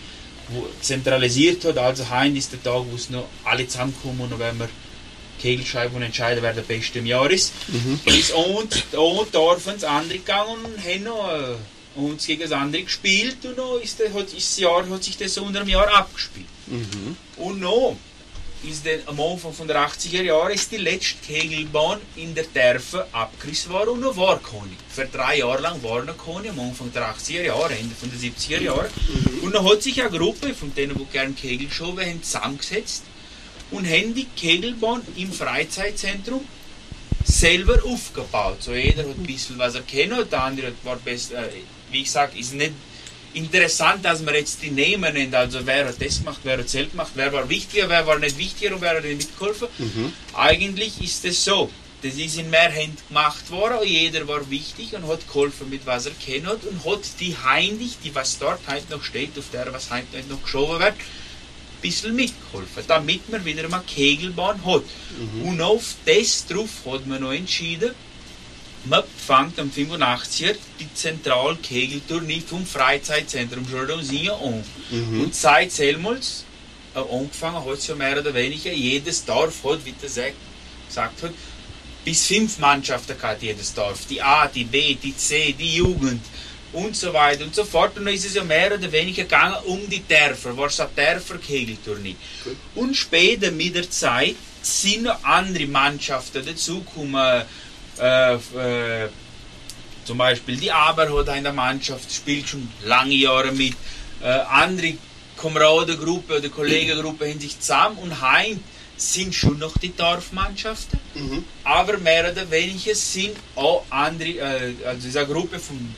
wo 0.50 0.68
zentralisiert 0.82 1.66
hat. 1.66 1.78
Also 1.78 2.10
heute 2.10 2.38
ist 2.38 2.52
der 2.52 2.64
Tag, 2.64 2.84
wo 2.90 2.96
es 2.96 3.10
noch 3.10 3.28
alle 3.44 3.68
zusammenkommen 3.68 4.22
und 4.22 4.40
werden 4.40 4.60
wir 4.60 4.70
Kegelscheibe 5.40 5.96
und 5.96 6.02
entscheiden, 6.02 6.42
wer 6.42 6.54
der 6.54 6.62
Beste 6.64 7.00
im 7.00 7.06
Jahr 7.06 7.30
ist. 7.30 7.54
Ist 8.06 8.32
und, 8.32 8.94
und 8.94 9.36
Dorf 9.36 9.68
ins 9.68 9.84
andere 9.84 10.18
gegangen 10.20 10.58
und 10.64 10.84
haben 10.84 11.04
noch 11.04 11.32
äh, 11.32 11.56
uns 11.98 12.26
gegen 12.26 12.42
das 12.42 12.52
andere 12.52 12.84
gespielt 12.84 13.38
und 13.46 13.58
noch 13.58 13.80
ist, 13.82 14.00
der, 14.00 14.14
hat, 14.14 14.26
ist 14.34 14.52
das 14.52 14.58
Jahr, 14.58 14.88
hat 14.90 15.04
sich 15.04 15.18
das 15.18 15.34
so 15.34 15.44
unter 15.44 15.62
einem 15.62 15.70
Jahr 15.70 15.88
abgespielt. 15.94 16.48
Und 17.38 17.60
noch 17.60 17.98
ist 18.64 18.86
dann 18.86 19.00
am 19.06 19.20
Anfang 19.20 19.54
von 19.54 19.68
der 19.68 19.88
80er 19.88 20.24
Jahre 20.24 20.54
ist 20.54 20.72
die 20.72 20.78
letzte 20.78 21.16
Kegelbahn 21.26 22.00
in 22.16 22.34
der 22.34 22.46
Dörfer 22.46 23.08
abgerissen 23.12 23.72
worden 23.72 23.90
und 23.92 24.00
noch 24.02 24.18
war 24.18 24.40
keine. 24.40 24.72
Für 24.90 25.06
drei 25.06 25.38
Jahre 25.38 25.62
lang 25.62 25.82
war 25.84 26.04
noch 26.04 26.18
keine, 26.18 26.50
am 26.50 26.60
Anfang 26.60 26.92
der 26.92 27.14
80er 27.16 27.44
Jahre, 27.44 27.76
Ende 27.76 27.96
von 27.96 28.10
der 28.10 28.20
70er 28.20 28.62
Jahre. 28.62 28.90
Und 29.44 29.54
dann 29.54 29.64
hat 29.64 29.84
sich 29.84 30.02
eine 30.02 30.10
Gruppe 30.10 30.54
von 30.54 30.74
denen, 30.74 30.98
die 30.98 31.06
gerne 31.06 31.34
Kegel 31.34 31.68
geschoben 31.68 32.04
haben, 32.04 32.24
zusammengesetzt 32.24 33.04
und 33.70 33.88
haben 33.88 34.16
die 34.16 34.26
Kegelbahn 34.36 35.02
im 35.16 35.32
Freizeitzentrum 35.32 36.44
selber 37.24 37.80
aufgebaut. 37.86 38.64
So 38.64 38.74
jeder 38.74 39.04
hat 39.04 39.18
ein 39.18 39.24
bisschen 39.24 39.58
was 39.58 39.76
er 39.76 39.82
kennt, 39.82 40.32
der 40.32 40.44
andere 40.44 40.72
war 40.84 40.96
besser, 40.96 41.48
äh, 41.48 41.62
wie 41.92 42.02
ich 42.02 42.12
sage, 42.12 42.38
ist 42.38 42.54
nicht 42.54 42.74
interessant, 43.34 44.04
dass 44.04 44.22
man 44.22 44.36
jetzt 44.36 44.62
die 44.62 44.72
Namen 44.72 45.14
nennt, 45.14 45.36
also 45.36 45.60
wer 45.66 45.88
hat 45.88 46.02
das 46.02 46.20
gemacht, 46.20 46.40
wer 46.44 46.58
hat 46.58 46.66
das 46.66 46.74
gemacht, 46.74 47.12
wer 47.16 47.32
war 47.32 47.48
wichtiger, 47.50 47.88
wer 47.90 48.06
war 48.06 48.20
nicht 48.20 48.38
wichtiger 48.38 48.76
und 48.76 48.82
wer 48.82 48.98
hat 48.98 49.04
nicht 49.04 49.18
mitgeholfen. 49.18 49.68
Mhm. 49.78 50.14
Eigentlich 50.34 51.02
ist 51.02 51.24
es 51.26 51.44
so, 51.44 51.70
das 52.02 52.16
ist 52.16 52.38
in 52.38 52.50
mehr 52.50 52.70
Händen 52.70 52.98
gemacht 53.08 53.50
worden 53.50 53.80
jeder 53.84 54.28
war 54.28 54.50
wichtig 54.50 54.94
und 54.94 55.08
hat 55.08 55.28
geholfen 55.28 55.70
mit 55.70 55.86
was 55.86 56.06
er 56.06 56.14
kennt 56.14 56.46
hat 56.46 56.64
und 56.64 56.86
hat 56.86 57.02
die 57.20 57.36
heimlich, 57.44 57.98
die 58.04 58.14
was 58.14 58.38
dort 58.38 58.62
heute 58.68 58.92
noch 58.92 59.04
steht, 59.04 59.38
auf 59.38 59.46
der 59.52 59.72
was 59.74 59.90
heute 59.92 60.06
noch 60.30 60.42
geschoben 60.44 60.80
wird, 60.80 60.94
ein 60.94 61.82
bisschen 61.82 62.16
mitgeholfen, 62.16 62.84
damit 62.88 63.30
man 63.30 63.46
wieder 63.46 63.68
mal 63.68 63.84
Kegelbahn 63.86 64.64
hat. 64.66 64.84
Und 65.44 65.62
auf 65.62 65.96
das 66.06 66.46
drauf 66.48 66.70
hat 66.86 67.06
man 67.08 67.22
noch 67.22 67.34
entschieden, 67.34 67.94
man 68.90 69.04
fängt 69.26 69.60
am 69.60 69.70
85er 69.70 70.56
die 70.80 70.94
Zentralkegeltournee 70.94 72.42
vom 72.42 72.66
Freizeitzentrum 72.66 73.66
Jordãozinho 73.66 74.34
an. 74.34 74.64
Und 75.22 75.36
seit 75.36 75.72
Selmals 75.72 76.46
äh, 76.96 77.00
angefangen 77.00 77.64
hat 77.64 77.78
es 77.78 77.88
ja 77.88 77.96
mehr 77.96 78.20
oder 78.20 78.34
weniger, 78.34 78.72
jedes 78.72 79.24
Dorf 79.26 79.64
hat, 79.64 79.86
wie 79.86 79.94
der 79.94 80.10
Zack 80.10 80.34
gesagt 80.88 81.24
hat, 81.24 81.32
bis 82.06 82.26
fünf 82.26 82.60
Mannschaften 82.60 83.18
gehabt, 83.18 83.44
jedes 83.44 83.74
Dorf. 83.74 84.06
Die 84.10 84.22
A, 84.22 84.48
die 84.48 84.64
B, 84.64 84.96
die 84.96 85.16
C, 85.16 85.54
die 85.54 85.76
Jugend 85.76 86.24
und 86.74 86.96
so 86.96 87.14
weiter 87.14 87.44
und 87.44 87.54
so 87.54 87.66
fort. 87.66 87.98
Und 87.98 88.06
dann 88.06 88.14
ist 88.14 88.26
es 88.26 88.36
ja 88.36 88.44
mehr 88.44 88.74
oder 88.74 88.92
weniger 88.92 89.24
gegangen 89.24 89.58
um 89.66 89.90
die 89.90 90.04
Dörfer, 90.08 90.56
war 90.56 90.68
es 90.68 90.80
eine 90.80 90.90
Dörfer-Kegeltournee. 90.96 92.16
Und 92.76 92.96
später 92.96 93.52
mit 93.52 93.76
der 93.76 93.90
Zeit 93.90 94.36
sind 94.62 95.04
noch 95.04 95.24
andere 95.24 95.68
Mannschaften 95.68 96.46
dazugekommen. 96.46 97.44
Äh, 98.00 98.36
äh, 98.36 99.10
zum 100.06 100.18
Beispiel 100.18 100.56
die 100.58 100.72
Aber 100.72 101.10
hat 101.20 101.36
in 101.36 101.44
der 101.44 101.54
Mannschaft, 101.54 102.12
spielt 102.12 102.48
schon 102.48 102.68
lange 102.84 103.14
Jahre 103.14 103.52
mit. 103.52 103.74
Äh, 104.22 104.28
andere 104.28 104.94
Kameradengruppe 105.38 106.38
oder 106.38 106.50
Kollegengruppe 106.50 107.30
haben 107.30 107.40
sich 107.40 107.60
zusammen 107.60 107.98
und 107.98 108.22
heim 108.22 108.64
sind 108.96 109.36
schon 109.36 109.60
noch 109.60 109.78
die 109.78 109.96
Dorfmannschaften. 109.96 111.00
Aber 111.64 111.98
mehr 111.98 112.32
oder 112.32 112.50
weniger 112.50 112.96
sind 112.96 113.36
auch 113.56 113.84
andere, 113.90 114.30
äh, 114.30 114.74
also 114.86 115.02
diese 115.04 115.26
Gruppe 115.26 115.60
von 115.60 115.94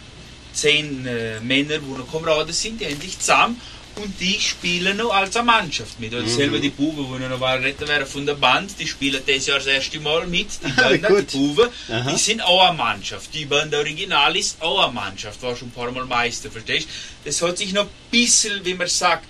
zehn 0.54 1.06
äh, 1.06 1.40
Männern, 1.40 1.82
die 1.82 1.98
noch 1.98 2.12
Kameraden 2.12 2.54
sind, 2.54 2.82
die 2.82 2.86
haben 2.86 3.00
sich 3.00 3.18
zusammen 3.20 3.62
und 4.02 4.20
die 4.20 4.40
spielen 4.40 4.98
noch 4.98 5.12
als 5.14 5.36
eine 5.36 5.46
Mannschaft 5.46 6.00
mit. 6.00 6.14
Oder 6.14 6.28
selber 6.28 6.60
die 6.60 6.70
Buben, 6.70 7.06
die 7.20 7.28
noch 7.28 7.42
retten 7.42 7.88
werden 7.88 8.08
von 8.08 8.26
der 8.26 8.34
Band, 8.36 8.72
die 8.80 8.88
spielen 8.88 9.22
dieses 9.28 9.48
Jahr 9.48 9.58
das 9.58 9.68
erste 9.68 10.00
Mal 10.00 10.26
mit. 10.28 10.48
Die 10.64 10.72
Ah, 10.78 10.90
Band, 10.90 11.04
gut. 11.08 11.34
die 11.34 11.38
Buben, 11.38 11.70
Aha. 11.90 12.12
die 12.12 12.18
sind 12.18 12.42
auch 12.42 12.68
eine 12.70 12.78
Mannschaft. 12.78 13.34
Die 13.34 13.46
Band 13.46 13.74
Original 13.76 14.36
ist 14.36 14.62
auch 14.62 14.84
eine 14.86 14.94
Mannschaft, 14.94 15.42
war 15.44 15.56
schon 15.56 15.68
ein 15.70 15.72
paar 15.72 15.92
Mal 15.92 16.06
Meister, 16.06 16.50
verstehst 16.50 16.88
du? 16.88 17.30
Das 17.30 17.42
hat 17.42 17.58
sich 17.58 17.74
noch 17.74 17.84
ein 17.84 17.90
bisschen, 18.12 18.64
wie 18.66 18.74
man 18.74 18.88
sagt, 18.88 19.26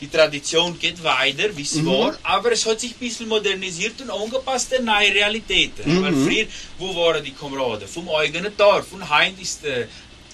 die 0.00 0.08
Tradition 0.08 0.76
geht 0.80 1.00
weiter, 1.04 1.56
wie 1.56 1.62
es 1.62 1.84
war, 1.86 2.18
aber 2.24 2.50
es 2.50 2.66
hat 2.66 2.80
sich 2.80 2.90
ein 2.90 2.98
bisschen 2.98 3.28
modernisiert 3.28 4.00
und 4.00 4.10
angepasst 4.10 4.76
an 4.76 4.84
neue 4.84 5.14
Realitäten. 5.14 6.02
Weil 6.02 6.12
früher, 6.12 6.46
wo 6.78 6.92
waren 6.96 7.22
die 7.22 7.30
Kameraden? 7.30 7.86
Vom 7.86 8.08
eigenen 8.10 8.56
Dorf. 8.56 8.86
Und 8.90 9.08
heute 9.08 9.40
ist 9.40 9.64
äh, 9.64 9.86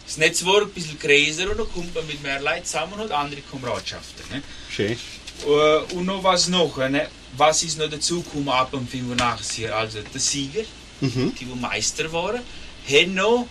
das 0.08 0.16
Netzwerk 0.16 0.62
ein 0.62 0.70
bisschen 0.70 0.98
größer 0.98 1.50
und 1.50 1.58
da 1.58 1.64
kommt 1.64 1.94
man 1.94 2.06
mit 2.06 2.22
mehr 2.22 2.40
Leuten 2.40 2.64
zusammen 2.64 2.94
und 2.94 3.00
hat 3.00 3.12
andere 3.12 3.42
Kameradschaften. 3.42 4.24
Ne? 4.32 4.42
Schön. 4.70 4.98
Äh, 5.46 5.94
und 5.94 6.06
noch 6.06 6.24
was 6.24 6.48
noch, 6.48 6.76
ne? 6.78 7.08
was 7.36 7.62
ist 7.62 7.78
noch 7.78 7.90
dazugekommen 7.90 8.48
ab 8.48 8.70
dem 8.72 8.88
85 8.88 9.70
Also 9.72 9.98
der 10.02 10.20
Sieger, 10.20 10.62
Mhm. 11.00 11.32
die, 11.38 11.44
die 11.44 11.54
Meister 11.60 12.12
waren, 12.12 12.40
haben 12.88 13.14
noch 13.14 13.46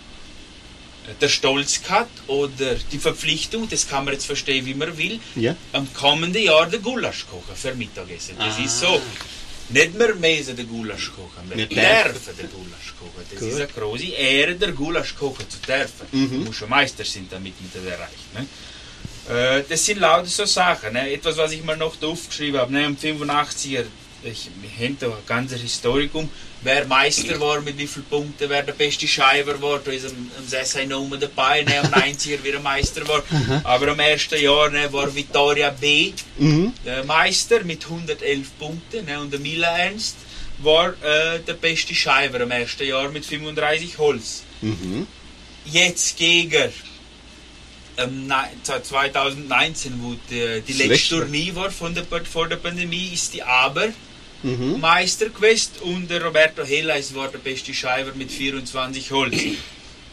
der 1.22 1.30
Stolz 1.30 1.82
gehabt 1.82 2.12
oder 2.28 2.76
die 2.92 2.98
Verpflichtung, 3.00 3.70
das 3.70 3.88
kann 3.88 4.04
man 4.04 4.14
jetzt 4.16 4.26
verstehen, 4.26 4.66
wie 4.66 4.74
man 4.74 4.98
will, 4.98 5.22
Ja. 5.38 5.56
am 5.72 5.88
kommenden 5.94 6.44
Jahr 6.44 6.66
den 6.66 6.82
Gulasch 6.82 7.26
kochen 7.32 7.56
für 7.56 7.74
Mittagessen. 7.76 8.36
Das 8.38 8.58
Ah. 8.58 8.64
ist 8.66 8.80
so. 8.82 9.02
Nicht 9.70 9.98
mehr 9.98 10.16
müssen 10.16 10.56
den 10.56 10.68
Gulasch 10.68 11.12
kochen, 11.12 11.50
wir 11.50 11.66
dürfen 11.66 12.38
den 12.38 12.50
Gulasch 12.50 12.94
kochen. 12.98 13.26
Das 13.30 13.40
Gut. 13.40 13.50
ist 13.50 13.56
eine 13.56 13.68
große 13.68 14.06
Ehre, 14.06 14.56
den 14.56 14.74
Gulasch 14.74 15.14
kochen 15.16 15.50
zu 15.50 15.58
dürfen. 15.60 16.08
Mhm. 16.12 16.30
Du 16.32 16.38
musst 16.46 16.60
schon 16.60 16.70
Meister 16.70 17.04
sein, 17.04 17.28
damit 17.30 17.54
man 17.60 17.70
das 17.74 17.84
erreicht. 17.84 18.34
Ne? 18.34 18.48
Äh, 19.30 19.64
das 19.68 19.86
sind 19.86 20.00
lauter 20.00 20.28
so 20.28 20.46
Sachen. 20.46 20.94
Ne? 20.94 21.12
Etwas, 21.12 21.36
was 21.36 21.52
ich 21.52 21.64
mal 21.64 21.76
noch 21.76 22.02
aufgeschrieben 22.02 22.62
habe. 22.62 22.72
Ne? 22.72 22.86
Am 22.86 22.96
85er, 22.96 23.84
ich, 24.28 24.50
wir 24.62 24.86
haben 24.88 24.98
da 25.00 25.08
ein 25.08 25.14
ganzes 25.26 25.62
Historikum, 25.62 26.30
wer 26.62 26.86
Meister 26.86 27.40
war, 27.40 27.62
mit 27.62 27.78
wie 27.78 27.88
vielen 27.88 28.06
Punkten, 28.06 28.50
wer 28.50 28.64
der 28.64 28.74
beste 28.74 29.08
Scheiber 29.08 29.62
war. 29.62 29.80
Da 29.80 29.92
ist 29.92 30.06
am, 30.06 30.32
am 30.38 30.48
6 30.48 30.88
Nummer 30.88 31.18
dabei, 31.18 31.64
ne? 31.64 31.80
am 31.80 31.88
90er 31.88 32.44
wieder 32.44 32.60
Meister 32.60 33.08
war. 33.08 33.24
Aber 33.64 33.90
am 33.90 34.00
ersten 34.00 34.42
Jahr 34.42 34.70
ne, 34.70 34.92
war 34.92 35.14
Vittoria 35.14 35.70
B. 35.70 36.14
Mhm. 36.38 36.74
der 36.86 37.04
Meister 37.04 37.64
mit 37.64 37.84
111 37.84 38.58
Punkten. 38.60 39.06
Ne? 39.06 39.20
Und 39.20 39.32
der 39.32 39.40
Mila 39.40 39.78
Ernst 39.78 40.16
war 40.60 40.90
äh, 40.90 41.40
der 41.40 41.54
beste 41.54 41.94
Scheiber 41.94 42.42
im 42.42 42.52
ersten 42.52 42.88
Jahr 42.88 43.10
mit 43.10 43.26
35 43.26 43.98
Holz. 43.98 44.44
Mhm. 44.62 45.08
Jetzt 45.66 46.18
gegen 46.18 46.72
ähm, 47.98 48.28
nei- 48.28 48.52
2019, 48.64 49.94
wo 50.02 50.16
die, 50.30 50.62
die 50.62 50.74
letzte 50.74 51.16
ne? 51.16 51.22
Tournee 51.22 51.52
war 51.56 51.72
von 51.72 51.94
der, 51.94 52.06
vor 52.32 52.48
der 52.48 52.58
Pandemie, 52.58 53.10
ist 53.14 53.34
die 53.34 53.44
Aber 53.44 53.90
Mhm. 54.44 54.80
Meister 54.80 55.30
gewesen 55.30 55.72
und 55.82 56.10
der 56.10 56.24
Roberto 56.24 56.64
Helleis 56.64 57.14
war 57.16 57.28
der 57.30 57.40
beste 57.40 57.74
Scheiber 57.74 58.14
mit 58.14 58.32
24 58.32 59.12
Holz. 59.12 59.36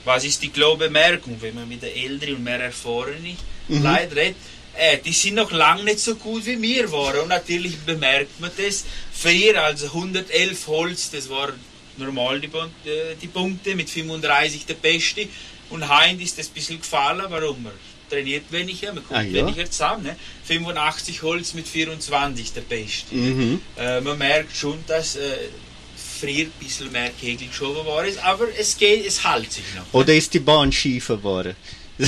Was 0.04 0.24
ist 0.24 0.42
die 0.42 0.50
glaube 0.50 0.86
Bemerkung, 0.86 1.36
wenn 1.40 1.54
man 1.54 1.68
mit 1.68 1.82
der 1.82 1.94
älteren 1.96 2.36
und 2.36 2.44
mehr 2.44 2.60
erfahrenen 2.60 3.36
Leuten 3.68 4.12
redet? 4.12 4.36
Äh, 4.76 4.98
die 4.98 5.12
sind 5.12 5.34
noch 5.34 5.52
lange 5.52 5.84
nicht 5.84 6.00
so 6.00 6.16
gut 6.16 6.44
wie 6.46 6.60
wir 6.60 6.90
waren 6.90 7.20
und 7.20 7.28
natürlich 7.28 7.76
bemerkt 7.78 8.40
man 8.40 8.50
das. 8.56 8.84
Früher, 9.12 9.62
also 9.62 9.86
111 9.86 10.66
Holz, 10.66 11.10
das 11.10 11.28
war 11.28 11.52
normal 11.96 12.40
die, 12.40 12.48
äh, 12.48 13.14
die 13.20 13.28
Punkte, 13.28 13.76
mit 13.76 13.88
35 13.88 14.66
der 14.66 14.74
beste 14.74 15.28
und 15.70 15.88
Hein 15.88 16.20
ist 16.20 16.38
das 16.38 16.48
ein 16.48 16.54
bisschen 16.54 16.80
gefallen, 16.80 17.24
warum? 17.28 17.66
Trainiert 18.10 18.50
weniger, 18.50 18.92
man 18.92 19.04
kommt 19.06 19.18
Ah, 19.18 19.22
ja. 19.22 19.34
weniger 19.46 19.70
zusammen. 19.70 20.04
Ne? 20.04 20.16
85 20.44 21.22
Holz 21.22 21.54
mit 21.54 21.66
24 21.68 22.52
der 22.52 22.60
beste. 22.62 23.14
Mhm. 23.14 23.60
Äh, 23.76 24.00
man 24.00 24.18
merkt 24.18 24.56
schon, 24.56 24.78
dass 24.86 25.16
äh, 25.16 25.20
früher 26.20 26.44
ein 26.46 26.52
bisschen 26.60 26.90
mehr 26.92 27.10
Kegel 27.20 27.48
geschoben 27.48 27.84
war, 27.86 28.04
ist, 28.04 28.18
aber 28.22 28.46
es 28.58 28.76
geht, 28.76 29.06
es 29.06 29.24
hält 29.24 29.52
sich 29.52 29.64
noch. 29.76 29.84
Oder 29.92 30.14
ist 30.14 30.32
die 30.34 30.40
Bahn 30.40 30.70
schiefer 30.72 31.16
geworden? 31.16 31.56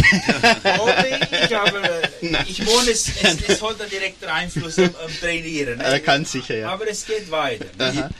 Aber 0.65 1.07
ich, 1.09 1.57
aber, 1.57 1.81
äh, 1.85 2.09
ich 2.49 2.59
meine, 2.59 2.91
es, 2.91 3.07
es, 3.23 3.37
es 3.49 3.63
hat 3.63 3.81
einen 3.81 3.89
direkten 3.89 4.25
Einfluss 4.25 4.79
am, 4.81 4.87
am 4.87 5.21
Trainieren. 5.21 5.79
Äh, 5.81 5.91
Ne? 5.93 6.01
ganz 6.01 6.33
sicher, 6.33 6.57
ja. 6.57 6.71
Aber 6.71 6.89
es 6.89 7.07
geht 7.07 7.31
weiter. 7.31 7.67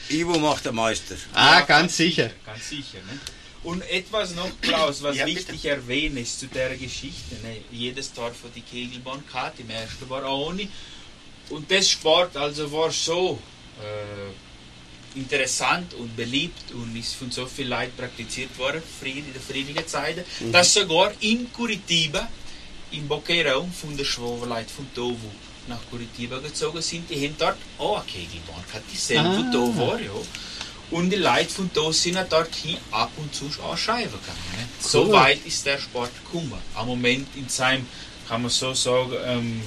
Ivo 0.09 0.39
macht 0.39 0.65
der 0.65 0.71
Meister. 0.73 1.17
Ah, 1.35 1.59
Ja, 1.59 1.61
ganz 1.63 1.97
sicher. 1.97 2.31
Ganz 2.45 2.69
sicher. 2.69 2.99
Ne? 2.99 3.19
Und 3.67 3.83
etwas 3.91 4.29
noch, 4.37 4.49
Klaus, 4.61 5.03
was 5.03 5.17
Ja, 5.17 5.27
wichtig 5.27 5.65
erwähnen 5.65 6.19
ist 6.19 6.39
zu 6.39 6.47
der 6.47 6.77
Geschichte. 6.77 7.35
Ne? 7.43 7.53
Jedes 7.73 8.13
Tor 8.13 8.31
von 8.41 8.51
die 8.55 8.61
Kegelbahn 8.61 9.23
gehabt, 9.27 9.59
im 9.59 9.71
ersten 9.71 10.09
war 10.09 10.25
auch 10.25 10.47
ohne. 10.51 10.69
Und 11.51 11.69
das 11.69 11.91
Sport 11.91 12.37
also 12.37 12.71
war 12.71 12.93
so 12.93 13.41
äh, 13.83 15.19
interessant 15.19 15.95
und 15.95 16.15
beliebt 16.17 16.71
und 16.73 16.95
ist 16.97 17.15
von 17.15 17.31
so 17.33 17.45
vielen 17.47 17.71
Leuten 17.71 17.97
praktiziert 17.97 18.57
worden, 18.57 18.83
früher 19.01 19.17
in 19.17 19.33
der 19.33 19.43
friedlichen 19.43 19.87
Zeit, 19.89 20.25
dass 20.53 20.75
sogar 20.75 21.13
in 21.21 21.53
Curitiba, 21.53 22.29
im 22.93 23.09
Boqueirão, 23.09 23.65
von 23.73 23.97
der 23.97 24.05
Schwoberleit 24.05 24.71
von 24.71 24.87
Tovu 24.95 25.31
nach 25.67 25.81
Curitiba 25.91 26.39
gezogen 26.39 26.83
sind, 26.83 27.11
die 27.11 27.17
haben 27.27 27.35
dort 27.37 27.59
auch 27.79 27.97
eine 27.97 28.07
Kegelbahn 28.07 28.63
gehabt, 28.69 28.85
dieselbe, 28.93 29.29
Ah. 29.29 29.43
die 29.43 29.51
da 29.57 29.81
war, 29.81 30.01
ja. 30.01 30.13
Und 30.91 31.11
die 31.11 31.17
Leute 31.17 31.49
von 31.49 31.71
da 31.75 31.93
sind 31.93 32.17
auch 32.17 32.29
dorthin 32.29 32.77
ab 32.93 33.11
und 33.17 33.35
zu 33.35 33.47
auch 33.63 33.77
Scheiben 33.77 34.11
gegangen. 34.13 34.39
Ne? 34.57 34.69
So 34.81 35.05
Cool. 35.07 35.13
weit 35.13 35.45
ist 35.45 35.67
der 35.67 35.79
Sport 35.79 36.11
gekommen. 36.25 36.53
Am 36.75 36.87
Moment 36.87 37.27
in 37.37 37.49
seinem, 37.49 37.87
kann 38.29 38.43
man 38.43 38.51
so 38.51 38.73
sagen, 38.73 39.13
ähm, 39.25 39.61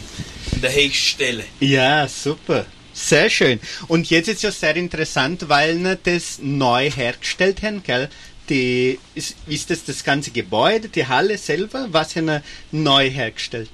in 0.54 0.62
der 0.62 0.74
höchsten 0.74 0.94
Stelle. 0.94 1.46
Ja, 1.60 2.08
super. 2.08 2.66
Sehr 2.94 3.30
schön. 3.30 3.60
Und 3.88 4.10
jetzt 4.10 4.28
ist 4.30 4.44
ja 4.44 4.52
sehr 4.52 4.76
interessant, 4.76 5.48
weil 5.48 5.76
ne, 5.76 5.98
das 6.02 6.40
neu 6.42 6.90
hergestellt 6.90 7.62
haben, 7.64 7.84
gell? 7.84 8.10
Die, 8.50 8.98
ist, 9.14 9.36
ist 9.46 9.70
das 9.70 9.84
das 9.86 10.04
ganze 10.04 10.32
Gebäude, 10.32 10.90
die 10.90 11.06
Halle 11.06 11.38
selber, 11.38 11.88
was 11.92 12.16
haben 12.16 12.26
wir 12.26 12.44
neu 12.72 13.10
hergestellt? 13.10 13.70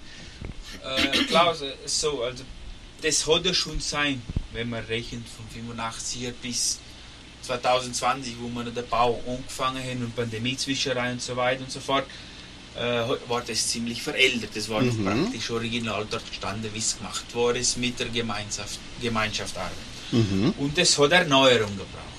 Äh, 0.84 1.18
Klaus, 1.30 1.62
äh, 1.62 1.72
so, 1.86 2.22
also 2.24 2.44
das 3.02 3.26
hat 3.26 3.46
ja 3.46 3.54
schon 3.54 3.80
sein, 3.80 4.22
wenn 4.52 4.70
man 4.70 4.84
rechnet 4.86 5.24
von 5.30 5.46
85 5.54 6.34
bis 6.42 6.80
2020, 7.46 8.36
wo 8.42 8.48
wir 8.56 8.64
den 8.72 8.88
Bau 8.88 9.22
angefangen 9.28 9.82
haben 9.84 10.04
und 10.04 10.16
Pandemie 10.16 10.58
zwischenrein 10.58 11.14
und 11.14 11.22
so 11.22 11.36
weiter 11.36 11.62
und 11.64 11.72
so 11.72 11.80
fort, 11.80 12.06
äh, 12.78 13.30
war 13.30 13.42
das 13.48 13.68
ziemlich 13.70 14.02
verändert. 14.02 14.52
Das 14.54 14.68
war 14.70 14.82
Mhm. 14.82 15.06
praktisch 15.06 15.50
original 15.50 16.06
dort 16.10 16.28
gestanden, 16.30 16.70
wie 16.74 16.80
es 16.80 16.98
gemacht 16.98 17.34
worden 17.34 17.58
ist 17.58 17.78
mit 17.78 18.00
der 18.00 18.08
Gemeinschaft, 18.10 18.80
Gemeinschaft 19.02 19.56
Arbeit. 19.58 19.72
Mhm. 20.12 20.54
Und 20.58 20.78
das 20.78 20.98
hat 20.98 21.12
Erneuerung 21.12 21.72
gebraucht. 21.72 22.16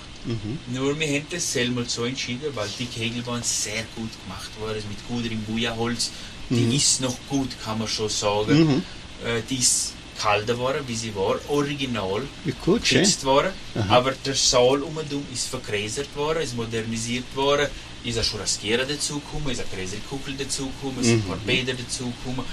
Nur 0.72 0.98
wir 0.98 1.06
haben 1.06 1.26
das 1.30 1.52
selber 1.52 1.84
so 1.86 2.04
entschieden, 2.04 2.50
weil 2.54 2.68
die 2.78 2.86
Kegel 2.86 3.24
waren 3.26 3.42
sehr 3.44 3.84
gut 3.94 4.10
gemacht 4.24 4.50
worden, 4.58 4.82
mit 4.88 4.98
gutem 5.06 5.40
Bujaholz. 5.44 6.10
Die 6.50 6.76
ist 6.76 7.00
noch 7.00 7.16
gut, 7.28 7.50
kann 7.64 7.78
man 7.78 7.86
schon 7.88 8.08
sagen. 8.08 8.82
Äh, 9.24 9.42
die 9.48 9.56
ist 9.58 9.92
kalter 10.18 10.58
worden, 10.58 10.82
wie 10.86 10.94
sie 10.94 11.14
war, 11.14 11.36
original 11.48 12.22
Wie 12.44 12.52
gut, 12.52 12.82
geschützt 12.82 13.24
worden. 13.24 13.52
Aber 13.88 14.12
der 14.12 14.34
Saal 14.34 14.82
um 14.82 14.98
ist 15.32 15.48
vergrößert 15.48 16.14
worden, 16.16 16.42
ist 16.42 16.56
modernisiert 16.56 17.34
worden, 17.34 17.68
ist 18.04 18.18
ein 18.18 18.24
Churrasquera 18.24 18.84
dazugekommen, 18.84 19.50
ist 19.50 19.60
eine 19.60 19.68
größere 19.74 20.00
Kugel 20.08 20.34
dazugekommen, 20.34 21.00
ist 21.00 21.10
ein 21.10 21.22
paar 21.22 21.36
Bäder 21.38 21.74
dazugekommen, 21.74 22.44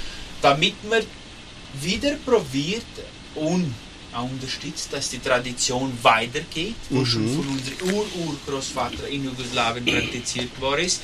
damit 0.42 0.76
man 0.90 1.02
wieder 1.82 2.16
probiert 2.26 2.86
und 3.36 3.74
auch 4.14 4.30
unterstützt, 4.30 4.94
dass 4.94 5.10
die 5.10 5.20
Tradition 5.20 5.92
weitergeht, 6.04 6.76
wo 6.90 7.04
schon 7.04 7.28
von 7.28 7.48
unserem 7.48 7.96
Ur-Urgroßvater 7.96 9.08
in 9.08 9.26
Jugoslawien 9.26 9.86
praktiziert 9.86 10.60
worden 10.62 10.86
ist, 10.86 11.02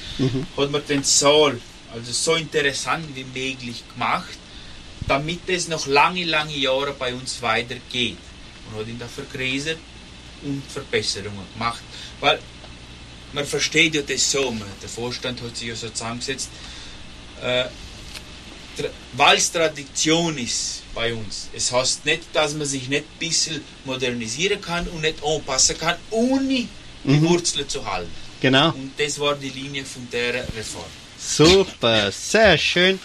hat 0.55 0.71
man 0.71 0.81
den 0.87 1.03
Saal 1.03 1.59
also 1.91 2.11
so 2.11 2.35
interessant 2.35 3.05
wie 3.15 3.23
möglich 3.23 3.83
gemacht, 3.93 4.37
damit 5.09 5.49
es 5.49 5.67
noch 5.67 5.87
lange, 5.87 6.23
lange 6.23 6.55
Jahre 6.55 6.93
bei 6.93 7.13
uns 7.13 7.41
weitergeht. 7.41 8.17
Und 8.69 8.79
hat 8.79 8.87
ihn 8.87 8.99
da 8.99 9.07
vergrößert 9.07 9.79
und 10.43 10.63
Verbesserungen 10.71 11.45
gemacht. 11.53 11.81
Weil 12.19 12.39
man 13.33 13.45
versteht 13.45 13.95
ja 13.95 14.03
das 14.03 14.31
so, 14.31 14.55
der 14.81 14.89
Vorstand 14.89 15.41
hat 15.41 15.57
sich 15.57 15.67
ja 15.67 15.75
so 15.75 15.89
zusammengesetzt, 15.89 16.49
äh, 17.41 17.65
weil 19.13 19.37
es 19.37 19.51
Tradition 19.51 20.37
ist 20.37 20.83
bei 20.93 21.13
uns. 21.13 21.49
Es 21.53 21.71
heißt 21.71 22.05
nicht, 22.05 22.23
dass 22.31 22.53
man 22.53 22.67
sich 22.67 22.87
nicht 22.87 23.03
ein 23.03 23.19
bisschen 23.19 23.61
modernisieren 23.85 24.61
kann 24.61 24.87
und 24.87 25.01
nicht 25.01 25.23
anpassen 25.23 25.77
kann, 25.77 25.95
ohne 26.11 26.67
die 27.03 27.21
Wurzeln 27.21 27.67
zu 27.67 27.83
halten. 27.83 28.11
Genau. 28.39 28.69
Und 28.69 28.93
das 28.97 29.19
war 29.19 29.35
die 29.35 29.49
Linie 29.49 29.83
von 29.83 30.07
der 30.11 30.35
Reform. 30.55 30.85
Super, 31.17 32.11
sehr 32.11 32.57
schön. 32.57 32.99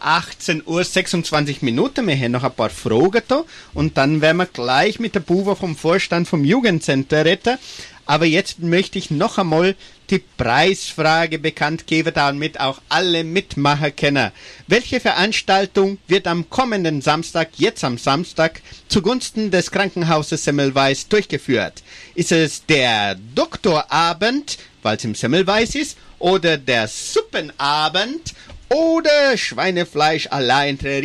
18 0.00 0.62
Uhr 0.66 0.82
26 0.82 1.62
Minuten. 1.62 2.06
Wir 2.06 2.16
haben 2.16 2.32
noch 2.32 2.44
ein 2.44 2.52
paar 2.52 2.70
Fragen 2.70 3.22
da 3.28 3.44
und 3.74 3.96
dann 3.96 4.20
werden 4.20 4.38
wir 4.38 4.46
gleich 4.46 4.98
mit 4.98 5.14
der 5.14 5.20
Buwe 5.20 5.56
vom 5.56 5.76
Vorstand 5.76 6.28
vom 6.28 6.44
Jugendcenter 6.44 7.24
reden. 7.24 7.58
Aber 8.06 8.26
jetzt 8.26 8.58
möchte 8.58 8.98
ich 8.98 9.12
noch 9.12 9.38
einmal 9.38 9.76
die 10.10 10.18
Preisfrage 10.18 11.38
bekannt 11.38 11.86
geben, 11.86 12.12
damit 12.12 12.58
auch 12.58 12.80
alle 12.88 13.22
Mitmacher 13.22 13.92
kennen. 13.92 14.32
Welche 14.66 14.98
Veranstaltung 14.98 15.98
wird 16.08 16.26
am 16.26 16.50
kommenden 16.50 17.02
Samstag, 17.02 17.50
jetzt 17.56 17.84
am 17.84 17.98
Samstag, 17.98 18.62
zugunsten 18.88 19.52
des 19.52 19.70
Krankenhauses 19.70 20.42
Semmelweis 20.42 21.06
durchgeführt? 21.06 21.84
Ist 22.16 22.32
es 22.32 22.66
der 22.66 23.14
Doktorabend, 23.36 24.58
weil 24.82 24.96
es 24.96 25.04
im 25.04 25.14
Semmelweis 25.14 25.76
ist, 25.76 25.96
oder 26.18 26.58
der 26.58 26.88
Suppenabend 26.88 28.34
oder 28.70 29.36
Schweinefleisch 29.36 30.28
la 30.30 30.66
Entre 30.66 31.02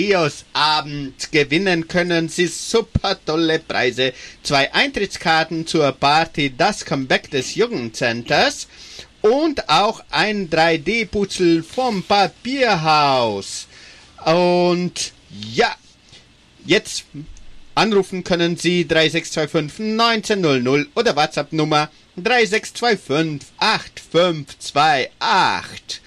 Abend. 0.54 1.32
Gewinnen 1.32 1.88
können 1.88 2.30
Sie 2.30 2.48
super 2.48 3.18
tolle 3.26 3.60
Preise. 3.60 4.14
Zwei 4.44 4.72
Eintrittskarten 4.74 5.66
zur 5.66 5.92
Party 5.92 6.54
Das 6.56 6.86
Comeback 6.86 7.32
des 7.32 7.56
Jugendcenters 7.56 8.68
und 9.22 9.68
auch 9.68 10.04
ein 10.12 10.48
3D-Putzel 10.50 11.64
vom 11.64 12.04
Papierhaus. 12.04 13.66
Und 14.24 15.12
ja, 15.54 15.76
jetzt 16.66 17.06
Anrufen 17.74 18.24
können 18.24 18.58
Sie 18.58 18.88
3625 18.88 20.00
1900 20.00 20.88
oder 20.96 21.16
WhatsApp 21.16 21.52
Nummer 21.52 21.90
3625 22.16 23.50
8528. 23.58 26.05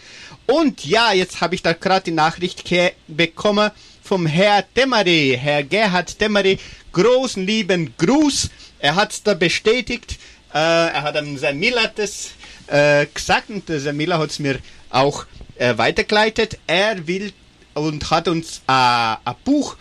Und 0.51 0.87
ja, 0.87 1.13
jetzt 1.13 1.43
habe 1.43 1.55
ich 1.55 1.63
da 1.63 1.75
gerade 1.75 2.05
die 2.05 2.11
Nachricht 2.11 2.65
bekommen 3.07 3.71
vom 4.03 4.25
Herr 4.25 4.65
Demmeri, 4.75 5.39
Herr 5.39 5.63
Gerhard 5.63 6.19
Demmeri. 6.19 6.59
Großen 6.93 7.45
lieben 7.47 7.93
Gruß. 7.99 8.49
Er 8.79 8.95
hat 8.95 9.27
da 9.27 9.35
bestätigt. 9.35 10.13
Äh, 10.55 10.57
er 10.57 11.03
hat 11.03 11.17
sein 11.37 11.59
Miller 11.59 11.93
das 11.95 12.31
äh, 12.67 13.05
gesagt 13.13 13.51
und 13.51 13.69
der 13.69 13.93
Miller 13.93 14.19
hat 14.19 14.31
es 14.31 14.39
mir 14.39 14.59
auch 14.89 15.27
äh, 15.57 15.77
weitergeleitet. 15.77 16.59
Er 16.67 17.07
will 17.07 17.35
und 17.75 18.11
hat 18.11 18.27
uns 18.27 18.63
äh, 18.67 18.73
ein 18.73 19.35
Buch 19.45 19.77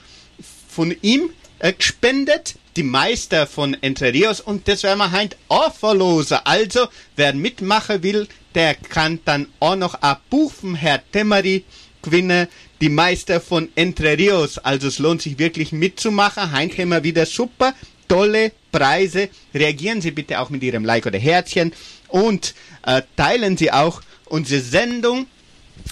von 0.67 0.93
ihm 1.01 1.29
äh, 1.59 1.71
gespendet, 1.71 2.55
die 2.77 2.83
Meister 2.83 3.47
von 3.47 3.75
Entre 3.81 4.13
Rios, 4.13 4.39
und 4.39 4.67
das 4.67 4.83
werden 4.83 4.99
wir 4.99 5.11
heute 5.11 5.35
auch 5.47 5.73
verlosen. 5.73 6.37
Also, 6.43 6.87
wer 7.15 7.33
mitmachen 7.33 8.03
will, 8.03 8.27
der 8.53 8.75
kann 8.75 9.19
dann 9.25 9.47
auch 9.59 9.75
noch 9.75 9.95
ein 9.95 10.15
Buch 10.29 10.53
vom 10.53 10.75
Herr 10.75 11.01
Temeri 11.11 11.65
gewinnen, 12.03 12.47
die 12.79 12.89
Meister 12.89 13.41
von 13.41 13.69
Entre 13.75 14.17
Rios. 14.17 14.59
Also, 14.59 14.87
es 14.87 14.99
lohnt 14.99 15.23
sich 15.23 15.39
wirklich 15.39 15.71
mitzumachen. 15.71 16.55
Heute 16.55 16.81
haben 16.83 16.89
wir 16.89 17.03
wieder 17.03 17.25
super 17.25 17.73
tolle 18.07 18.51
Preise. 18.71 19.29
Reagieren 19.53 19.99
Sie 19.99 20.11
bitte 20.11 20.39
auch 20.39 20.51
mit 20.51 20.61
Ihrem 20.61 20.85
Like 20.85 21.07
oder 21.07 21.19
Herzchen 21.19 21.73
und 22.09 22.53
äh, 22.85 23.01
teilen 23.15 23.57
Sie 23.57 23.71
auch 23.71 24.01
unsere 24.25 24.61
Sendung 24.61 25.25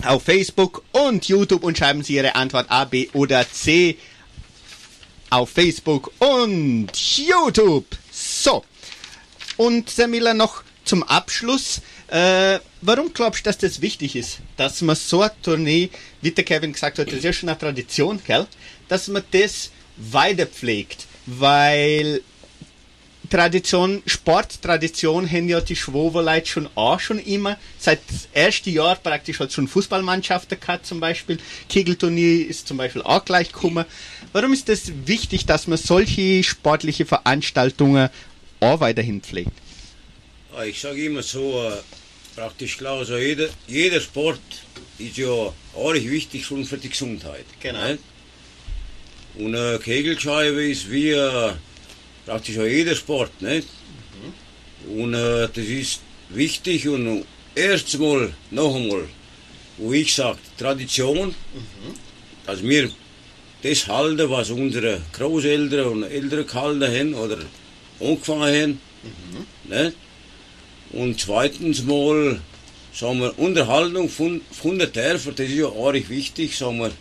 auf 0.04 0.24
Facebook 0.24 0.84
und 0.92 1.28
YouTube 1.28 1.64
und 1.64 1.78
schreiben 1.78 2.04
Sie 2.04 2.16
Ihre 2.16 2.36
Antwort 2.36 2.68
A, 2.70 2.86
B 2.86 3.10
oder 3.14 3.50
C 3.50 3.98
auf 5.36 5.50
Facebook 5.50 6.12
und 6.20 6.88
YouTube. 6.96 7.86
So. 8.10 8.64
Und 9.58 9.90
Samila 9.90 10.34
noch 10.34 10.64
zum 10.86 11.04
Abschluss. 11.04 11.82
Äh, 12.08 12.60
warum 12.82 13.14
glaubst 13.14 13.46
du, 13.46 13.50
dass 13.50 13.58
das 13.58 13.82
wichtig 13.82 14.16
ist, 14.16 14.40
dass 14.56 14.82
man 14.82 14.96
so 14.96 15.22
eine 15.22 15.32
Tournee, 15.42 15.90
wie 16.22 16.32
der 16.32 16.46
Kevin 16.46 16.72
gesagt 16.72 17.00
hat, 17.00 17.08
das 17.08 17.16
ist 17.16 17.24
ja 17.24 17.34
schon 17.34 17.50
eine 17.50 17.58
Tradition, 17.58 18.22
gell? 18.26 18.48
Dass 18.88 19.10
man 19.10 19.24
das 19.32 19.72
weiter 19.98 20.46
pflegt, 20.46 21.06
weil 21.26 22.22
Tradition, 23.30 24.02
Sporttradition 24.06 25.30
haben 25.30 25.48
ja 25.48 25.62
die 25.62 25.76
Schwoberleute 25.76 26.48
schon 26.48 26.70
auch 26.76 27.00
schon 27.00 27.20
immer. 27.20 27.58
Seit 27.78 28.00
das 28.10 28.28
erste 28.34 28.70
Jahr 28.70 28.96
praktisch 28.96 29.40
hat 29.40 29.52
schon 29.52 29.68
Fußballmannschaften 29.68 30.60
gehabt 30.60 30.86
zum 30.86 31.00
Beispiel. 31.00 31.38
Kegelturnier 31.70 32.48
ist 32.48 32.68
zum 32.68 32.78
Beispiel 32.78 33.02
auch 33.02 33.24
gleich 33.24 33.52
gekommen. 33.52 33.86
Warum 34.34 34.54
ist 34.54 34.70
das 34.70 34.92
wichtig, 35.06 35.46
dass 35.46 35.68
man 35.68 35.78
solche 35.78 36.44
sportliche 36.44 37.06
Veranstaltungen 37.06 38.10
auch 38.60 38.80
weiterhin 38.80 39.22
pflegt? 39.22 39.52
Ja, 40.54 40.64
Ich 40.64 40.80
sage 40.82 41.06
immer 41.06 41.24
so, 41.24 41.64
äh, 41.64 41.78
praktisch 42.36 42.78
klar, 42.78 43.00
also 43.00 43.18
jeder, 43.18 43.50
jeder 43.68 44.02
Sport 44.02 44.42
ist 44.98 45.18
ja 45.18 45.28
auch 45.28 45.94
wichtig 45.94 46.46
schon 46.46 46.66
für 46.66 46.78
die 46.78 46.90
Gesundheit. 46.90 47.46
Genau. 47.60 47.88
Nicht? 47.88 48.00
Und 49.38 49.56
eine 49.56 49.80
Kegelscheibe 49.80 50.66
ist 50.66 50.90
wie 50.90 51.12
äh, 51.12 51.54
praktisch 52.26 52.58
auch 52.58 52.66
jeder 52.66 52.96
Sport. 52.96 53.42
Nicht? 53.42 53.68
Und 54.88 55.14
äh, 55.14 55.48
das 55.48 55.66
ist 55.66 56.02
wichtig 56.30 56.88
und 56.88 57.26
erst 57.54 57.98
mal, 58.00 58.34
noch 58.52 58.76
einmal, 58.76 59.08
wo 59.78 59.94
ich 59.94 60.14
sage, 60.14 60.38
Tradition, 60.58 61.34
dass 62.46 62.62
wir 62.62 62.92
das 63.64 63.88
halten, 63.88 64.30
was 64.30 64.50
unsere 64.50 65.02
Großeltern 65.14 65.88
und 65.88 66.04
Eltern 66.04 66.46
gehalten 66.46 66.84
haben 66.84 67.14
oder 67.16 67.38
angefangen 68.00 68.42
haben. 68.44 68.80
Nicht? 69.64 69.98
Und 70.92 71.20
zweitens 71.20 71.84
mal, 71.84 72.40
sagen 72.94 73.20
wir, 73.22 73.38
Unterhaltung 73.40 74.08
von, 74.10 74.42
von 74.52 74.78
der 74.78 74.88
Dörfer, 74.88 75.32
das 75.32 75.48
ist 75.48 75.56
ja 75.56 75.66
auch 75.66 75.94
wichtig, 75.94 76.56
sagen 76.58 76.78
wir, 76.78 76.92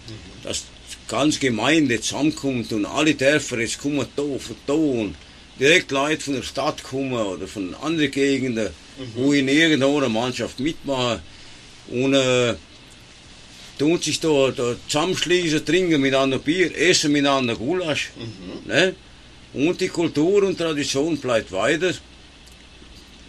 dass 0.42 0.64
die 1.06 1.10
ganze 1.10 1.38
Gemeinde 1.38 2.00
zusammenkommt 2.00 2.72
und 2.72 2.86
alle 2.86 3.14
Dörfer, 3.14 3.58
jetzt 3.58 3.80
kommen 3.80 4.06
da, 4.16 4.22
von 4.22 4.56
da 4.66 4.72
und 4.72 5.14
direkt 5.58 5.90
Leute 5.90 6.20
von 6.20 6.34
der 6.34 6.42
Stadt 6.42 6.82
kommen 6.82 7.12
oder 7.12 7.46
von 7.46 7.74
anderen 7.74 8.10
Gegenden, 8.10 8.70
wo 9.14 9.32
in 9.32 9.48
irgendeiner 9.48 10.08
Mannschaft 10.08 10.60
mitmachen 10.60 11.20
und 11.88 12.14
äh, 12.14 12.54
tun 13.78 14.00
sich 14.00 14.20
da, 14.20 14.50
da 14.50 14.76
zusammenschließen, 14.88 15.64
trinken 15.64 16.00
miteinander 16.00 16.38
Bier, 16.38 16.76
essen 16.76 17.12
miteinander 17.12 17.56
Gulasch. 17.56 18.10
Ne? 18.66 18.94
Und 19.52 19.80
die 19.80 19.88
Kultur 19.88 20.42
und 20.42 20.58
Tradition 20.58 21.16
bleibt 21.18 21.52
weiter. 21.52 21.92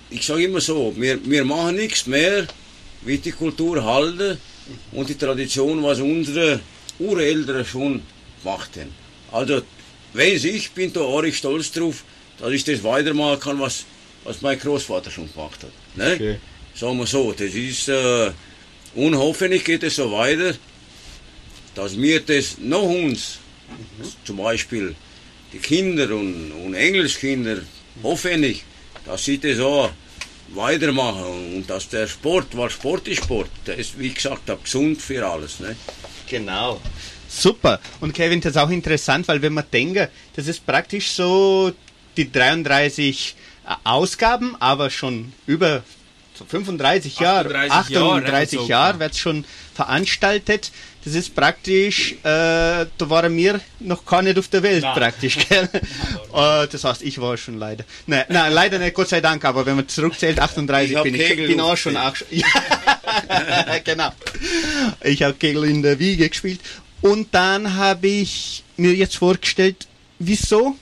Ich 0.10 0.26
sage 0.26 0.44
immer 0.44 0.62
so, 0.62 0.94
wir, 0.96 1.20
wir 1.24 1.46
machen 1.46 1.76
nichts 1.76 2.08
mehr, 2.08 2.48
wie 3.02 3.18
die 3.18 3.32
Kultur 3.32 3.84
halten 3.84 4.38
und 4.92 5.10
die 5.10 5.16
Tradition, 5.16 5.84
was 5.84 6.00
unsere 6.00 6.60
Ureltern 7.00 7.66
schon 7.66 8.02
gemacht 8.42 8.72
haben. 8.78 8.94
Also, 9.32 9.62
wenn 10.14 10.34
ich 10.34 10.72
bin 10.72 10.94
da 10.94 11.02
auch 11.02 11.26
stolz 11.32 11.72
drauf, 11.72 12.04
dass 12.40 12.52
ich 12.52 12.64
das 12.64 12.84
weitermachen 12.84 13.40
kann, 13.40 13.60
was, 13.60 13.86
was 14.24 14.42
mein 14.42 14.60
Großvater 14.60 15.12
schon 15.12 15.32
gemacht 15.32 15.64
hat. 15.64 15.72
Ne? 15.96 16.14
Okay. 16.14 16.40
Sagen 16.74 16.98
wir 16.98 17.08
so, 17.08 17.32
das 17.32 17.54
ist, 17.54 17.88
äh, 17.88 18.32
und 18.96 19.16
hoffentlich 19.16 19.64
geht 19.64 19.84
es 19.84 19.96
so 19.96 20.12
weiter, 20.12 20.56
dass 21.74 21.98
wir 21.98 22.20
das 22.22 22.58
noch 22.58 22.84
uns, 22.84 23.40
zum 24.24 24.38
Beispiel 24.38 24.96
die 25.54 25.60
Kinder 25.60 26.14
und, 26.16 26.52
und 26.52 26.74
Englischkinder, 26.74 27.58
hoffentlich, 28.04 28.64
dass 29.06 29.26
sie 29.26 29.38
das 29.38 29.60
auch 29.60 29.92
weitermachen 30.54 31.56
und 31.56 31.70
dass 31.70 31.90
der 31.90 32.08
Sport, 32.08 32.56
weil 32.58 32.70
Sport 32.70 33.08
ist 33.08 33.24
Sport, 33.24 33.50
der 33.66 33.78
ist, 33.78 33.98
wie 34.00 34.12
gesagt 34.12 34.50
habe, 34.50 34.62
gesund 34.64 35.02
für 35.02 35.26
alles. 35.26 35.60
Ne? 35.60 35.76
Genau. 36.30 36.80
Super. 37.28 37.80
Und 38.00 38.14
Kevin, 38.14 38.42
das 38.42 38.52
ist 38.52 38.58
auch 38.58 38.70
interessant, 38.70 39.28
weil 39.28 39.42
wenn 39.42 39.54
man 39.54 39.66
denkt, 39.72 40.10
das 40.36 40.48
ist 40.48 40.66
praktisch 40.66 41.12
so 41.12 41.72
die 42.16 42.32
33 42.32 43.36
Ausgaben, 43.84 44.56
aber 44.60 44.90
schon 44.90 45.34
über 45.46 45.84
35 46.48 47.20
Jahre, 47.20 47.70
38 47.70 48.54
Jahre, 48.54 48.68
Jahre 48.68 49.00
wird 49.00 49.14
es 49.14 49.20
schon 49.20 49.46
veranstaltet. 49.74 50.72
Das 51.06 51.14
ist 51.14 51.36
praktisch, 51.36 52.14
äh, 52.14 52.18
da 52.24 52.88
waren 52.98 53.38
wir 53.38 53.62
noch 53.80 54.04
gar 54.04 54.24
nicht 54.24 54.40
auf 54.40 54.48
der 54.48 54.64
Welt 54.64 54.82
nein. 54.82 54.96
praktisch. 54.96 55.38
Gell? 55.50 55.70
uh, 56.34 56.66
das 56.66 56.84
heißt, 56.84 57.04
ich 57.04 57.22
war 57.22 57.38
schon 57.38 57.60
leider. 57.60 57.86
Nein, 58.08 58.26
nein, 58.30 58.52
leider 58.52 58.80
nicht, 58.80 58.96
Gott 58.96 59.10
sei 59.10 59.22
Dank, 59.22 59.46
aber 59.46 59.64
wenn 59.68 59.76
man 59.76 59.88
zurückzählt, 59.88 60.40
38 60.40 60.96
ich 60.96 61.04
bin 61.04 61.14
ich. 61.14 61.36
bin 61.36 61.62
auch 61.62 61.78
schon 61.78 61.96
auch, 61.96 62.16
ja, 62.32 62.46
genau. 63.84 64.12
Ich 65.04 65.22
habe 65.22 65.36
Kegel 65.36 65.66
in 65.66 65.84
der 65.84 66.00
Wiege 66.00 66.28
gespielt. 66.28 66.60
Und 67.02 67.28
dann 67.36 67.76
habe 67.76 68.08
ich 68.08 68.64
mir 68.78 68.94
jetzt 68.94 69.18
vorgestellt, 69.18 69.88
wieso 70.18 70.76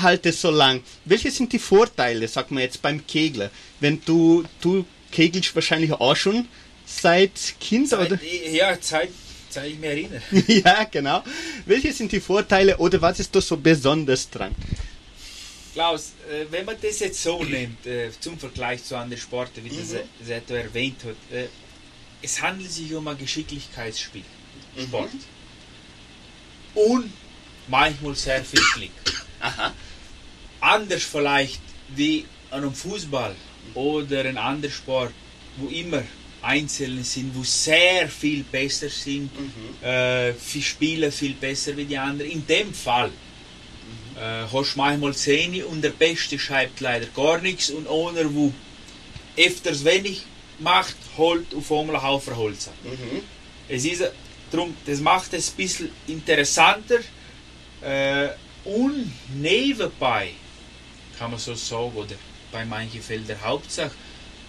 halt 0.00 0.24
es 0.24 0.40
so 0.40 0.50
lang? 0.50 0.82
Welche 1.04 1.32
sind 1.32 1.52
die 1.52 1.58
Vorteile, 1.58 2.28
sag 2.28 2.52
mal 2.52 2.60
jetzt 2.60 2.80
beim 2.80 3.04
Kegler? 3.06 3.50
Wenn 3.80 4.00
du, 4.04 4.44
du 4.60 4.84
kegelst 5.10 5.52
wahrscheinlich 5.56 5.92
auch 5.92 6.14
schon 6.14 6.46
seit 6.86 7.54
Kind, 7.60 7.88
seit, 7.88 8.12
oder? 8.12 8.20
Ja, 8.50 8.76
seit, 8.80 9.10
seit 9.52 9.70
ich 9.70 9.78
mich 9.78 9.90
erinnere. 9.90 10.22
ja, 10.46 10.84
genau. 10.84 11.22
Welche 11.66 11.92
sind 11.92 12.10
die 12.12 12.20
Vorteile 12.20 12.76
oder 12.78 13.00
was 13.00 13.20
ist 13.20 13.34
da 13.34 13.40
so 13.40 13.56
besonders 13.56 14.28
dran? 14.28 14.54
Klaus, 15.72 16.12
äh, 16.30 16.44
wenn 16.50 16.66
man 16.66 16.76
das 16.80 17.00
jetzt 17.00 17.22
so 17.22 17.42
nimmt, 17.42 17.86
äh, 17.86 18.10
zum 18.20 18.38
Vergleich 18.38 18.84
zu 18.84 18.96
anderen 18.96 19.20
Sporten, 19.20 19.64
wie 19.64 19.70
mhm. 19.70 19.78
das, 19.78 19.94
das 20.20 20.28
etwa 20.28 20.54
erwähnt 20.54 20.98
hat, 21.04 21.36
äh, 21.36 21.46
es 22.20 22.40
handelt 22.40 22.70
sich 22.70 22.92
um 22.94 23.08
ein 23.08 23.16
Geschicklichkeitsspiel. 23.16 24.24
Mhm. 24.76 24.82
Sport. 24.82 25.10
Und 26.74 27.12
manchmal 27.68 28.14
sehr 28.14 28.44
viel 28.44 28.62
Glück. 28.74 28.90
Aha. 29.40 29.72
Anders 30.60 31.02
vielleicht 31.02 31.60
wie 31.88 32.26
an 32.50 32.62
einem 32.62 32.74
Fußball 32.74 33.34
oder 33.74 34.24
ein 34.24 34.38
anderer 34.38 34.70
Sport, 34.70 35.12
wo 35.56 35.68
immer 35.68 36.02
Einzelne 36.42 37.04
sind, 37.04 37.34
wo 37.34 37.44
sehr 37.44 38.08
viel 38.08 38.42
besser 38.42 38.88
sind, 38.88 39.30
mhm. 39.38 39.86
äh, 39.86 40.32
für 40.34 40.60
Spieler 40.60 41.12
viel 41.12 41.34
besser 41.34 41.76
wie 41.76 41.84
die 41.84 41.96
anderen. 41.96 42.30
In 42.30 42.46
dem 42.46 42.74
Fall 42.74 43.08
mhm. 43.08 44.18
äh, 44.18 44.44
hast 44.52 44.74
du 44.74 44.78
manchmal 44.78 45.14
Zähne 45.14 45.64
und 45.66 45.82
der 45.82 45.90
Beste 45.90 46.38
schreibt 46.38 46.80
leider 46.80 47.06
gar 47.06 47.40
nichts 47.40 47.70
und 47.70 47.86
einer, 47.86 48.34
wo 48.34 48.52
öfters 49.36 49.84
wenig 49.84 50.22
macht, 50.58 50.96
holt 51.16 51.54
auf 51.54 51.70
einmal 51.72 51.96
einen 51.96 52.04
Haufen 52.04 52.36
Holz 52.36 52.68
ab. 52.68 52.74
Mhm. 52.84 53.22
Es 53.68 53.84
ist, 53.84 54.02
darum, 54.50 54.76
das 54.86 55.00
macht 55.00 55.32
es 55.32 55.50
ein 55.50 55.56
bisschen 55.56 55.90
interessanter 56.06 56.98
äh, 57.80 58.28
und 58.64 59.12
nebenbei, 59.34 60.30
kann 61.18 61.30
man 61.30 61.40
so 61.40 61.54
sagen, 61.54 61.92
oder 61.94 62.14
bei 62.50 62.64
manchen 62.64 63.02
Fällen 63.02 63.26
der 63.26 63.40
Hauptsache, 63.40 63.92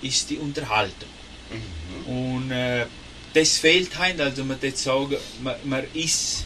ist 0.01 0.29
die 0.29 0.37
Unterhaltung. 0.37 1.09
Mhm. 1.49 2.15
Und 2.15 2.51
äh, 2.51 2.85
das 3.33 3.57
fehlt 3.57 3.97
halt, 3.97 4.19
also 4.21 4.43
man 4.43 4.57
jetzt 4.61 4.83
sagen, 4.83 5.17
man, 5.41 5.55
man 5.63 5.83
ist 5.93 6.45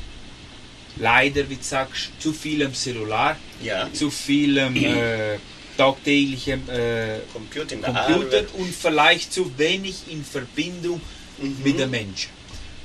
leider, 0.98 1.50
wie 1.50 1.56
du 1.56 1.64
sagst, 1.64 2.10
zu 2.20 2.34
viel 2.34 2.64
am 2.64 2.74
Cellular, 2.74 3.38
ja. 3.62 3.92
zu 3.94 4.10
viel 4.10 4.60
am 4.60 4.76
äh, 4.76 5.38
tagtäglichen 5.78 6.68
äh, 6.70 7.20
Computer, 7.32 7.76
Computer 7.78 8.44
und 8.56 8.74
vielleicht 8.74 9.32
zu 9.32 9.58
wenig 9.58 10.04
in 10.10 10.24
Verbindung 10.24 11.02
mhm. 11.38 11.58
mit 11.64 11.80
den 11.80 11.90
Menschen. 11.90 12.32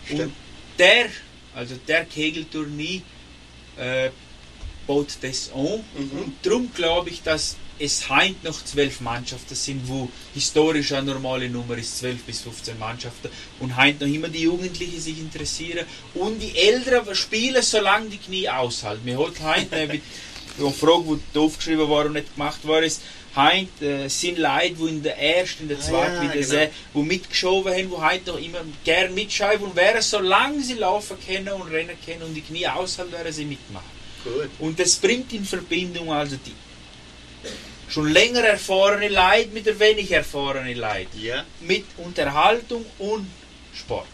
Stimmt. 0.05 0.23
Und 0.23 0.33
der, 0.79 1.07
also 1.55 1.77
der 1.87 2.05
Kegelturnier, 2.05 3.03
äh, 3.77 4.11
baut 4.87 5.17
das 5.23 5.51
an. 5.55 5.85
Mhm. 5.97 6.19
Und 6.19 6.35
darum 6.43 6.71
glaube 6.75 7.11
ich, 7.11 7.23
dass 7.23 7.57
es 7.83 8.09
heint 8.09 8.45
noch 8.45 8.65
zwölf 8.65 9.01
Mannschaften 9.01 9.57
sind, 9.57 9.89
wo 9.89 10.09
historisch 10.35 10.93
eine 10.93 11.13
normale 11.15 11.49
Nummer 11.49 11.77
ist, 11.77 11.99
zwölf 11.99 12.23
bis 12.23 12.41
15 12.43 12.79
Mannschaften. 12.79 13.29
Und 13.59 13.77
heint 13.77 14.01
noch 14.01 14.07
immer 14.07 14.29
die 14.29 14.43
Jugendlichen 14.43 15.01
sich 15.01 15.19
interessieren. 15.19 15.85
Und 16.15 16.39
die 16.39 16.57
Älteren 16.57 17.13
spielen, 17.17 17.61
solange 17.61 18.09
die 18.09 18.19
Knie 18.19 18.49
aushalten. 18.49 19.05
Wir 19.05 19.19
hatten 19.19 19.45
heint 19.45 19.75
eine 19.75 20.01
Frage, 20.71 21.19
die 21.35 21.39
aufgeschrieben 21.39 21.91
war 21.91 22.07
und 22.07 22.13
nicht 22.13 22.33
gemacht 22.35 22.61
war, 22.69 22.83
ist, 22.85 23.03
heint 23.35 23.83
äh, 23.83 24.07
sind 24.09 24.39
Leute, 24.39 24.75
die 24.75 24.89
in 24.89 25.03
der 25.03 25.19
ersten, 25.19 25.65
in 25.65 25.69
der 25.71 25.81
zweiten, 25.81 26.19
ah, 26.19 26.25
ja, 26.25 26.35
wieder 26.35 26.47
genau. 26.47 26.73
wo 26.93 27.03
mitgeschoben 27.03 27.73
haben, 27.73 27.91
wo 27.91 28.01
heint 28.01 28.27
noch 28.29 28.39
immer 28.39 28.61
gern 28.85 29.13
mitschreiben 29.13 29.67
und 29.67 29.75
wären, 29.75 30.03
solange 30.03 30.63
sie 30.63 30.75
laufen 30.75 31.17
können 31.27 31.49
und 31.49 31.63
rennen 31.63 31.97
können 32.05 32.23
und 32.23 32.35
die 32.35 32.43
Knie 32.43 32.69
aushalten, 32.69 33.13
werden 33.13 33.33
sie 33.33 33.47
mitmachen. 33.47 33.91
Gut. 34.23 34.51
Und 34.61 34.79
das 34.79 34.97
bringt 34.97 35.33
in 35.33 35.45
Verbindung 35.45 36.13
also 36.13 36.37
die 36.37 36.53
schon 37.93 38.09
länger 38.09 38.41
erfahrene 38.41 39.09
Leute 39.09 39.51
mit 39.53 39.67
der 39.67 39.79
wenig 39.79 40.11
erfahrenen 40.11 40.77
Leute. 40.77 41.19
Ja. 41.21 41.45
Mit 41.61 41.85
Unterhaltung 41.99 42.85
und 42.99 43.27
Sport. 43.75 44.07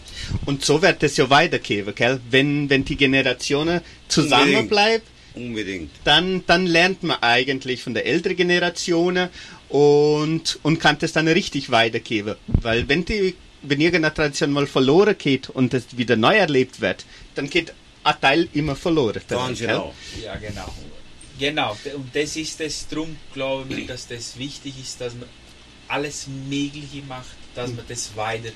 Und 0.46 0.64
so 0.64 0.82
wird 0.82 1.02
es 1.02 1.16
ja 1.16 1.30
weitergehen, 1.30 1.92
gell? 1.94 2.20
Wenn, 2.30 2.68
wenn 2.68 2.84
die 2.84 2.96
Generationen 2.96 3.80
zusammenbleiben, 4.08 5.06
Unbedingt. 5.34 5.90
Dann, 6.04 6.42
dann 6.46 6.66
lernt 6.66 7.02
man 7.04 7.18
eigentlich 7.22 7.82
von 7.82 7.94
der 7.94 8.06
älteren 8.06 8.36
Generation 8.36 9.28
und, 9.68 10.58
und 10.62 10.80
kann 10.80 10.98
das 10.98 11.12
dann 11.12 11.28
richtig 11.28 11.70
weitergeben. 11.70 12.34
Weil 12.46 12.88
wenn 12.88 13.04
die, 13.04 13.36
wenn 13.62 13.80
irgendeine 13.80 14.12
Tradition 14.12 14.50
mal 14.50 14.66
verloren 14.66 15.16
geht 15.16 15.48
und 15.50 15.72
das 15.72 15.96
wieder 15.96 16.16
neu 16.16 16.36
erlebt 16.36 16.80
wird, 16.80 17.04
dann 17.36 17.48
geht 17.48 17.72
ein 18.02 18.14
Teil 18.20 18.48
immer 18.52 18.74
verloren. 18.74 19.20
Ganz 19.28 19.60
genau. 19.60 19.94
Ja, 20.24 20.34
genau. 20.36 20.74
Genau, 21.38 21.77
und 21.94 22.14
das 22.14 22.37
ist 22.37 22.61
es, 22.61 22.88
darum 22.88 23.16
glaube 23.33 23.72
ich, 23.74 23.87
dass 23.87 24.09
das 24.09 24.38
wichtig 24.38 24.74
ist, 24.83 25.01
dass 25.01 25.14
man 25.14 25.29
alles 25.87 26.27
Mögliche 26.27 27.03
macht, 27.09 27.37
dass 27.55 27.72
man 27.72 27.85
das 27.88 28.16
weiterführt. 28.16 28.55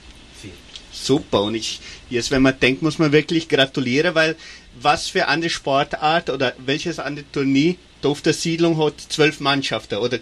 Super, 0.93 1.43
und 1.43 1.55
ich, 1.55 1.81
jetzt 2.11 2.31
wenn 2.31 2.43
man 2.43 2.59
denkt, 2.59 2.83
muss 2.83 2.99
man 2.99 3.13
wirklich 3.13 3.49
gratulieren, 3.49 4.15
weil 4.15 4.37
was 4.81 5.09
für 5.09 5.29
eine 5.29 5.49
Sportart 5.49 6.29
oder 6.29 6.55
welches 6.59 6.99
andere 6.99 7.25
Turnier 7.33 7.77
auf 8.03 8.21
der 8.21 8.33
Siedlung 8.33 8.79
hat 8.79 9.01
zwölf 9.01 9.41
Mannschaften 9.41 9.97
oder 9.99 10.19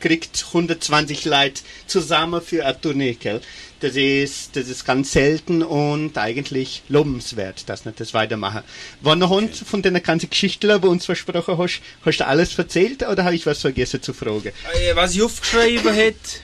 kriegt 0.00 0.44
120 0.48 1.24
Leute 1.24 1.62
zusammen 1.86 2.40
für 2.40 2.64
ein 2.64 2.80
Turnier, 2.80 3.14
gell? 3.14 3.40
Das 3.80 3.94
ist, 3.94 4.56
das 4.56 4.68
ist 4.68 4.86
ganz 4.86 5.12
selten 5.12 5.62
und 5.62 6.16
eigentlich 6.16 6.82
lobenswert, 6.88 7.68
dass 7.68 7.84
wir 7.84 7.92
das 7.92 8.14
weitermachen. 8.14 8.62
War 9.02 9.16
noch 9.16 9.30
okay. 9.30 9.50
von 9.52 9.82
den 9.82 10.02
ganzen 10.02 10.30
Geschichten, 10.30 10.80
die 10.80 10.88
uns 10.88 11.04
versprochen 11.04 11.58
hast, 11.58 11.82
hast 12.04 12.18
du 12.18 12.26
alles 12.26 12.58
erzählt 12.58 13.06
oder 13.06 13.24
habe 13.24 13.34
ich 13.34 13.44
was 13.44 13.60
vergessen 13.60 14.00
zu 14.00 14.14
fragen? 14.14 14.52
Äh, 14.72 14.96
was 14.96 15.14
ich 15.14 15.22
aufgeschrieben 15.22 15.92
hätte, 15.92 16.40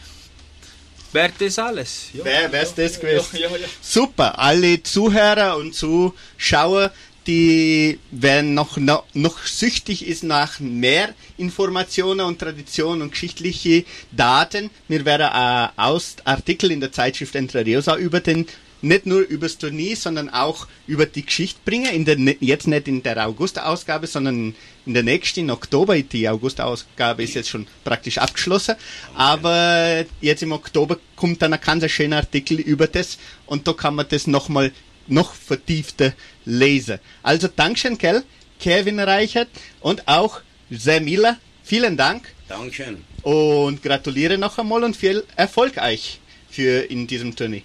wäre 1.13 1.33
das 1.39 1.59
alles. 1.59 2.09
Ja, 2.13 2.25
Wer 2.25 2.53
wär's 2.53 2.75
ja, 2.77 2.85
das 2.85 3.01
gewesen? 3.01 3.27
Ja, 3.33 3.49
ja, 3.49 3.67
Super, 3.81 4.39
alle 4.39 4.83
Zuhörer 4.83 5.57
und 5.57 5.75
Zuschauer, 5.75 6.93
die 7.27 7.99
wenn 8.11 8.55
noch, 8.55 8.77
noch, 8.77 9.05
noch 9.15 9.39
süchtig 9.47 10.07
ist 10.07 10.25
nach 10.25 10.61
mehr 10.61 11.15
Informationen 11.39 12.21
und 12.21 12.39
Traditionen 12.39 13.03
und 13.03 13.13
geschichtliche 13.13 13.85
Daten. 14.11 14.71
Mir 14.89 15.05
wäre 15.05 15.33
ein 15.33 15.71
Aus 15.77 16.17
Artikel 16.25 16.71
in 16.71 16.81
der 16.81 16.93
Zeitschrift 16.93 17.35
Entre 17.35 17.65
Rios 17.65 17.87
über 17.99 18.21
den 18.21 18.47
nicht 18.83 19.07
nur 19.07 19.21
über 19.21 19.47
das 19.47 19.59
Turnier, 19.59 19.97
sondern 19.97 20.29
auch 20.29 20.67
über 20.87 21.07
die 21.07 21.25
Geschichte 21.25 21.61
bringen. 21.65 21.95
In 21.95 22.05
der, 22.05 22.19
ne, 22.19 22.37
jetzt 22.41 22.67
nicht 22.67 22.89
in 22.89 23.03
der 23.03 23.27
August-Ausgabe, 23.27 24.07
sondern 24.09 24.55
in 24.85 24.95
der 24.95 25.05
nächsten, 25.05 25.41
in 25.41 25.51
Oktober. 25.51 25.97
Die 26.01 26.29
August-Ausgabe 26.29 27.23
ist 27.23 27.35
jetzt 27.35 27.49
schon 27.49 27.67
praktisch 27.85 28.19
abgeschlossen. 28.19 28.75
Aber 29.15 30.05
jetzt 30.21 30.43
im 30.43 30.53
Oktober 30.53 30.99
kommt 31.17 31.41
dann 31.43 31.53
ein 31.55 31.61
ganz 31.61 31.89
schöner 31.91 32.17
Artikel 32.17 32.59
über 32.59 32.89
das 32.89 33.19
und 33.47 33.67
da 33.67 33.73
kann 33.73 33.95
man 33.95 34.07
das 34.09 34.27
nochmal 34.27 34.73
noch 35.09 35.35
vertiefter 35.35 36.13
lesen. 36.45 36.99
Also 37.23 37.49
Dankeschön, 37.49 37.99
Kell, 37.99 38.23
Kevin 38.61 39.01
Reichert 39.01 39.49
und 39.81 40.07
auch 40.09 40.41
Sam 40.71 41.05
Miller. 41.05 41.39
Vielen 41.65 41.97
Dank. 41.97 42.33
Dankeschön. 42.49 43.05
Und 43.23 43.83
gratuliere 43.83 44.39
noch 44.39 44.59
einmal 44.59 44.83
und 44.85 44.97
viel 44.97 45.25
Erfolg 45.37 45.79
euch 45.79 46.21
für 46.51 46.91
in 46.91 47.07
diesem 47.07 47.35
Turnier. 47.35 47.63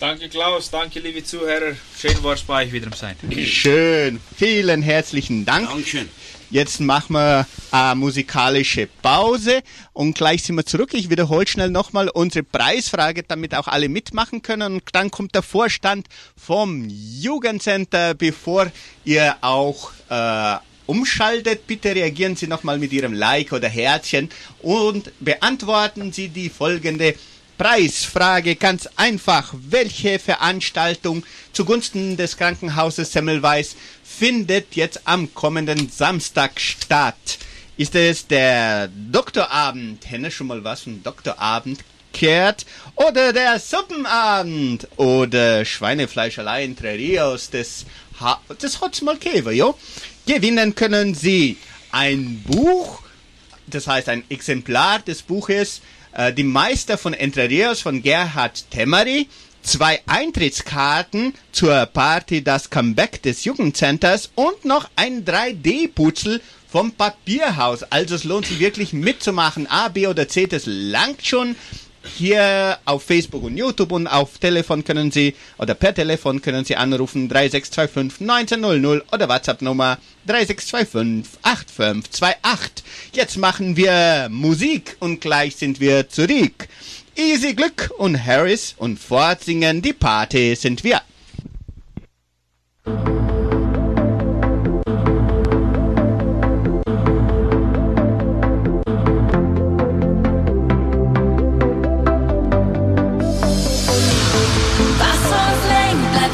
Danke 0.00 0.28
Klaus, 0.28 0.68
danke 0.68 0.98
liebe 0.98 1.22
Zuhörer. 1.22 1.76
Schön 1.96 2.20
war 2.24 2.34
es 2.34 2.42
bei 2.42 2.64
euch 2.64 2.72
wieder 2.72 2.90
sein. 2.96 3.14
Schön, 3.44 4.18
vielen 4.36 4.82
herzlichen 4.82 5.44
Dank. 5.44 5.68
Dankeschön. 5.68 6.08
Jetzt 6.52 6.80
machen 6.80 7.14
wir 7.14 7.46
eine 7.70 7.94
musikalische 7.94 8.86
Pause 9.00 9.62
und 9.94 10.14
gleich 10.14 10.42
sind 10.42 10.56
wir 10.56 10.66
zurück. 10.66 10.90
Ich 10.92 11.08
wiederhole 11.08 11.46
schnell 11.46 11.70
nochmal 11.70 12.10
unsere 12.10 12.42
Preisfrage, 12.42 13.22
damit 13.22 13.54
auch 13.54 13.68
alle 13.68 13.88
mitmachen 13.88 14.42
können. 14.42 14.74
Und 14.74 14.82
dann 14.92 15.10
kommt 15.10 15.34
der 15.34 15.40
Vorstand 15.40 16.08
vom 16.36 16.86
Jugendcenter, 16.90 18.12
bevor 18.12 18.70
ihr 19.06 19.34
auch 19.40 19.92
äh, 20.10 20.56
umschaltet, 20.84 21.66
bitte 21.66 21.94
reagieren 21.94 22.36
Sie 22.36 22.48
nochmal 22.48 22.78
mit 22.78 22.92
Ihrem 22.92 23.14
Like 23.14 23.52
oder 23.52 23.68
Herzchen 23.68 24.28
und 24.60 25.10
beantworten 25.20 26.12
Sie 26.12 26.28
die 26.28 26.50
folgende 26.50 27.14
Preisfrage 27.56 28.56
ganz 28.56 28.88
einfach. 28.96 29.54
Welche 29.56 30.18
Veranstaltung 30.18 31.24
zugunsten 31.52 32.16
des 32.16 32.36
Krankenhauses 32.36 33.12
Semmelweis 33.12 33.76
findet 34.22 34.76
jetzt 34.76 35.00
am 35.04 35.34
kommenden 35.34 35.90
Samstag 35.90 36.60
statt? 36.60 37.38
Ist 37.76 37.96
es 37.96 38.24
der 38.28 38.86
Doktorabend? 38.86 40.08
Henne 40.08 40.30
schon 40.30 40.46
mal 40.46 40.62
was 40.62 40.82
von 40.82 41.02
Doktorabend 41.02 41.80
kehrt? 42.12 42.64
Oder 42.94 43.32
der 43.32 43.58
Suppenabend? 43.58 44.86
Oder 44.96 45.64
Schweinefleischerei 45.64 46.62
in 46.62 46.76
Rios 46.80 47.50
des, 47.50 47.84
ha 48.20 48.40
des 48.62 48.80
Hotzmalkever, 48.80 49.50
jo? 49.50 49.76
Gewinnen 50.24 50.76
können 50.76 51.16
Sie 51.16 51.56
ein 51.90 52.44
Buch, 52.46 53.02
das 53.66 53.88
heißt 53.88 54.08
ein 54.08 54.22
Exemplar 54.28 55.00
des 55.00 55.22
Buches 55.22 55.80
äh, 56.12 56.32
Die 56.32 56.44
Meister 56.44 56.96
von 56.96 57.12
Entre 57.12 57.50
Rios 57.50 57.80
von 57.80 58.00
Gerhard 58.00 58.70
Temmery, 58.70 59.26
zwei 59.62 60.00
Eintrittskarten 60.06 61.34
zur 61.52 61.86
Party 61.86 62.42
Das 62.42 62.70
Comeback 62.70 63.22
des 63.22 63.44
Jugendcenters 63.44 64.30
und 64.34 64.64
noch 64.64 64.90
ein 64.96 65.24
3D-Putzel 65.24 66.40
vom 66.68 66.92
Papierhaus. 66.92 67.82
Also 67.84 68.14
es 68.14 68.24
lohnt 68.24 68.46
sich 68.46 68.58
wirklich 68.58 68.92
mitzumachen. 68.92 69.66
A, 69.68 69.88
B 69.88 70.06
oder 70.06 70.28
C, 70.28 70.46
das 70.46 70.62
langt 70.66 71.24
schon. 71.24 71.54
Hier 72.18 72.78
auf 72.84 73.04
Facebook 73.04 73.44
und 73.44 73.56
YouTube 73.56 73.92
und 73.92 74.08
auf 74.08 74.38
Telefon 74.38 74.82
können 74.82 75.12
Sie 75.12 75.36
oder 75.56 75.74
per 75.74 75.94
Telefon 75.94 76.42
können 76.42 76.64
Sie 76.64 76.74
anrufen 76.74 77.28
3625 77.28 78.28
1900 78.28 79.12
oder 79.12 79.28
WhatsApp 79.28 79.62
Nummer 79.62 79.98
3625 80.26 81.38
8528. 81.42 82.84
Jetzt 83.12 83.36
machen 83.36 83.76
wir 83.76 84.26
Musik 84.32 84.96
und 84.98 85.20
gleich 85.20 85.54
sind 85.54 85.78
wir 85.78 86.08
zurück. 86.08 86.66
Easy 87.16 87.54
Glück 87.54 87.90
und 87.98 88.24
Harris 88.24 88.74
und 88.78 88.98
fortsingen 88.98 89.82
die 89.82 89.92
Party 89.92 90.54
sind 90.54 90.82
wir. 90.84 91.00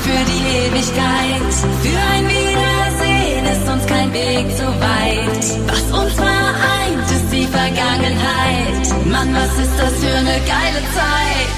Für 0.00 0.24
die 0.24 0.42
Ewigkeit. 0.56 1.52
Für 1.82 2.00
ein 2.14 2.24
Wiedersehen 2.28 3.44
ist 3.44 3.68
uns 3.70 3.84
kein 3.86 4.10
Weg 4.14 4.56
zu 4.56 4.67
Mann, 9.18 9.34
was 9.34 9.58
ist 9.58 9.76
das 9.76 9.94
für 9.94 10.14
eine 10.14 10.38
geile 10.46 10.80
Zeit? 10.94 11.57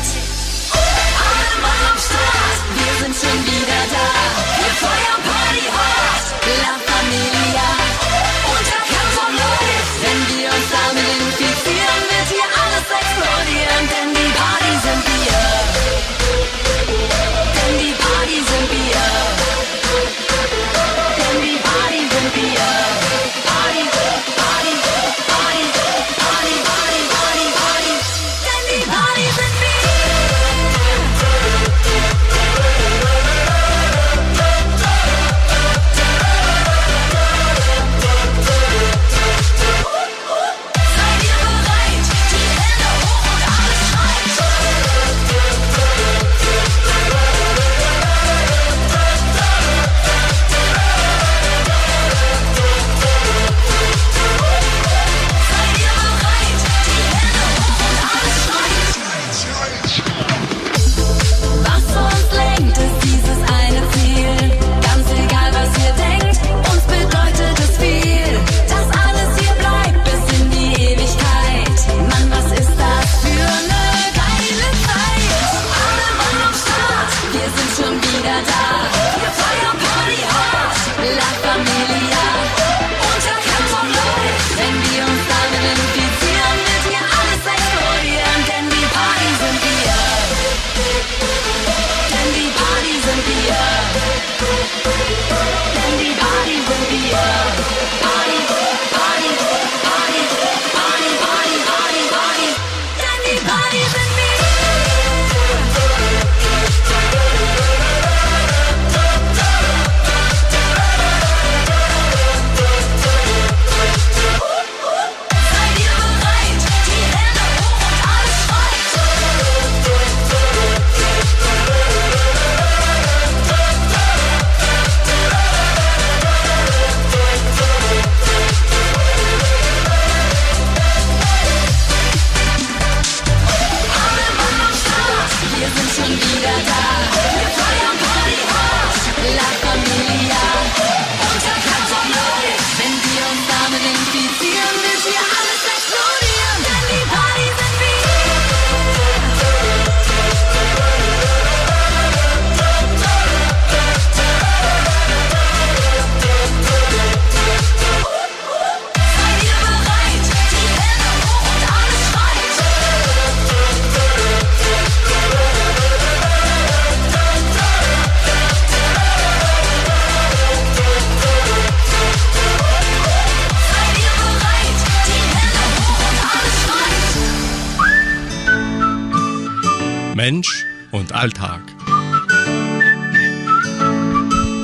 Alltag. 181.20 181.60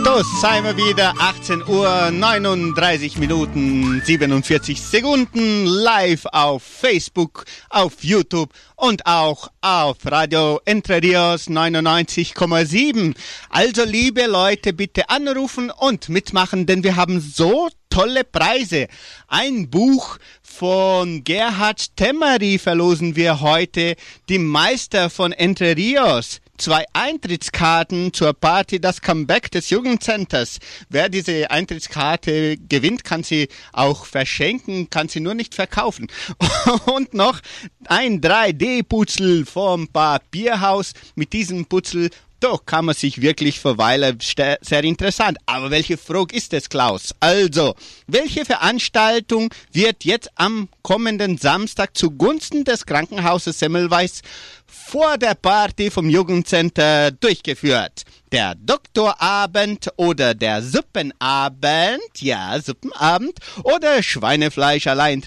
Da 0.02 0.22
seien 0.40 0.64
wir 0.64 0.74
wieder, 0.78 1.12
18 1.18 1.68
Uhr, 1.68 2.10
39 2.10 3.18
Minuten, 3.18 4.00
47 4.02 4.80
Sekunden, 4.80 5.66
live 5.66 6.24
auf 6.32 6.62
Facebook, 6.62 7.44
auf 7.68 8.02
YouTube 8.02 8.54
und 8.74 9.04
auch 9.04 9.50
auf 9.60 9.98
Radio 10.06 10.58
Entre 10.64 11.02
Rios 11.02 11.50
99,7. 11.50 13.14
Also 13.50 13.84
liebe 13.84 14.24
Leute, 14.24 14.72
bitte 14.72 15.10
anrufen 15.10 15.70
und 15.70 16.08
mitmachen, 16.08 16.64
denn 16.64 16.82
wir 16.82 16.96
haben 16.96 17.20
so 17.20 17.68
tolle 17.90 18.24
Preise. 18.24 18.88
Ein 19.28 19.68
Buch 19.68 20.16
von 20.42 21.22
Gerhard 21.22 21.94
Temmery 21.96 22.58
verlosen 22.58 23.14
wir 23.14 23.42
heute, 23.42 23.96
die 24.30 24.38
Meister 24.38 25.10
von 25.10 25.32
Entre 25.32 25.76
Rios. 25.76 26.40
Zwei 26.58 26.84
Eintrittskarten 26.94 28.14
zur 28.14 28.32
Party 28.32 28.80
Das 28.80 29.02
Comeback 29.02 29.50
des 29.50 29.68
Jugendcenters. 29.68 30.58
Wer 30.88 31.10
diese 31.10 31.50
Eintrittskarte 31.50 32.56
gewinnt, 32.56 33.04
kann 33.04 33.22
sie 33.22 33.48
auch 33.72 34.06
verschenken, 34.06 34.88
kann 34.88 35.08
sie 35.08 35.20
nur 35.20 35.34
nicht 35.34 35.54
verkaufen. 35.54 36.06
Und 36.86 37.12
noch 37.12 37.40
ein 37.86 38.22
3D-Putzel 38.22 39.44
vom 39.44 39.88
Papierhaus. 39.88 40.94
Mit 41.14 41.34
diesem 41.34 41.66
Putzel 41.66 42.10
da 42.40 42.56
kann 42.64 42.84
man 42.84 42.94
sich 42.94 43.20
wirklich 43.22 43.60
verweilen. 43.60 44.18
Sehr 44.20 44.84
interessant. 44.84 45.38
Aber 45.46 45.70
welche 45.70 45.96
Frage 45.96 46.36
ist 46.36 46.52
es, 46.52 46.68
Klaus? 46.68 47.14
Also, 47.20 47.74
welche 48.06 48.44
Veranstaltung 48.44 49.52
wird 49.72 50.04
jetzt 50.04 50.30
am 50.34 50.68
kommenden 50.82 51.38
Samstag 51.38 51.96
zugunsten 51.96 52.64
des 52.64 52.86
Krankenhauses 52.86 53.58
Semmelweis 53.58 54.22
vor 54.66 55.16
der 55.18 55.34
Party 55.34 55.90
vom 55.90 56.08
Jugendcenter 56.08 57.10
durchgeführt? 57.10 58.04
Der 58.32 58.54
Doktorabend 58.54 59.88
oder 59.96 60.34
der 60.34 60.62
Suppenabend? 60.62 62.00
Ja, 62.18 62.60
Suppenabend. 62.60 63.38
Oder 63.62 64.02
Schweinefleisch 64.02 64.86
allein 64.86 65.22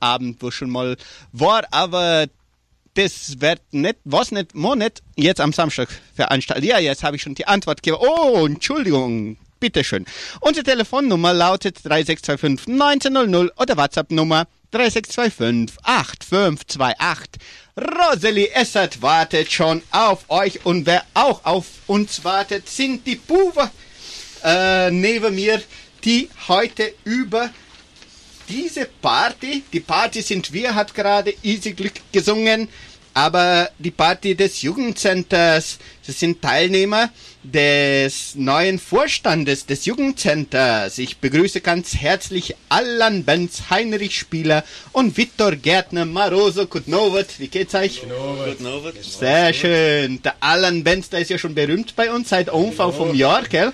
Abend, 0.00 0.40
wo 0.40 0.50
schon 0.50 0.70
mal 0.70 0.96
war, 1.32 1.64
aber 1.70 2.26
das 2.94 3.40
wird 3.40 3.60
nicht, 3.72 3.96
was 4.04 4.30
nicht, 4.30 4.54
mo 4.54 4.74
nicht 4.74 5.02
jetzt 5.16 5.40
am 5.40 5.52
Samstag 5.52 5.88
veranstaltet. 6.14 6.64
Ja, 6.64 6.78
jetzt 6.78 7.02
habe 7.02 7.16
ich 7.16 7.22
schon 7.22 7.34
die 7.34 7.46
Antwort 7.46 7.82
gegeben. 7.82 8.02
Oh, 8.06 8.46
Entschuldigung. 8.46 9.36
Bitteschön. 9.60 10.04
Unsere 10.40 10.64
Telefonnummer 10.64 11.32
lautet 11.32 11.78
3625 11.84 12.68
1900 12.68 13.58
oder 13.58 13.76
WhatsApp-Nummer 13.76 14.46
3625 14.72 15.76
8528. 15.82 17.40
Rosalie 17.76 18.50
Essert 18.52 19.00
wartet 19.00 19.50
schon 19.50 19.82
auf 19.90 20.24
euch 20.28 20.64
und 20.66 20.86
wer 20.86 21.04
auch 21.14 21.44
auf 21.44 21.66
uns 21.86 22.24
wartet, 22.24 22.68
sind 22.68 23.06
die 23.06 23.16
Buwe 23.16 23.70
äh, 24.44 24.90
neben 24.90 25.34
mir, 25.34 25.62
die 26.04 26.28
heute 26.48 26.92
über 27.04 27.50
diese 28.48 28.86
Party, 29.00 29.62
die 29.72 29.80
Party 29.80 30.22
sind 30.22 30.52
wir, 30.52 30.74
hat 30.74 30.94
gerade 30.94 31.34
Easy 31.42 31.72
Glück 31.72 31.94
gesungen, 32.12 32.68
aber 33.14 33.70
die 33.78 33.92
Party 33.92 34.34
des 34.34 34.62
Jugendcenters, 34.62 35.78
das 36.04 36.18
sind 36.18 36.42
Teilnehmer 36.42 37.10
des 37.44 38.34
neuen 38.34 38.78
Vorstandes 38.80 39.66
des 39.66 39.84
Jugendcenters. 39.84 40.98
Ich 40.98 41.18
begrüße 41.18 41.60
ganz 41.60 41.94
herzlich 41.94 42.56
Allan 42.68 43.22
Benz, 43.22 43.64
Heinrich 43.70 44.18
Spieler 44.18 44.64
und 44.92 45.16
Viktor 45.16 45.54
Gärtner 45.54 46.06
Maroso 46.06 46.66
Kutnowat. 46.66 47.38
Wie 47.38 47.48
geht's 47.48 47.74
euch? 47.74 48.02
Abend. 48.04 49.04
Sehr 49.04 49.52
schön. 49.52 50.20
Der 50.22 50.34
Alan 50.40 50.82
Benz, 50.82 51.08
der 51.10 51.20
ist 51.20 51.30
ja 51.30 51.38
schon 51.38 51.54
berühmt 51.54 51.94
bei 51.94 52.10
uns 52.10 52.30
seit 52.30 52.50
Anfang 52.50 52.92
vom 52.92 53.14
Jahr, 53.14 53.42
gell? 53.44 53.72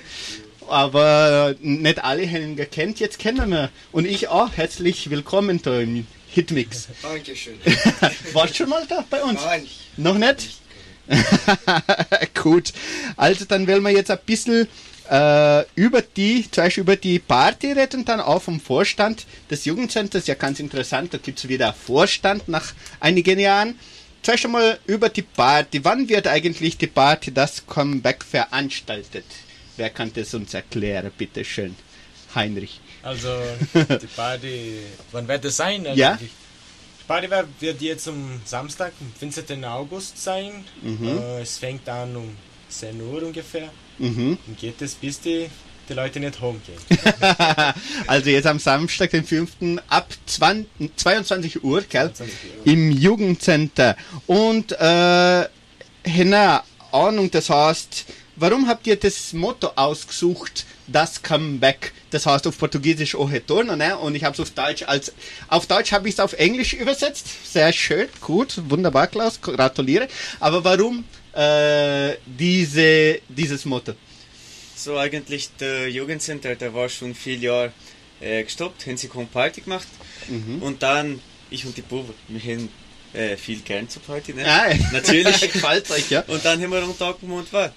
Aber 0.70 1.56
nicht 1.60 2.04
alle 2.04 2.24
haben 2.28 2.42
ihn 2.42 2.56
gekannt, 2.56 3.00
jetzt 3.00 3.18
kennen 3.18 3.50
wir. 3.50 3.70
Und 3.90 4.04
ich 4.04 4.28
auch. 4.28 4.56
Herzlich 4.56 5.10
willkommen 5.10 5.60
da 5.60 5.80
im 5.80 6.06
Hitmix. 6.28 6.86
Dankeschön. 7.02 7.54
Warst 8.32 8.56
schon 8.56 8.68
mal 8.68 8.86
da 8.88 9.04
bei 9.10 9.20
uns? 9.20 9.40
Nein. 9.42 9.66
Noch 9.96 10.16
nicht? 10.16 10.60
Gut. 12.40 12.72
Also 13.16 13.46
dann 13.46 13.66
wollen 13.66 13.82
wir 13.82 13.90
jetzt 13.90 14.12
ein 14.12 14.20
bisschen 14.24 14.68
äh, 15.10 15.64
über 15.74 16.02
die, 16.02 16.48
zuerst 16.48 16.76
über 16.76 16.94
die 16.94 17.18
Party 17.18 17.72
reden, 17.72 18.04
dann 18.04 18.20
auch 18.20 18.42
vom 18.42 18.60
Vorstand 18.60 19.26
des 19.50 19.64
Jugendcenters. 19.64 20.28
Ja, 20.28 20.36
ganz 20.36 20.60
interessant, 20.60 21.12
da 21.12 21.18
gibt's 21.18 21.48
wieder 21.48 21.66
einen 21.66 21.74
Vorstand 21.74 22.46
nach 22.48 22.74
einigen 23.00 23.40
Jahren. 23.40 23.76
Zuerst 24.22 24.44
einmal 24.44 24.78
über 24.86 25.08
die 25.08 25.22
Party. 25.22 25.84
Wann 25.84 26.08
wird 26.08 26.28
eigentlich 26.28 26.78
die 26.78 26.86
Party 26.86 27.34
das 27.34 27.66
Comeback 27.66 28.24
veranstaltet? 28.24 29.24
Wer 29.80 29.88
kann 29.88 30.12
das 30.12 30.34
uns 30.34 30.52
erklären, 30.52 31.10
bitteschön? 31.16 31.74
Heinrich. 32.34 32.80
Also, 33.02 33.28
die 33.74 34.06
Party, 34.14 34.74
wann 35.10 35.26
wird 35.26 35.42
es 35.46 35.56
sein? 35.56 35.86
Also, 35.86 35.98
Ja. 35.98 36.18
Die 36.20 36.28
Party 37.08 37.28
wird- 37.30 37.80
jetzt 37.80 38.06
am 38.06 38.42
Samstag, 38.44 38.92
am 39.00 39.10
15. 39.18 39.64
August 39.64 40.22
sein. 40.22 40.66
Äh, 40.84 41.40
es 41.40 41.56
fängt 41.56 41.88
an 41.88 42.14
um 42.14 42.36
10 42.68 43.00
Uhr 43.00 43.22
ungefähr 43.22 43.70
Mhm. 43.98 44.36
und 44.46 44.58
geht 44.58 44.82
es, 44.82 44.94
bis 44.96 45.18
die, 45.18 45.48
die 45.88 45.94
Leute 45.94 46.20
nicht 46.20 46.38
home 46.42 46.60
gehen. 46.66 46.98
Also 48.06 48.28
jetzt 48.28 48.46
am 48.46 48.58
Samstag, 48.58 49.10
den 49.12 49.24
5. 49.24 49.80
ab 49.88 50.08
20, 50.26 50.68
22 50.96 51.64
Uhr, 51.64 51.80
gell? 51.88 52.12
22 52.12 52.34
Uhr. 52.58 52.66
Im 52.70 52.90
Jugendcenter. 52.90 53.96
Und 54.26 54.72
äh, 54.72 55.48
Henna, 56.04 56.64
Ahnung, 56.92 57.30
das 57.30 57.48
heißt, 57.48 58.04
warum 58.40 58.66
habt 58.66 58.86
ihr 58.86 58.96
das 58.96 59.32
Motto 59.32 59.70
ausgesucht, 59.76 60.64
das 60.86 61.22
Comeback? 61.22 61.92
Das 62.10 62.26
heißt 62.26 62.46
auf 62.46 62.58
Portugiesisch 62.58 63.14
O 63.14 63.24
Retorno, 63.24 63.76
ne? 63.76 63.96
Und 63.98 64.14
ich 64.16 64.24
habe 64.24 64.34
es 64.34 64.40
auf 64.40 64.50
Deutsch 64.50 64.82
als 64.82 65.12
auf 65.48 65.66
Deutsch 65.66 65.92
habe 65.92 66.08
ich 66.08 66.14
es 66.14 66.20
auf 66.20 66.32
Englisch 66.32 66.72
übersetzt. 66.72 67.26
Sehr 67.52 67.72
schön, 67.72 68.08
gut, 68.20 68.60
wunderbar, 68.68 69.06
Klaus, 69.06 69.40
gratuliere. 69.40 70.08
Aber 70.40 70.64
warum 70.64 71.04
äh, 71.34 72.16
diese 72.26 73.20
dieses 73.28 73.64
Motto? 73.64 73.92
So 74.74 74.96
eigentlich 74.96 75.50
der 75.60 75.88
Jugendcenter, 75.88 76.56
der 76.56 76.72
war 76.74 76.88
schon 76.88 77.14
viele 77.14 77.42
Jahre 77.42 77.72
äh, 78.20 78.42
gestoppt, 78.42 78.86
haben 78.86 78.96
sie 78.96 79.08
keine 79.08 79.26
Party 79.26 79.60
gemacht. 79.60 79.86
Und 80.60 80.82
dann, 80.82 81.20
ich 81.50 81.66
und 81.66 81.76
die 81.76 81.82
Buben, 81.82 82.14
wir 82.28 82.40
haben 82.40 82.68
äh, 83.12 83.36
viel 83.36 83.60
gern 83.60 83.88
zur 83.88 84.02
Party, 84.02 84.32
ne? 84.32 84.44
Ah, 84.46 84.72
Natürlich. 84.92 85.40
gefällt 85.52 85.90
euch, 85.90 86.10
ja? 86.10 86.22
Und 86.28 86.44
dann 86.44 86.62
haben 86.62 86.70
wir 86.70 86.82
am 86.82 86.96
Tag 86.96 87.16
und 87.22 87.52
war, 87.52 87.72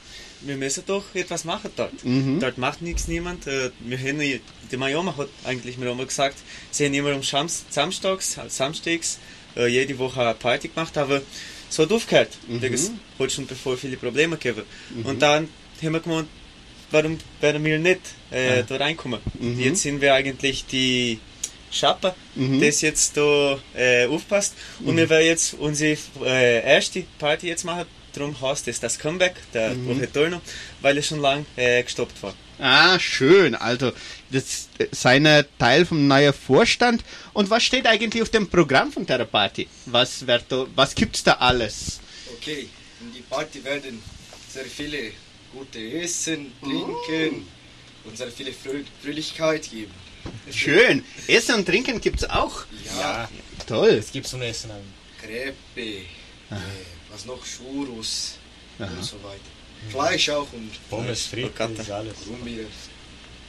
wir 0.45 0.55
müssen 0.57 0.83
doch 0.85 1.03
etwas 1.13 1.43
machen 1.45 1.71
dort. 1.75 1.93
Dort 2.41 2.57
macht 2.57 2.81
nichts 2.81 3.07
niemand. 3.07 3.47
Äh, 3.47 3.71
wir 3.79 3.97
haben, 3.97 4.19
die 4.19 4.77
Majoma 4.77 5.15
hat 5.17 5.29
eigentlich 5.43 5.77
mir 5.77 5.89
immer 5.91 6.05
gesagt, 6.05 6.37
sie 6.71 6.85
haben 6.85 6.93
immer 6.93 7.11
am 7.11 7.23
Schams, 7.23 7.65
Samstags, 7.69 8.37
Samstags 8.47 9.19
äh, 9.55 9.67
jede 9.67 9.97
Woche 9.99 10.21
eine 10.21 10.33
Party 10.33 10.67
gemacht, 10.69 10.97
aber 10.97 11.21
so 11.69 11.83
hat 11.83 11.91
aufgehört. 11.91 12.29
Wegen 12.47 12.73
es 12.73 12.91
hat 13.19 13.31
schon 13.31 13.47
bevor 13.47 13.77
viele 13.77 13.97
Probleme 13.97 14.37
gegeben. 14.37 14.63
Und 15.03 15.21
dann 15.21 15.47
haben 15.81 15.93
wir 15.93 15.99
gemeint, 15.99 16.27
warum 16.91 17.17
werden 17.41 17.63
wir 17.63 17.79
nicht 17.79 18.01
äh, 18.31 18.63
da 18.63 18.75
reinkommen? 18.77 19.19
Jetzt 19.57 19.81
sind 19.81 20.01
wir 20.01 20.13
eigentlich 20.13 20.65
die 20.65 21.19
Schapper, 21.71 22.15
das 22.61 22.81
jetzt 22.81 23.17
da 23.17 23.57
äh, 23.75 24.05
aufpasst. 24.05 24.53
Und 24.85 24.97
wir 24.97 25.09
werden 25.09 25.25
jetzt 25.25 25.55
unsere 25.55 25.97
äh, 26.23 26.63
erste 26.63 27.03
Party 27.17 27.47
jetzt 27.47 27.63
machen. 27.65 27.85
Darum 28.13 28.39
heißt 28.39 28.67
es 28.67 28.79
das 28.79 28.99
Comeback, 28.99 29.35
der 29.53 29.73
mhm. 29.73 29.99
Retorno, 29.99 30.41
weil 30.81 30.97
es 30.97 31.07
schon 31.07 31.19
lang 31.19 31.45
äh, 31.55 31.81
gestoppt 31.81 32.21
war. 32.21 32.33
Ah, 32.59 32.99
schön. 32.99 33.55
Also, 33.55 33.91
das 34.31 34.69
seine 34.91 35.45
Teil 35.57 35.85
vom 35.85 36.07
neuen 36.07 36.33
Vorstand. 36.33 37.03
Und 37.33 37.49
was 37.49 37.63
steht 37.63 37.87
eigentlich 37.87 38.21
auf 38.21 38.29
dem 38.29 38.47
Programm 38.47 38.91
von 38.91 39.05
der 39.05 39.25
Party? 39.25 39.67
Was 39.87 40.25
wird 40.27 40.45
da, 40.49 40.67
was 40.75 40.93
gibt's 40.93 41.23
da 41.23 41.33
alles? 41.33 41.99
Okay, 42.37 42.67
in 43.01 43.13
die 43.13 43.21
Party 43.21 43.63
werden 43.63 44.01
sehr 44.49 44.65
viele 44.65 45.11
gute 45.51 45.79
Essen, 45.79 46.51
Trinken 46.61 47.47
und 48.05 48.17
sehr 48.17 48.31
viele 48.31 48.53
Frö 48.53 48.83
Fröhlichkeit 49.01 49.69
geben. 49.69 49.91
Schön. 50.51 51.03
Essen 51.27 51.55
und 51.55 51.65
Trinken 51.65 51.99
gibt's 51.99 52.23
auch. 52.23 52.63
Ja, 52.97 53.27
Toll. 53.67 53.89
Es 53.91 54.11
gibt 54.11 54.27
so 54.27 54.37
ein 54.37 54.43
Essen. 54.43 54.71
an. 54.71 54.81
Crepe, 55.21 55.55
äh, 55.81 56.55
was 57.13 57.25
noch, 57.25 57.43
Churros 57.45 58.37
und 58.79 59.03
so 59.03 59.17
weiter. 59.23 59.39
Fleisch 59.89 60.29
auch 60.29 60.47
und 60.53 60.71
Pommes, 60.89 61.27
Frites, 61.27 61.91
alles. 61.91 62.15
Rumbier. 62.27 62.65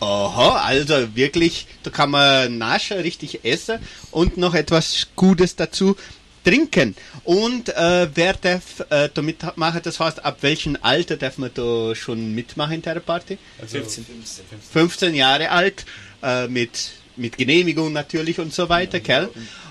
Aha, 0.01 0.57
also 0.57 1.15
wirklich, 1.15 1.67
da 1.83 1.91
kann 1.91 2.11
man 2.11 2.59
naschen, 2.59 2.99
richtig 2.99 3.45
essen 3.45 3.79
und 4.11 4.37
noch 4.37 4.55
etwas 4.55 5.07
Gutes 5.17 5.57
dazu 5.57 5.97
trinken. 6.45 6.95
Und 7.23 7.71
äh, 7.71 8.09
wer 8.15 8.35
darf 8.35 8.81
äh, 8.91 9.09
da 9.15 9.23
mitmachen? 9.23 9.81
Das 9.83 9.99
heißt, 9.99 10.25
ab 10.25 10.39
welchem 10.43 10.77
Alter 10.83 11.17
darf 11.17 11.39
man 11.39 11.51
da 11.55 11.95
schon 11.95 12.35
mitmachen 12.35 12.75
in 12.75 12.83
der 12.83 13.01
Party? 13.01 13.39
Also, 13.61 13.79
15. 13.79 14.05
15. 14.05 14.45
15 14.73 15.15
Jahre 15.15 15.51
alt, 15.51 15.87
äh, 16.23 16.49
mit, 16.49 16.91
mit 17.17 17.39
Genehmigung 17.39 17.93
natürlich 17.93 18.39
und 18.41 18.53
so 18.53 18.69
weiter, 18.69 19.01
gell? 19.01 19.31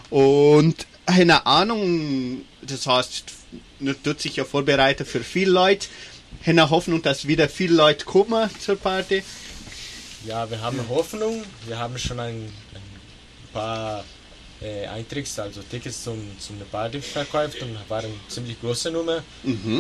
Und 0.10 0.88
eine 1.06 1.46
Ahnung, 1.46 2.41
das 2.62 2.88
heißt, 2.88 3.43
tut 4.04 4.22
sich 4.22 4.36
ja 4.36 4.45
vorbereiten 4.45 5.06
für 5.06 5.24
viele 5.24 5.51
Leute, 5.51 5.88
eine 6.45 6.70
Hoffnung, 6.70 7.01
dass 7.01 7.28
wieder 7.28 7.49
viele 7.49 7.76
Leute 7.76 8.06
kommen 8.06 8.49
zur 8.60 8.76
Party. 8.76 9.24
Ja, 10.26 10.49
wir 10.49 10.62
haben 10.62 10.80
Hoffnung. 10.89 11.43
Wir 11.68 11.78
haben 11.78 11.97
schon 11.97 12.20
ein, 12.20 12.36
ein 12.74 13.51
paar 13.54 14.04
äh, 14.62 14.88
Eintritts, 14.88 15.38
also 15.39 15.62
Tickets 15.70 16.04
zum, 16.04 16.18
zum 16.39 16.58
Party 16.72 17.01
verkauft 17.01 17.62
und 17.62 17.78
waren 17.89 18.12
ziemlich 18.30 18.60
große 18.62 18.89
Nummer. 18.91 19.24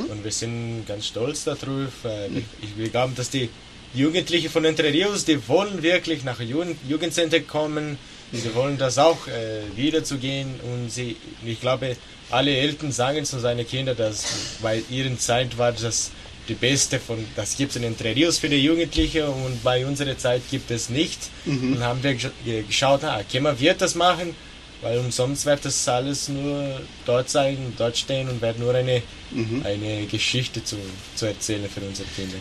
Und 0.09 0.23
wir 0.23 0.31
sind 0.31 0.85
ganz 0.85 1.07
stolz 1.07 1.45
darauf. 1.45 2.03
Äh, 2.05 2.27
ich, 2.61 2.77
wir 2.77 2.89
glauben, 2.89 3.15
dass 3.15 3.29
die 3.29 3.49
Jugendlichen 3.93 4.49
von 4.49 4.65
Entre 4.65 4.91
Rios, 4.91 5.23
die 5.23 5.47
wollen 5.47 5.81
wirklich 5.83 6.23
nach 6.23 6.39
Jugend 6.39 6.77
Jugendcenter 6.87 7.39
kommen. 7.41 7.97
Sie 8.33 8.53
wollen 8.55 8.77
das 8.79 8.97
auch 8.97 9.27
äh, 9.27 9.61
wiederzugehen 9.75 10.59
und 10.63 10.89
sie, 10.89 11.15
ich 11.45 11.61
glaube, 11.61 11.95
alle 12.33 12.55
Eltern 12.55 12.91
sagen 12.91 13.23
zu 13.25 13.39
seinen 13.39 13.65
Kindern, 13.67 13.95
dass 13.97 14.25
bei 14.61 14.81
ihren 14.89 15.17
Zeit 15.19 15.57
war 15.57 15.71
das 15.71 16.11
die 16.49 16.55
beste 16.55 16.99
von, 16.99 17.23
das 17.37 17.55
gibt 17.55 17.71
es 17.71 17.77
in 17.77 17.83
Entre 17.83 18.13
Rios 18.13 18.37
für 18.39 18.49
die 18.49 18.57
Jugendlichen 18.57 19.23
und 19.23 19.63
bei 19.63 19.85
unserer 19.85 20.17
Zeit 20.17 20.41
gibt 20.51 20.69
es 20.71 20.89
nicht. 20.89 21.19
Und 21.45 21.81
haben 21.81 22.03
wir 22.03 22.11
gesch- 22.11 22.31
ge- 22.43 22.63
geschaut, 22.63 23.03
ah, 23.05 23.21
Kemmer 23.31 23.57
wird 23.59 23.79
das 23.79 23.95
machen, 23.95 24.35
weil 24.81 24.97
umsonst 24.97 25.45
wird 25.45 25.63
das 25.63 25.87
alles 25.87 26.27
nur 26.27 26.81
dort 27.05 27.29
sein, 27.29 27.57
dort 27.77 27.97
stehen 27.97 28.27
und 28.27 28.41
wird 28.41 28.59
nur 28.59 28.75
eine, 28.75 29.01
eine 29.63 30.05
Geschichte 30.07 30.61
zu, 30.63 30.75
zu 31.15 31.27
erzählen 31.27 31.69
für 31.73 31.79
unsere 31.81 32.09
Kinder. 32.13 32.35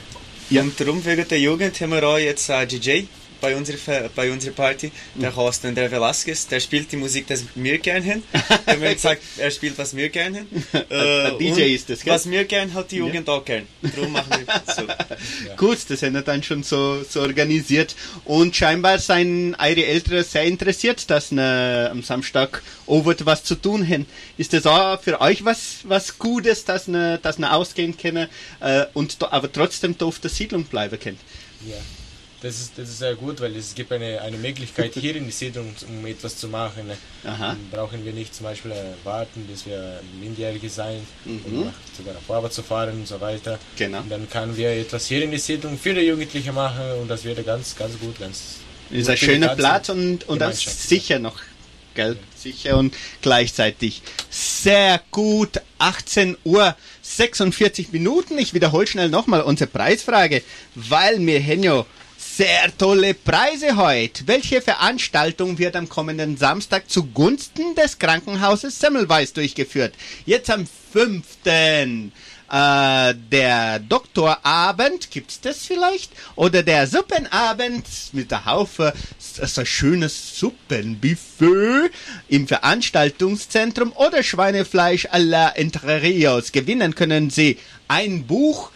Und 0.63 0.79
darum 0.81 1.05
wegen 1.05 1.29
der 1.29 1.39
Jugend 1.39 1.81
haben 1.81 1.91
wir 1.93 2.03
auch 2.03 2.19
jetzt 2.19 2.51
einen 2.51 2.69
DJ 2.69 3.03
bei 3.43 3.57
unserer, 3.57 4.09
bei 4.15 4.31
unserer 4.31 4.55
Party. 4.55 4.91
Der 5.17 5.37
heißt 5.37 5.65
André 5.67 5.91
Velasquez. 5.91 6.47
Der 6.47 6.61
spielt 6.61 6.91
die 6.93 6.97
Musik, 6.97 7.27
das 7.27 7.45
wir 7.55 7.79
gern 7.79 8.03
haben. 8.07 8.23
Wir 8.65 8.75
haben 8.75 8.95
gesagt, 8.95 9.21
er 9.37 9.51
spielt, 9.51 9.77
was 9.77 9.95
wir 9.95 10.09
gern 10.09 10.37
haben. 10.37 10.49
Äh, 10.93 11.29
Ein 11.31 11.39
DJ 11.39 11.75
ist 11.75 11.89
das, 11.89 12.03
gell? 12.03 12.13
Was 12.13 12.29
wir 12.31 12.45
gern 12.45 12.73
hat 12.75 12.91
die 12.91 12.97
Jugend 12.97 13.29
auch 13.29 13.45
gern. 13.45 13.67
Darum 13.83 14.13
machen 14.13 14.31
wir 14.31 14.75
so. 14.75 14.83
Gut, 15.57 15.79
das 15.89 16.03
haben 16.03 16.15
wir 16.15 16.23
dann 16.23 16.43
schon 16.43 16.63
so, 16.63 17.03
so 17.03 17.21
organisiert. 17.21 17.95
Und 18.25 18.55
scheinbar 18.55 18.99
seien 18.99 19.55
eure 19.59 19.85
Eltern 19.85 20.23
sehr 20.23 20.45
interessiert, 20.45 21.09
dass 21.11 21.33
ne, 21.33 21.89
am 21.91 22.03
Samstag 22.03 22.63
over 22.87 23.15
was 23.25 23.43
zu 23.43 23.55
tun 23.55 23.89
haben. 23.89 24.07
Ist 24.37 24.53
das 24.53 24.67
auch 24.67 25.01
für 25.01 25.21
euch 25.21 25.45
was, 25.45 25.79
was 25.85 26.19
Gutes, 26.19 26.65
dass 26.65 26.89
ne, 26.89 27.19
dass 27.23 27.39
ne 27.39 27.53
ausgehen 27.53 27.97
können 27.97 28.29
äh, 28.61 28.87
und 28.93 29.17
aber 29.33 29.51
trotzdem 29.51 29.97
da 29.97 30.07
auf 30.07 30.19
der 30.19 30.31
Siedlung 30.31 30.65
bleiben 30.65 30.99
können? 31.01 31.19
Ja, 31.67 31.77
das 32.43 32.61
ist, 32.61 32.73
das 32.77 32.89
ist 32.89 32.99
sehr 32.99 33.15
gut, 33.15 33.41
weil 33.41 33.55
es 33.57 33.75
gibt 33.75 33.93
eine, 33.93 34.21
eine 34.21 34.37
Möglichkeit 34.37 34.93
hier 34.95 35.15
in 35.17 35.27
die 35.27 35.31
Siedlung, 35.33 35.75
um 35.89 36.05
etwas 36.07 36.37
zu 36.37 36.49
machen. 36.49 36.91
Aha. 37.25 37.49
Dann 37.49 37.69
brauchen 37.71 38.05
wir 38.05 38.13
nicht 38.13 38.35
zum 38.35 38.45
Beispiel 38.45 38.73
äh, 38.73 38.85
warten, 39.05 39.47
bis 39.47 39.65
wir 39.67 40.01
Minderjährige 40.21 40.69
sein, 40.69 41.07
Mhm. 41.25 41.41
um 41.47 41.65
nach, 41.67 41.73
sogar 41.97 42.17
auf 42.17 42.31
Arbeit 42.31 42.53
zu 42.53 42.63
fahren 42.63 42.95
und 42.95 43.07
so 43.09 43.21
weiter. 43.21 43.59
Genau. 43.77 43.99
Und 44.01 44.11
dann 44.11 44.29
können 44.29 44.57
wir 44.57 44.71
etwas 44.71 45.07
hier 45.07 45.23
in 45.23 45.31
die 45.31 45.39
Siedlung 45.39 45.79
für 45.79 45.95
die 45.95 46.01
Jugendlichen 46.03 46.55
machen 46.55 46.83
und 47.01 47.09
das 47.09 47.25
wäre 47.25 47.43
ganz, 47.45 47.77
ganz 47.77 47.99
gut, 47.99 48.19
ganz 48.19 48.57
Ist 48.91 49.09
ein 49.09 49.17
schöner 49.17 49.55
Platz 49.55 49.89
und, 49.89 50.29
und 50.29 50.41
das 50.41 50.61
sicher 50.61 51.19
noch, 51.19 51.39
gell? 51.95 52.17
Sicher 52.37 52.77
und 52.77 52.95
gleichzeitig. 53.23 54.03
Sehr 54.31 55.01
gut. 55.13 55.61
18 55.79 56.37
Uhr 56.45 56.77
46 57.03 57.93
Minuten. 57.93 58.37
Ich 58.39 58.53
wiederhole 58.53 58.87
schnell 58.87 59.09
nochmal 59.09 59.43
unsere 59.43 59.71
Preisfrage, 59.71 60.43
weil 60.75 61.25
wir 61.25 61.41
haben 61.43 61.63
ja 61.63 61.87
sehr 62.37 62.77
tolle 62.79 63.13
Preise 63.13 63.77
heute. 63.77 64.27
Welche 64.27 64.63
Veranstaltung 64.63 65.59
wird 65.59 65.77
am 65.77 65.89
kommenden 65.89 66.39
Samstag 66.39 66.89
zugunsten 66.89 67.75
des 67.75 67.99
Krankenhauses 67.99 68.79
Semmelweis 68.79 69.35
durchgeführt? 69.35 69.95
Jetzt 70.25 70.49
am 70.49 70.67
5. 70.93 71.23
Äh, 71.45 73.15
der 73.31 73.79
Doktorabend, 73.81 75.11
gibt's 75.11 75.41
das 75.41 75.65
vielleicht? 75.65 76.13
Oder 76.35 76.63
der 76.63 76.87
Suppenabend 76.87 77.85
mit 78.13 78.31
der 78.31 78.47
Haufe, 78.47 78.95
so 79.19 79.65
schönes 79.65 80.39
Suppenbuffet 80.39 81.91
im 82.29 82.47
Veranstaltungszentrum 82.49 83.93
oder 83.93 84.23
Schweinefleisch 84.23 85.07
à 85.07 85.19
la 85.19 85.51
Entre 85.51 86.03
Rios. 86.03 86.53
Gewinnen 86.53 86.95
können 86.95 87.31
Sie 87.31 87.59
ein 87.89 88.27
Buch 88.27 88.71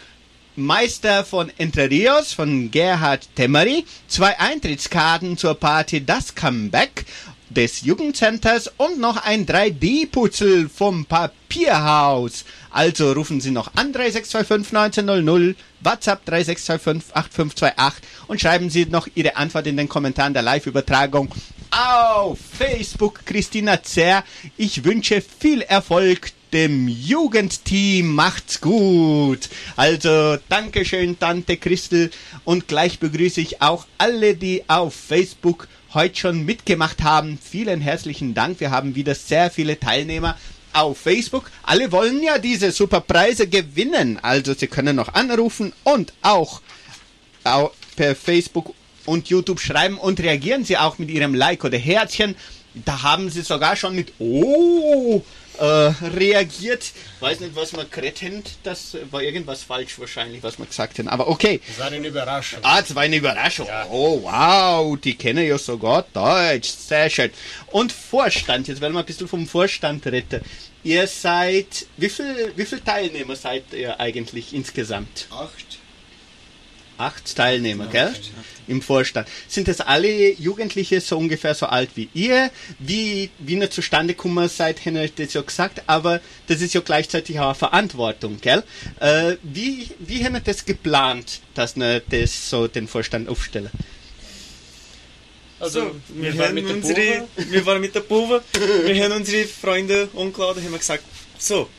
Meister 0.59 1.23
von 1.23 1.51
Entre 1.59 1.87
Rios 1.87 2.33
von 2.33 2.71
Gerhard 2.71 3.29
Temmery, 3.35 3.85
zwei 4.07 4.39
Eintrittskarten 4.39 5.37
zur 5.37 5.53
Party 5.53 6.03
Das 6.03 6.33
Comeback 6.33 7.05
des 7.51 7.81
Jugendcenters 7.81 8.71
und 8.77 8.99
noch 8.99 9.17
ein 9.23 9.45
3D-Putzel 9.45 10.67
vom 10.67 11.05
Papierhaus. 11.05 12.43
Also 12.71 13.11
rufen 13.11 13.39
Sie 13.39 13.51
noch 13.51 13.67
an 13.75 13.93
3625 13.93 14.75
1900, 14.75 15.55
WhatsApp 15.81 16.25
3625 16.25 17.15
8528 17.15 18.09
und 18.27 18.41
schreiben 18.41 18.71
Sie 18.71 18.87
noch 18.87 19.07
Ihre 19.13 19.35
Antwort 19.35 19.67
in 19.67 19.77
den 19.77 19.87
Kommentaren 19.87 20.33
der 20.33 20.41
Live-Übertragung 20.41 21.29
auf 21.69 22.39
Facebook 22.57 23.27
Christina 23.27 23.83
Zer. 23.83 24.23
Ich 24.57 24.83
wünsche 24.83 25.21
viel 25.21 25.61
Erfolg 25.61 26.31
dem 26.53 26.87
Jugendteam. 26.87 28.13
Macht's 28.15 28.61
gut. 28.61 29.49
Also, 29.75 30.37
Dankeschön, 30.49 31.19
Tante 31.19 31.57
Christel. 31.57 32.11
Und 32.45 32.67
gleich 32.67 32.99
begrüße 32.99 33.41
ich 33.41 33.61
auch 33.61 33.85
alle, 33.97 34.35
die 34.35 34.63
auf 34.67 34.93
Facebook 34.93 35.67
heute 35.93 36.15
schon 36.17 36.45
mitgemacht 36.45 37.01
haben. 37.03 37.37
Vielen 37.41 37.81
herzlichen 37.81 38.33
Dank. 38.33 38.59
Wir 38.59 38.71
haben 38.71 38.95
wieder 38.95 39.15
sehr 39.15 39.49
viele 39.51 39.79
Teilnehmer 39.79 40.37
auf 40.73 40.97
Facebook. 40.97 41.49
Alle 41.63 41.91
wollen 41.91 42.21
ja 42.23 42.37
diese 42.37 42.71
super 42.71 43.01
Preise 43.01 43.47
gewinnen. 43.47 44.19
Also, 44.21 44.53
Sie 44.53 44.67
können 44.67 44.95
noch 44.95 45.13
anrufen 45.13 45.73
und 45.83 46.13
auch 46.21 46.61
au- 47.43 47.71
per 47.95 48.15
Facebook 48.15 48.73
und 49.05 49.29
YouTube 49.29 49.59
schreiben 49.59 49.97
und 49.97 50.19
reagieren 50.19 50.65
Sie 50.65 50.77
auch 50.77 50.97
mit 50.99 51.09
Ihrem 51.09 51.33
Like 51.33 51.63
oder 51.63 51.77
Herzchen. 51.77 52.35
Da 52.85 53.01
haben 53.01 53.29
Sie 53.29 53.41
sogar 53.41 53.75
schon 53.75 53.95
mit 53.95 54.13
Oh 54.19 55.23
äh, 55.57 55.63
reagiert. 56.07 56.91
Weiß 57.19 57.39
nicht, 57.39 57.55
was 57.55 57.75
wir 57.75 57.85
geredet 57.85 58.21
haben. 58.21 58.43
Das 58.63 58.97
war 59.11 59.21
irgendwas 59.21 59.63
falsch 59.63 59.99
wahrscheinlich, 59.99 60.43
was 60.43 60.57
wir 60.57 60.65
gesagt 60.65 60.99
haben. 60.99 61.07
Aber 61.07 61.27
okay. 61.27 61.61
Das 61.67 61.79
war 61.79 61.87
eine 61.87 62.07
Überraschung. 62.07 62.59
Ah, 62.63 62.81
das 62.81 62.93
war 62.95 63.03
eine 63.03 63.15
Überraschung. 63.15 63.67
Oh, 63.89 64.21
wow, 64.23 64.97
die 64.99 65.15
kennen 65.15 65.47
ja 65.47 65.57
sogar 65.57 66.05
Deutsch. 66.13 66.69
Sehr 66.69 67.09
schön. 67.09 67.31
Und 67.71 67.91
Vorstand, 67.91 68.67
jetzt 68.67 68.81
werden 68.81 68.93
wir 68.93 68.99
ein 68.99 69.05
bisschen 69.05 69.27
vom 69.27 69.47
Vorstand 69.47 70.05
reden. 70.05 70.41
Ihr 70.83 71.07
seid, 71.07 71.87
wie 71.97 72.09
viel, 72.09 72.53
wie 72.55 72.65
viele 72.65 72.83
Teilnehmer 72.83 73.35
seid 73.35 73.73
ihr 73.73 73.99
eigentlich 73.99 74.53
insgesamt? 74.53 75.27
Acht. 75.31 75.76
Acht 76.97 77.35
Teilnehmer, 77.35 77.87
gell? 77.87 78.13
Im 78.67 78.81
Vorstand. 78.81 79.27
Sind 79.47 79.67
das 79.67 79.81
alle 79.81 80.33
Jugendliche 80.33 80.99
so 80.99 81.17
ungefähr 81.17 81.53
so 81.53 81.67
alt 81.67 81.91
wie 81.95 82.09
ihr? 82.13 82.49
Wie, 82.79 83.29
wie 83.39 83.55
ihr 83.55 83.69
zustande 83.69 84.13
gekommen 84.13 84.49
seid, 84.49 84.83
hätte 84.83 85.03
ich 85.03 85.13
das 85.13 85.33
ja 85.33 85.41
gesagt, 85.41 85.83
aber 85.87 86.19
das 86.47 86.61
ist 86.61 86.73
ja 86.73 86.81
gleichzeitig 86.81 87.39
auch 87.39 87.45
eine 87.45 87.55
Verantwortung, 87.55 88.39
gell? 88.41 88.63
Äh, 88.99 89.35
wie, 89.43 89.89
wie 89.99 90.25
haben 90.25 90.35
ihr 90.35 90.41
das 90.41 90.65
geplant, 90.65 91.41
dass 91.53 91.77
ihr 91.77 92.01
das 92.09 92.49
so 92.49 92.67
den 92.67 92.87
Vorstand 92.87 93.29
aufstellen? 93.29 93.69
Also, 95.59 95.79
So, 95.79 95.95
wir, 96.09 96.37
waren 96.37 96.47
haben 96.47 96.55
mit 96.55 96.67
der 96.67 96.75
unsere, 96.75 97.27
wir 97.35 97.65
waren 97.65 97.81
mit 97.81 97.95
der 97.95 98.01
Probe, 98.01 98.43
wir 98.85 99.03
haben 99.03 99.13
unsere 99.13 99.47
Freunde 99.47 100.09
umgeladen, 100.13 100.63
haben 100.63 100.77
gesagt, 100.77 101.03
so, 101.39 101.69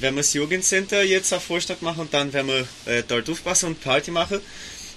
wenn 0.00 0.14
wir 0.14 0.20
das 0.20 0.32
Jugendcenter 0.34 1.02
jetzt 1.02 1.32
auf 1.32 1.44
Vorstadt 1.44 1.82
machen 1.82 2.00
und 2.00 2.14
dann 2.14 2.32
werden 2.32 2.48
wir 2.48 2.92
äh, 2.92 3.02
dort 3.06 3.28
aufpassen 3.30 3.66
und 3.66 3.80
Party 3.80 4.10
machen. 4.10 4.40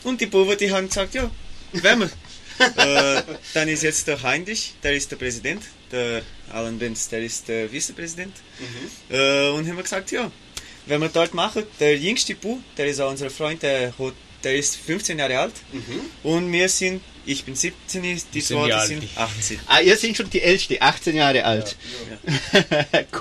Und 0.03 0.21
die 0.21 0.27
Probe, 0.27 0.55
die 0.55 0.71
haben 0.71 0.87
gesagt, 0.87 1.15
ja, 1.15 1.29
werden 1.73 2.01
wir. 2.01 2.09
äh, 3.17 3.23
dann 3.53 3.67
ist 3.67 3.83
jetzt 3.83 4.07
der 4.07 4.21
Heinrich, 4.23 4.75
der 4.81 4.95
ist 4.95 5.11
der 5.11 5.17
Präsident, 5.17 5.61
der 5.91 6.21
Alan 6.51 6.79
Benz, 6.79 7.09
der 7.09 7.21
ist 7.21 7.47
der 7.47 7.69
Vizepräsident. 7.69 8.33
Äh, 9.09 9.49
und 9.49 9.67
haben 9.67 9.75
wir 9.75 9.83
gesagt, 9.83 10.11
ja, 10.11 10.31
wenn 10.85 11.01
wir 11.01 11.09
dort 11.09 11.33
machen, 11.33 11.63
der 11.79 11.97
jüngste 11.97 12.35
Bu, 12.35 12.59
der 12.77 12.87
ist 12.87 13.01
auch 13.01 13.09
unser 13.09 13.29
Freund, 13.29 13.61
der, 13.63 13.93
der 14.43 14.55
ist 14.55 14.77
15 14.77 15.19
Jahre 15.19 15.39
alt. 15.39 15.53
Und 16.23 16.51
wir 16.51 16.69
sind, 16.69 17.01
ich 17.25 17.43
bin 17.43 17.55
17, 17.55 18.01
die 18.01 18.41
sind 18.41 18.41
sind 18.41 19.09
18. 19.15 19.59
Ah, 19.67 19.79
ihr 19.79 19.97
seid 19.97 20.15
schon 20.17 20.29
die 20.29 20.41
Älteste, 20.41 20.81
18 20.81 21.15
Jahre 21.15 21.43
alt. 21.43 21.75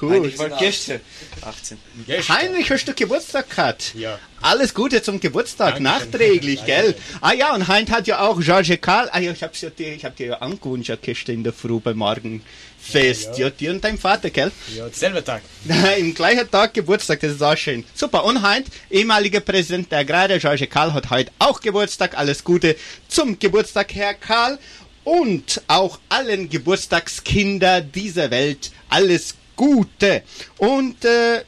cool. 0.01 0.11
Nein, 0.21 0.25
ich 0.31 0.39
war 0.39 0.49
gestern 0.51 1.01
18. 1.41 1.79
Gestern. 2.07 2.37
Heinrich, 2.37 2.71
hast 2.71 2.85
du 2.87 2.95
Geburtstag 2.95 3.49
gehabt? 3.51 3.95
Ja. 3.95 4.19
Alles 4.41 4.75
Gute 4.75 5.03
zum 5.03 5.21
Geburtstag, 5.21 5.77
Dankeschön. 5.77 6.11
nachträglich, 6.11 6.65
gell? 6.67 6.93
Danke. 6.93 7.19
Ah 7.23 7.33
ja, 7.33 7.55
und 7.55 7.67
Heinz 7.67 7.91
hat 7.91 8.07
ja 8.07 8.21
auch 8.21 8.39
George 8.41 8.77
Karl, 8.77 9.09
ah 9.11 9.19
ja, 9.19 9.33
ich 9.33 9.43
hab's 9.43 9.61
ja 9.63 9.71
dir, 9.71 9.95
ich 9.95 10.05
hab 10.05 10.17
dir 10.17 10.27
ja 10.27 10.35
angewünscht 10.39 10.93
gestern 11.01 11.37
in 11.37 11.45
der 11.45 11.55
Früh 11.55 11.81
beim 11.81 11.97
Morgenfest. 11.97 12.45
Ja, 12.93 13.33
Ja, 13.39 13.45
ja. 13.47 13.51
dir 13.51 13.71
und 13.71 13.83
deinem 13.83 13.97
Vater, 13.99 14.29
gell? 14.29 14.53
Ja, 14.77 14.87
selber 14.91 15.25
Tag. 15.25 15.41
Im 15.99 16.13
gleichen 16.15 16.51
Tag 16.51 16.75
Geburtstag, 16.75 17.21
das 17.21 17.33
ist 17.33 17.43
auch 17.43 17.57
schön. 17.57 17.85
Super, 17.95 18.25
und 18.25 18.43
Heinz, 18.43 18.69
ehemaliger 18.91 19.41
Präsident 19.41 19.91
der 19.91 20.01
Agrare, 20.01 20.39
George 20.39 20.67
Karl, 20.67 20.93
hat 20.93 21.09
heute 21.09 21.33
auch 21.39 21.63
Geburtstag. 21.63 22.19
Alles 22.19 22.45
Gute 22.45 22.77
zum 23.09 23.39
Geburtstag, 23.39 23.94
Herr 23.95 24.15
Karl. 24.15 24.59
Und 25.05 25.63
auch 25.69 25.99
allen 26.09 26.49
Geburtstagskinder 26.49 27.83
dieser 27.83 28.31
Welt 28.31 28.73
alles 28.89 29.35
Gute. 29.55 30.23
Und 30.57 31.05
äh, 31.05 31.45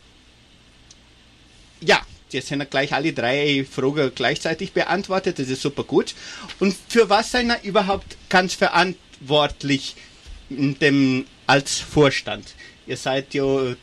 ja, 1.81 2.01
jetzt 2.31 2.51
wir 2.51 2.67
gleich 2.67 2.93
alle 2.93 3.13
drei 3.13 3.67
Fragen 3.69 4.13
gleichzeitig 4.15 4.73
beantwortet. 4.73 5.39
Das 5.39 5.49
ist 5.49 5.63
super 5.63 5.85
gut. 5.85 6.15
Und 6.61 6.77
für 6.89 7.09
was 7.09 7.33
seid 7.33 7.47
ihr 7.47 7.63
überhaupt 7.63 8.17
ganz 8.29 8.55
verantwortlich 8.55 9.97
dem, 10.51 11.25
als 11.47 11.79
Vorstand? 11.79 12.55
Ihr 12.87 12.97
seid 12.97 13.35
ja 13.35 13.75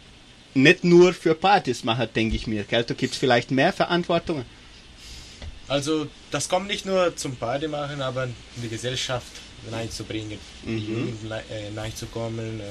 nicht 0.53 0.83
nur 0.83 1.13
für 1.13 1.35
Partys 1.35 1.83
machen, 1.83 2.07
denke 2.15 2.35
ich 2.35 2.47
mir. 2.47 2.63
Gell? 2.63 2.83
Da 2.83 2.93
gibt 2.93 3.13
es 3.13 3.19
vielleicht 3.19 3.51
mehr 3.51 3.73
Verantwortung. 3.73 4.45
Also 5.67 6.07
das 6.31 6.49
kommt 6.49 6.67
nicht 6.67 6.85
nur 6.85 7.15
zum 7.15 7.35
Party 7.35 7.67
machen, 7.67 8.01
aber 8.01 8.25
in 8.25 8.33
die 8.61 8.69
Gesellschaft 8.69 9.31
hineinzubringen, 9.65 10.37
die 10.65 10.77
Jugend 10.77 11.31
äh, 11.31 11.67
hineinzukommen. 11.69 12.59
Äh, 12.59 12.63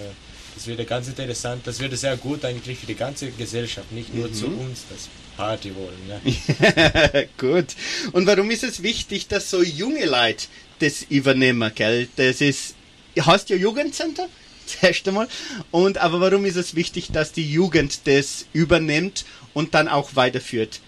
das 0.55 0.66
wird 0.66 0.86
ganz 0.86 1.09
interessant, 1.09 1.66
das 1.66 1.80
wird 1.80 1.97
sehr 1.97 2.16
gut 2.16 2.45
eigentlich 2.45 2.78
für 2.78 2.86
die 2.86 2.95
ganze 2.95 3.30
Gesellschaft, 3.30 3.90
nicht 3.90 4.14
nur 4.14 4.30
zu 4.32 4.47
uns, 4.47 4.84
das 4.90 5.09
Party 5.36 5.72
wollen. 5.74 6.07
Ne? 6.07 7.28
Gut. 7.38 7.68
Und 8.12 8.26
warum 8.26 8.51
ist 8.51 8.62
es 8.62 8.82
wichtig, 8.82 9.28
dass 9.28 9.51
so 9.51 9.62
junge 9.62 10.05
Leute 10.05 10.47
das 10.80 11.03
übernehmen, 11.09 11.72
gell? 11.74 12.09
Das 12.16 12.43
ist, 12.43 12.74
hast 13.18 13.49
ja 13.49 13.57
Jugendcenter, 13.57 14.28
zuerst 14.66 15.09
einmal. 15.09 15.28
Und, 15.70 15.99
aber 15.99 16.20
warum 16.20 16.45
ist 16.45 16.57
es 16.57 16.74
wichtig, 16.74 17.09
dass 17.12 17.32
die 17.32 17.51
Jugend 17.51 18.07
das 18.07 18.45
übernimmt 18.53 19.24
und 19.55 19.72
dann 19.72 19.88
auch 19.88 20.16
weiterführt? 20.16 20.80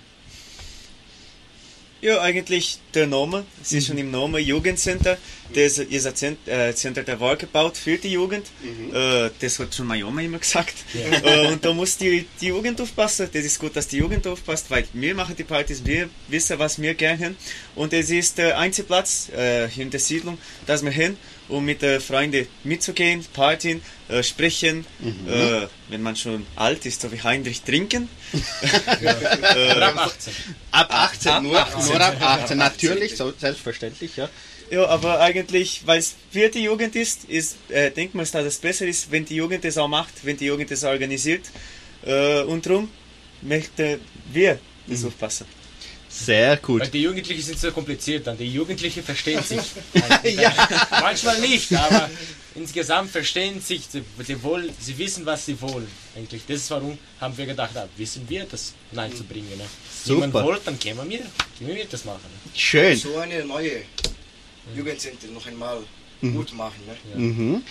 Ja, 2.05 2.21
eigentlich 2.21 2.81
der 2.93 3.07
Name, 3.07 3.47
es 3.63 3.73
ist 3.73 3.87
schon 3.87 3.97
im 3.97 4.11
Namen 4.11 4.39
Jugendcenter. 4.39 5.17
Das 5.55 5.79
ist 5.79 6.07
ein 6.07 6.15
Zent 6.15 6.47
äh, 6.47 6.75
Center 6.75 7.03
der 7.03 7.19
Wahl 7.19 7.39
gebaut 7.39 7.79
für 7.79 7.97
die 7.97 8.13
Jugend. 8.13 8.45
Äh, 8.93 9.31
das 9.41 9.59
hat 9.59 9.75
schon 9.75 9.87
meine 9.87 10.05
Oma 10.05 10.21
immer 10.21 10.39
gesagt. 10.39 10.75
Äh, 10.95 11.47
und 11.47 11.65
da 11.65 11.73
muss 11.73 11.97
die, 11.97 12.27
die 12.43 12.49
Jugend 12.49 12.79
aufpassen. 12.79 13.31
Das 13.33 13.43
ist 13.43 13.59
gut, 13.59 13.75
dass 13.75 13.89
die 13.89 13.97
Jugend 13.97 14.27
aufpasst, 14.27 14.71
weil 14.71 14.85
wir 14.93 15.15
machen 15.15 15.35
die 15.35 15.45
Partys, 15.45 15.83
wir 15.83 16.11
wissen, 16.29 16.59
was 16.59 16.79
wir 16.79 16.93
gerne 16.93 17.25
haben. 17.25 17.37
Und 17.75 17.95
es 17.95 18.11
ist 18.11 18.37
der 18.37 18.59
einzige 18.59 18.87
Platz 18.87 19.31
äh, 19.31 19.67
hier 19.71 19.85
in 19.85 19.91
der 19.91 20.01
Siedlung, 20.01 20.37
dass 20.67 20.85
wir 20.85 20.91
hin, 20.91 21.17
um 21.49 21.65
mit 21.65 21.81
den 21.81 22.03
Freunden 22.03 22.47
mitzugehen, 22.65 23.25
partien, 23.33 23.81
äh, 24.09 24.23
sprechen. 24.23 24.85
Äh, 25.27 25.67
wenn 25.89 26.03
man 26.03 26.17
schon 26.17 26.47
alt 26.57 26.85
ist, 26.87 27.01
so 27.01 27.11
wie 27.13 27.23
Heinrich, 27.23 27.63
trinken. 27.63 28.09
Oder 29.77 29.89
ab 29.95 29.97
18. 29.99 30.35
Ab 30.71 30.89
18, 30.91 31.33
ab 31.33 31.43
nur, 31.43 31.59
18. 31.59 31.87
nur 31.87 32.01
ab 32.01 32.17
18, 32.21 32.59
natürlich, 32.59 33.17
so 33.17 33.33
selbstverständlich, 33.39 34.17
ja. 34.17 34.29
Ja, 34.71 34.87
aber 34.87 35.21
eigentlich, 35.21 35.83
weil 35.85 35.99
es 35.99 36.15
für 36.31 36.49
die 36.49 36.65
Jugend 36.65 36.97
ist, 36.97 37.25
ist 37.25 37.57
äh, 37.69 37.91
denkt 37.91 38.15
man, 38.15 38.25
dass 38.25 38.45
es 38.45 38.59
besser 38.59 38.87
ist, 38.87 39.11
wenn 39.11 39.25
die 39.25 39.37
Jugend 39.37 39.65
das 39.65 39.77
auch 39.79 39.89
macht, 39.89 40.25
wenn 40.25 40.37
die 40.37 40.47
Jugend 40.47 40.71
das 40.71 40.85
organisiert. 40.85 41.45
Äh, 42.05 42.43
und 42.43 42.65
darum 42.67 42.91
möchten 43.43 44.01
wir 44.33 44.59
das 44.87 45.05
aufpassen. 45.05 45.47
Sehr 46.15 46.57
gut. 46.59 46.83
Weil 46.83 46.89
die 46.89 47.03
Jugendlichen 47.03 47.43
sind 47.43 47.59
so 47.59 47.73
kompliziert, 47.73 48.27
dann 48.27 48.39
die 48.39 48.49
Jugendlichen 48.49 49.03
verstehen 49.03 49.43
sich. 49.43 49.61
Ja. 50.25 50.53
Manchmal 50.91 51.41
nicht, 51.41 51.73
aber 51.75 52.09
insgesamt 52.55 53.11
verstehen 53.11 53.61
sich, 53.61 53.83
sie, 53.91 54.03
sie, 54.25 54.43
wollen, 54.43 54.71
sie 54.79 54.97
wissen, 54.97 55.27
was 55.27 55.45
sie 55.45 55.61
wollen. 55.61 55.87
Eigentlich. 56.17 56.43
Das 56.47 56.57
ist 56.59 56.71
warum 56.71 56.97
haben 57.21 57.37
wir 57.37 57.47
gedacht, 57.47 57.77
ah, 57.77 57.89
wissen 57.97 58.25
wir 58.29 58.45
das 58.45 58.73
hineinzubringen. 58.91 59.59
Ne? 59.59 59.65
Super. 60.05 60.27
Jemand 60.27 60.47
wollte, 60.47 60.65
dann 60.67 60.79
können 60.79 61.11
wir, 61.11 61.19
können 61.59 61.77
wir 61.77 61.85
das 61.85 62.05
machen. 62.05 62.21
Ne? 62.23 62.51
Schön. 62.55 62.97
So 62.97 63.19
eine 63.19 63.45
neue 63.45 63.83
Jugendcenter 64.75 65.27
noch 65.29 65.47
einmal 65.47 65.79
gut 66.21 66.53
machen. 66.55 66.81
Ne? 66.87 67.21
Mhm. 67.21 67.63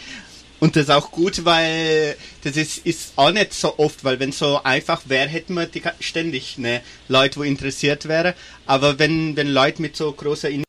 Und 0.64 0.78
das 0.78 0.84
ist 0.84 0.92
auch 0.92 1.12
gut, 1.12 1.44
weil 1.44 2.16
das 2.46 2.56
ist, 2.56 2.86
ist 2.86 3.12
auch 3.18 3.32
nicht 3.34 3.52
so 3.54 3.78
oft, 3.80 4.06
weil 4.06 4.22
wenn 4.22 4.32
so 4.32 4.64
einfach 4.64 5.02
wäre, 5.10 5.28
hätten 5.28 5.56
wir 5.56 5.66
die, 5.66 5.82
ständig 6.00 6.58
ne, 6.58 6.82
Leute, 7.10 7.42
wo 7.42 7.44
interessiert 7.44 8.08
wären. 8.08 8.34
Aber 8.66 8.98
wenn, 8.98 9.36
wenn 9.36 9.50
Leute 9.50 9.82
mit 9.82 9.98
so 9.98 10.10
großer 10.14 10.50
In 10.50 10.64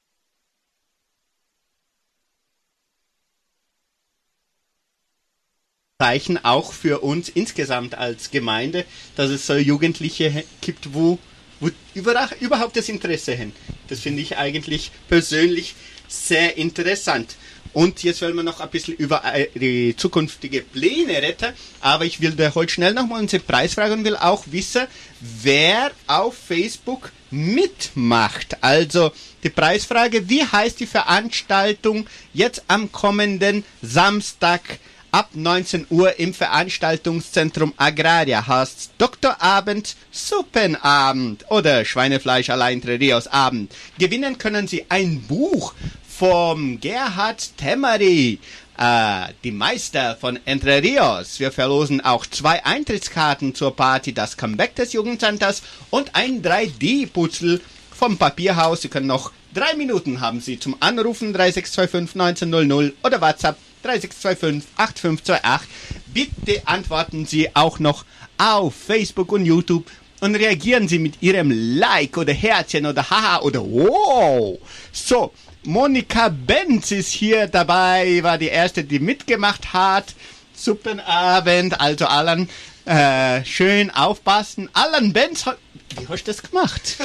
Zeichen 6.02 6.44
auch 6.44 6.72
für 6.72 6.98
uns 7.04 7.28
insgesamt 7.28 7.94
als 7.94 8.32
Gemeinde, 8.32 8.84
dass 9.14 9.30
es 9.30 9.46
so 9.46 9.54
Jugendliche 9.54 10.28
he- 10.28 10.44
gibt, 10.60 10.92
wo, 10.92 11.20
wo 11.60 11.70
überhaupt 11.94 12.76
das 12.76 12.88
Interesse 12.88 13.38
haben. 13.38 13.52
Das 13.86 14.00
finde 14.00 14.22
ich 14.22 14.36
eigentlich 14.38 14.90
persönlich 15.06 15.76
sehr 16.08 16.56
interessant. 16.56 17.36
Und 17.74 18.02
jetzt 18.04 18.22
wollen 18.22 18.36
wir 18.36 18.44
noch 18.44 18.60
ein 18.60 18.70
bisschen 18.70 18.94
über 18.94 19.22
äh, 19.24 19.48
die 19.54 19.96
zukünftige 19.96 20.62
Pläne 20.62 21.20
reden. 21.20 21.52
Aber 21.80 22.04
ich 22.04 22.20
will 22.20 22.30
da 22.30 22.54
heute 22.54 22.72
schnell 22.72 22.94
nochmal 22.94 23.20
unsere 23.20 23.42
Preisfrage 23.42 23.92
und 23.92 24.04
will 24.04 24.16
auch 24.16 24.44
wissen, 24.46 24.86
wer 25.20 25.90
auf 26.06 26.36
Facebook 26.36 27.10
mitmacht. 27.30 28.56
Also 28.62 29.10
die 29.42 29.50
Preisfrage, 29.50 30.28
wie 30.28 30.44
heißt 30.44 30.78
die 30.78 30.86
Veranstaltung 30.86 32.06
jetzt 32.32 32.62
am 32.68 32.92
kommenden 32.92 33.64
Samstag 33.82 34.78
ab 35.14 35.30
19 35.34 35.86
Uhr 35.90 36.18
im 36.18 36.34
Veranstaltungszentrum 36.34 37.72
Agraria 37.76 38.48
heißt 38.48 38.94
Doktorabend, 38.98 39.94
Suppenabend 40.10 41.44
oder 41.50 41.84
Schweinefleisch 41.84 42.50
allein 42.50 42.80
Abend. 43.28 43.72
Gewinnen 43.96 44.38
können 44.38 44.66
Sie 44.66 44.86
ein 44.88 45.22
Buch 45.22 45.72
vom 46.18 46.78
Gerhard 46.80 47.56
Temmery, 47.56 48.38
äh, 48.78 49.32
die 49.42 49.50
Meister 49.50 50.16
von 50.16 50.38
Entre 50.44 50.80
Rios. 50.80 51.40
Wir 51.40 51.50
verlosen 51.50 52.00
auch 52.00 52.24
zwei 52.26 52.64
Eintrittskarten 52.64 53.54
zur 53.54 53.74
Party 53.74 54.12
Das 54.12 54.36
Comeback 54.36 54.76
des 54.76 54.92
Jugendcenters 54.92 55.62
und 55.90 56.14
ein 56.14 56.42
3D-Putzel 56.42 57.60
vom 57.90 58.16
Papierhaus. 58.16 58.82
Sie 58.82 58.88
können 58.88 59.08
noch 59.08 59.32
drei 59.52 59.74
Minuten 59.74 60.20
haben 60.20 60.40
Sie 60.40 60.58
zum 60.58 60.76
Anrufen 60.80 61.32
3625 61.32 62.42
1900 62.42 62.94
oder 63.02 63.20
WhatsApp 63.20 63.56
3625 63.82 64.70
8528. 64.76 65.68
Bitte 66.12 66.66
antworten 66.66 67.26
Sie 67.26 67.54
auch 67.56 67.80
noch 67.80 68.04
auf 68.38 68.74
Facebook 68.74 69.32
und 69.32 69.46
YouTube 69.46 69.90
und 70.20 70.36
reagieren 70.36 70.86
Sie 70.86 70.98
mit 71.00 71.22
Ihrem 71.22 71.50
Like 71.50 72.16
oder 72.16 72.32
Herzchen 72.32 72.86
oder 72.86 73.10
Haha 73.10 73.40
oder 73.40 73.60
Wow. 73.60 74.58
So, 74.92 75.32
Monika 75.66 76.28
Benz 76.28 76.90
ist 76.90 77.10
hier 77.10 77.46
dabei, 77.46 78.22
war 78.22 78.36
die 78.36 78.48
erste, 78.48 78.84
die 78.84 78.98
mitgemacht 78.98 79.72
hat. 79.72 80.14
Suppenabend, 80.54 81.80
also 81.80 82.06
allen 82.06 82.50
äh, 82.84 83.42
schön 83.46 83.90
aufpassen. 83.90 84.68
Alan 84.74 85.14
Benz 85.14 85.46
hat, 85.46 85.56
wie 85.98 86.06
hast 86.06 86.24
du 86.24 86.32
das 86.32 86.42
gemacht? 86.42 86.96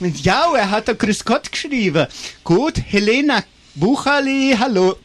ja, 0.22 0.52
er 0.56 0.70
hat 0.70 0.88
ein 0.88 0.98
Grüß 0.98 1.24
Gott 1.24 1.52
geschrieben. 1.52 2.08
Gut, 2.42 2.74
Helena 2.84 3.44
Buchali, 3.76 4.56
hallo. 4.58 4.96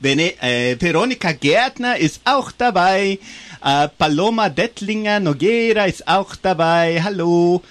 Bene, 0.00 0.32
äh, 0.42 0.80
Veronika 0.80 1.32
Gärtner 1.32 1.98
ist 1.98 2.22
auch 2.24 2.52
dabei. 2.52 3.18
Äh, 3.62 3.88
Paloma 3.98 4.48
Dettlinger 4.48 5.20
Noguera 5.20 5.84
ist 5.84 6.08
auch 6.08 6.34
dabei. 6.36 7.02
Hallo. 7.02 7.62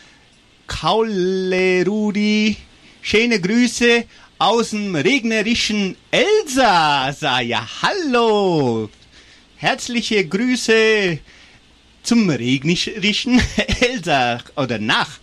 Kaule 0.68 1.84
Rudi. 1.88 2.56
Schöne 3.02 3.42
Grüße 3.42 4.06
aus 4.40 4.70
dem 4.70 4.96
regnerischen 4.96 5.98
Elsass. 6.12 7.20
Ja, 7.22 7.68
hallo. 7.82 8.90
Herzliche 9.58 10.26
Grüße 10.26 11.20
zum 12.04 12.30
regnerischen 12.30 13.42
Elsass 13.82 14.44
oder 14.56 14.80
nach. 14.80 15.20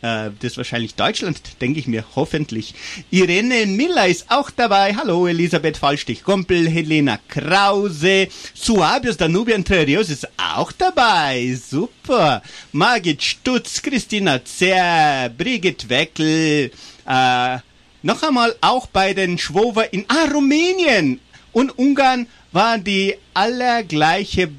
Äh, 0.00 0.30
das 0.40 0.52
ist 0.52 0.56
wahrscheinlich 0.56 0.94
Deutschland, 0.94 1.40
denke 1.60 1.80
ich 1.80 1.86
mir, 1.86 2.02
hoffentlich. 2.16 2.74
Irene 3.10 3.66
Miller 3.66 4.06
ist 4.06 4.30
auch 4.30 4.50
dabei. 4.50 4.94
Hallo, 4.94 5.26
Elisabeth 5.26 5.76
Fallstich-Gompel, 5.76 6.66
Helena 6.70 7.18
Krause, 7.28 8.28
Suabius 8.54 9.18
Danubian 9.18 9.66
Trerios 9.66 10.08
ist 10.08 10.26
auch 10.38 10.72
dabei. 10.72 11.54
Super. 11.54 12.42
Margit 12.72 13.22
Stutz, 13.22 13.82
Christina 13.82 14.42
Zer, 14.42 15.28
Brigitte 15.36 15.90
Weckel, 15.90 16.70
äh, 17.06 17.58
noch 18.06 18.22
einmal 18.22 18.54
auch 18.60 18.86
bei 18.86 19.12
den 19.12 19.36
Schwover 19.36 19.92
in 19.92 20.04
ah, 20.08 20.30
Rumänien 20.32 21.20
und 21.52 21.76
Ungarn 21.78 22.26
waren 22.52 22.82
die 22.84 23.16
allergleiche 23.34 24.50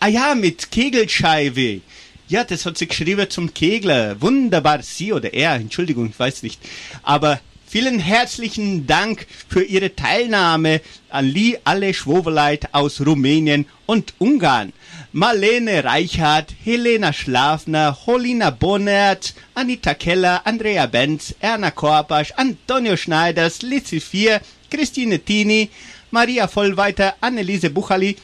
Ah 0.00 0.08
ja, 0.08 0.34
mit 0.34 0.70
Kegelscheibe. 0.70 1.80
Ja, 2.28 2.44
das 2.44 2.66
hat 2.66 2.76
sie 2.76 2.86
geschrieben 2.86 3.30
zum 3.30 3.54
Kegler. 3.54 4.20
Wunderbar, 4.20 4.82
sie 4.82 5.14
oder 5.14 5.32
er, 5.32 5.54
Entschuldigung, 5.54 6.10
ich 6.10 6.18
weiß 6.18 6.42
nicht. 6.42 6.60
Aber 7.02 7.40
vielen 7.74 7.98
herzlichen 7.98 8.86
Dank 8.86 9.26
für 9.48 9.64
Ihre 9.64 9.96
Teilnahme 9.96 10.80
an 11.08 11.26
li 11.26 11.58
alle 11.64 11.92
Schwoveleit 11.92 12.68
aus 12.70 13.00
Rumänien 13.04 13.66
und 13.84 14.14
Ungarn. 14.18 14.72
Marlene 15.10 15.82
Reichhardt, 15.82 16.54
Helena 16.62 17.12
Schlafner, 17.12 17.98
Holina 18.06 18.50
Bonnert, 18.50 19.34
Anita 19.54 19.94
Keller, 19.94 20.42
Andrea 20.46 20.86
Benz, 20.86 21.34
Erna 21.40 21.72
Korpasch, 21.72 22.32
Antonio 22.36 22.96
Schneiders, 22.96 23.62
Lizzie 23.62 23.98
Vier, 23.98 24.40
Christine 24.70 25.18
Tini, 25.18 25.68
Maria 26.12 26.46
Vollweiter, 26.46 27.16
Anneliese 27.20 27.70
Buchali, 27.70 28.14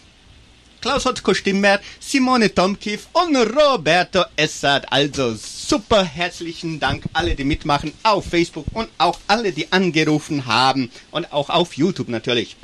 Klaus 0.81 1.05
Hotzko 1.05 1.35
Stimmer, 1.35 1.79
Simone 1.99 2.55
Tomkiv 2.55 3.09
und 3.13 3.37
Roberto 3.37 4.25
Essert. 4.37 4.91
Also 4.91 5.35
super 5.35 6.05
herzlichen 6.05 6.81
Dank 6.81 7.05
alle, 7.13 7.35
die 7.35 7.45
mitmachen 7.45 7.93
auf 8.03 8.25
Facebook 8.27 8.67
und 8.73 8.89
auch 8.99 9.19
alle, 9.27 9.53
die 9.53 9.71
angerufen 9.71 10.47
haben 10.47 10.91
und 11.11 11.31
auch 11.33 11.51
auf 11.51 11.75
YouTube 11.77 12.09
natürlich. 12.09 12.57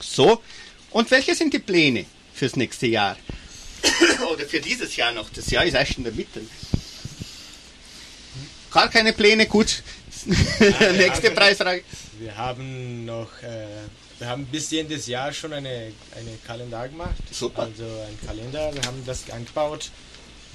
So, 0.00 0.42
und 0.90 1.10
welche 1.10 1.34
sind 1.34 1.52
die 1.52 1.58
Pläne 1.58 2.06
fürs 2.34 2.56
nächste 2.56 2.86
Jahr? 2.86 3.16
Oder 4.32 4.46
für 4.46 4.60
dieses 4.60 4.96
Jahr 4.96 5.12
noch. 5.12 5.28
Das 5.30 5.50
Jahr 5.50 5.64
ist 5.64 5.74
erst 5.74 5.98
in 5.98 6.04
der 6.04 6.12
Mitte. 6.12 6.40
Gar 8.70 8.88
keine 8.88 9.12
Pläne, 9.12 9.46
gut. 9.46 9.82
Nächste 10.96 11.28
haben- 11.28 11.34
Preisfrage. 11.34 11.84
Wir 12.18 12.36
haben 12.36 13.04
noch, 13.04 13.28
äh, 13.42 13.66
wir 14.22 14.28
haben 14.28 14.46
bis 14.46 14.70
jedes 14.70 15.08
Jahr 15.08 15.32
schon 15.32 15.52
eine, 15.52 15.92
eine 16.16 16.32
Kalender 16.46 16.88
gemacht. 16.88 17.16
Super. 17.32 17.62
Also 17.62 17.82
ein 17.82 18.16
Kalender, 18.24 18.72
wir 18.72 18.82
haben 18.82 19.02
das. 19.04 19.24
In 19.28 19.46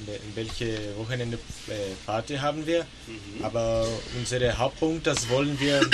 in 0.07 0.35
welche 0.35 0.95
Wochenende 0.95 1.37
äh, 1.67 1.71
Party 2.05 2.35
haben 2.35 2.65
wir. 2.65 2.85
Mhm. 3.07 3.43
Aber 3.43 3.85
unser 4.15 4.57
Hauptpunkt, 4.57 5.05
das 5.07 5.27
wollen 5.27 5.59
wir 5.59 5.81
äh, 5.81 5.85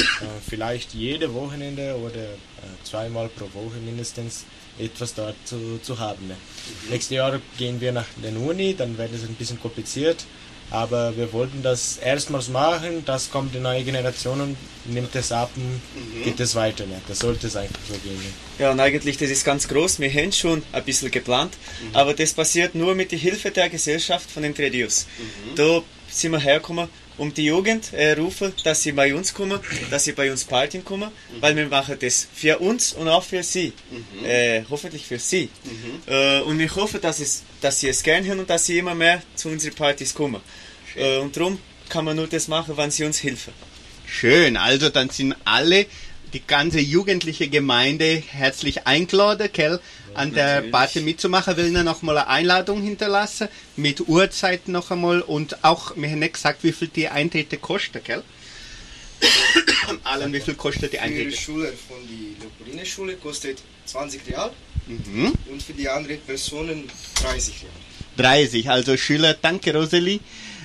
vielleicht 0.47 0.93
jede 0.93 1.33
Wochenende 1.33 1.95
oder 1.95 2.23
äh, 2.23 2.35
zweimal 2.83 3.29
pro 3.29 3.45
Woche 3.53 3.77
mindestens 3.83 4.43
etwas 4.77 5.13
dort 5.15 5.35
zu, 5.45 5.79
zu 5.81 5.97
haben. 5.99 6.27
Ne? 6.27 6.35
Mhm. 6.35 6.89
Nächstes 6.91 7.15
Jahr 7.15 7.39
gehen 7.57 7.79
wir 7.79 7.91
nach 7.93 8.05
der 8.21 8.37
Uni, 8.37 8.75
dann 8.75 8.97
wird 8.97 9.13
es 9.13 9.23
ein 9.23 9.35
bisschen 9.35 9.59
kompliziert. 9.59 10.25
Aber 10.71 11.15
wir 11.15 11.31
wollten 11.33 11.61
das 11.61 11.97
erstmals 11.97 12.49
machen, 12.49 13.03
das 13.05 13.29
kommt 13.29 13.53
die 13.53 13.59
neue 13.59 13.83
Generation 13.83 14.41
und 14.41 14.57
nimmt 14.85 15.15
es 15.15 15.31
ab 15.31 15.51
und 15.55 15.63
Mhm. 15.63 16.23
geht 16.23 16.39
es 16.39 16.55
weiter. 16.55 16.85
Ne? 16.85 16.99
Das 17.07 17.19
sollte 17.19 17.47
es 17.47 17.55
einfach 17.55 17.79
so 17.87 17.93
gehen. 17.95 18.19
Ja, 18.57 18.71
und 18.71 18.79
eigentlich, 18.79 19.17
das 19.17 19.29
ist 19.29 19.45
ganz 19.45 19.67
groß. 19.67 19.99
Wir 19.99 20.11
haben 20.11 20.31
schon 20.31 20.63
ein 20.71 20.83
bisschen 20.83 21.11
geplant, 21.11 21.53
aber 21.93 22.13
das 22.13 22.33
passiert 22.33 22.73
nur 22.75 22.95
mit 22.95 23.11
der 23.11 23.19
Hilfe 23.19 23.51
der 23.51 23.69
Gesellschaft 23.69 24.29
von 24.31 24.43
Entre 24.43 24.71
Rios. 24.71 25.05
Da 25.55 25.81
sind 26.09 26.31
wir 26.31 26.39
hergekommen, 26.39 26.87
um 27.17 27.33
die 27.33 27.45
Jugend 27.45 27.93
äh, 27.93 28.13
rufen, 28.13 28.53
dass 28.63 28.83
sie 28.83 28.91
bei 28.91 29.13
uns 29.13 29.33
kommen, 29.33 29.59
dass 29.89 30.05
sie 30.05 30.13
bei 30.13 30.31
uns 30.31 30.43
Party 30.43 30.79
kommen, 30.79 31.11
weil 31.39 31.55
wir 31.55 31.67
machen 31.67 31.97
das 31.99 32.27
für 32.33 32.59
uns 32.59 32.93
und 32.93 33.07
auch 33.07 33.23
für 33.23 33.43
sie. 33.43 33.73
Äh, 34.23 34.63
hoffentlich 34.69 35.05
für 35.05 35.19
sie. 35.19 35.49
Äh, 36.07 36.41
und 36.41 36.59
wir 36.59 36.73
hoffen, 36.75 37.01
dass, 37.01 37.19
es, 37.19 37.43
dass 37.61 37.79
sie 37.79 37.89
es 37.89 38.03
gerne 38.03 38.29
haben 38.29 38.39
und 38.39 38.49
dass 38.49 38.65
sie 38.65 38.77
immer 38.77 38.95
mehr 38.95 39.21
zu 39.35 39.49
unseren 39.49 39.73
Partys 39.73 40.13
kommen. 40.13 40.41
Äh, 40.95 41.17
und 41.17 41.35
darum 41.35 41.59
kann 41.89 42.05
man 42.05 42.15
nur 42.15 42.27
das 42.27 42.47
machen, 42.47 42.75
wenn 42.77 42.91
sie 42.91 43.03
uns 43.03 43.23
helfen. 43.23 43.53
Schön, 44.05 44.57
also 44.57 44.89
dann 44.89 45.09
sind 45.09 45.35
alle, 45.43 45.85
die 46.33 46.41
ganze 46.45 46.79
jugendliche 46.79 47.47
Gemeinde 47.47 48.21
herzlich 48.27 48.87
eingeladen, 48.87 49.49
gell, 49.53 49.79
an 50.13 50.33
der. 50.33 50.61
Party 50.71 51.01
mitzumachen. 51.01 51.55
Will 51.57 51.71
noch 51.83 52.01
mal 52.01 52.17
eine 52.17 52.27
Einladung 52.27 52.81
hinterlassen, 52.81 53.47
mit 53.75 54.07
Uhrzeit 54.07 54.67
noch 54.67 54.91
einmal 54.91 55.21
und 55.21 55.63
auch, 55.63 55.95
wir 55.95 56.09
haben 56.09 56.19
nicht 56.19 56.33
gesagt, 56.33 56.63
wie 56.63 56.71
viel 56.71 56.87
die 56.89 57.07
Eintritte 57.07 57.57
kosten, 57.57 58.01
gell? 58.03 58.23
Allen, 60.03 60.33
wie 60.33 60.39
viel 60.41 60.55
kostet 60.55 60.93
die 60.93 60.97
Für 60.97 61.03
Eintritte? 61.03 61.37
Schüler 61.37 61.69
von 61.87 61.97
der 62.07 62.41
Leopoldine-Schule 62.47 63.15
kostet 63.15 63.59
20 63.85 64.21
Real 64.29 64.51
Mhm. 64.85 65.31
und 65.49 65.63
für 65.63 65.71
die 65.71 65.87
anderen 65.87 66.19
Personen 66.19 66.89
30 67.21 67.53
Real. 67.61 67.71
30, 68.17 68.69
also 68.69 68.97
Schüler, 68.97 69.33
danke 69.33 69.73
Rosalie. 69.73 70.19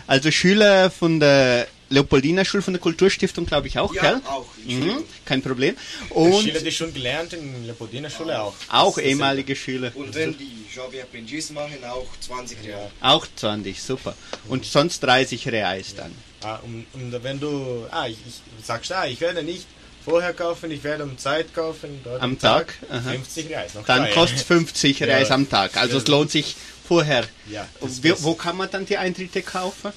Also 0.08 0.30
Schüler 0.32 0.90
von 0.90 1.20
der 1.20 1.68
Leopoldina 1.90 2.44
Schule, 2.44 2.62
von 2.62 2.74
der 2.74 2.80
Kulturstiftung, 2.80 3.46
glaube 3.46 3.68
ich 3.68 3.78
auch, 3.78 3.94
Ja, 3.94 4.02
gell? 4.02 4.20
auch. 4.26 4.46
Mhm, 4.66 5.04
kein 5.24 5.42
Problem. 5.42 5.74
Die 6.08 6.12
Und 6.12 6.42
Schüler, 6.42 6.60
die 6.60 6.70
schon 6.72 6.92
gelernt 6.92 7.32
in 7.32 7.64
Leopoldina 7.66 8.10
Schule 8.10 8.40
auch. 8.42 8.54
auch 8.68 8.98
ehemalige 8.98 9.56
Schüler. 9.56 9.92
Und 9.94 10.14
wenn 10.14 10.36
die 10.36 10.66
Javier 10.74 11.04
Aprendiz 11.04 11.50
machen, 11.50 11.78
auch 11.84 12.06
20 12.20 12.58
Real. 12.64 12.90
Auch 13.00 13.26
20, 13.36 13.82
super. 13.82 14.14
Und 14.48 14.64
sonst 14.66 15.00
30 15.00 15.48
Reais 15.48 15.94
dann. 15.96 16.12
Ah, 16.42 16.56
und, 16.64 16.86
und 16.92 17.22
wenn 17.24 17.40
du, 17.40 17.86
ah, 17.90 18.06
ich, 18.06 18.18
ich 18.26 18.64
sagst, 18.66 18.92
ah, 18.92 19.06
ich 19.06 19.20
werde 19.20 19.42
nicht 19.42 19.66
vorher 20.04 20.32
kaufen, 20.34 20.70
ich 20.70 20.84
werde 20.84 21.04
um 21.04 21.18
Zeit 21.18 21.52
kaufen. 21.54 22.00
Dort 22.04 22.22
Am 22.22 22.38
Tag? 22.38 22.74
Aha. 22.90 23.10
50 23.12 23.48
Reais. 23.50 23.74
Noch 23.74 23.84
Dann 23.86 24.10
kostet 24.12 24.40
50 24.40 25.00
Ja. 25.00 25.06
Reais 25.06 25.30
am 25.30 25.48
Tag. 25.48 25.76
Also 25.76 25.98
es 25.98 26.06
lohnt 26.06 26.30
sich 26.30 26.54
vorher. 26.86 27.24
Ja, 27.50 27.66
besser. 27.80 28.16
wo 28.24 28.34
kann 28.34 28.56
man 28.56 28.70
dann 28.70 28.86
die 28.86 28.96
Eintritte 28.96 29.42
kaufen? 29.42 29.92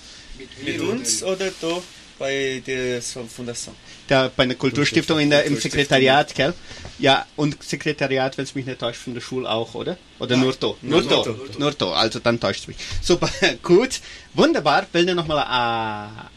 Mit, 0.64 0.80
uns 0.82 1.24
oder 1.24 1.52
da 1.62 1.82
bei 2.20 2.62
der 2.66 3.02
Fundação? 3.02 3.74
Da 4.08 4.32
bei 4.36 4.46
der 4.46 4.56
Kulturstiftung 4.56 5.20
in 5.20 5.30
der, 5.30 5.46
im. 5.46 5.58
Sekretariat, 5.58 6.34
gell? 6.36 6.54
Ja, 7.00 7.26
und 7.36 7.62
Sekretariat, 7.64 8.38
wenn 8.38 8.46
es 8.46 8.56
mich 8.56 8.66
nicht 8.66 8.80
täuscht, 8.80 9.02
von 9.02 9.14
der 9.14 9.22
Schule 9.22 9.50
auch, 9.50 9.74
oder? 9.74 9.98
Oder 10.20 10.38
nur 10.38 10.54
da? 10.54 10.74
Nur, 10.82 11.04
da. 11.04 11.16
nur 11.16 11.24
da. 11.26 11.60
Nur 11.60 11.72
da, 11.72 11.92
also 11.94 12.20
dann 12.20 12.40
täuscht 12.40 12.62
es 12.62 12.68
mich. 12.68 12.78
Super, 13.02 13.30
gut. 13.64 14.02
Wunderbar. 14.34 14.86
Will 14.94 15.06
dir 15.06 15.16
nochmal 15.16 15.40
eine 15.40 16.30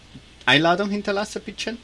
Einladung 0.47 0.91
hinterlassen, 0.91 1.43
bitte? 1.45 1.77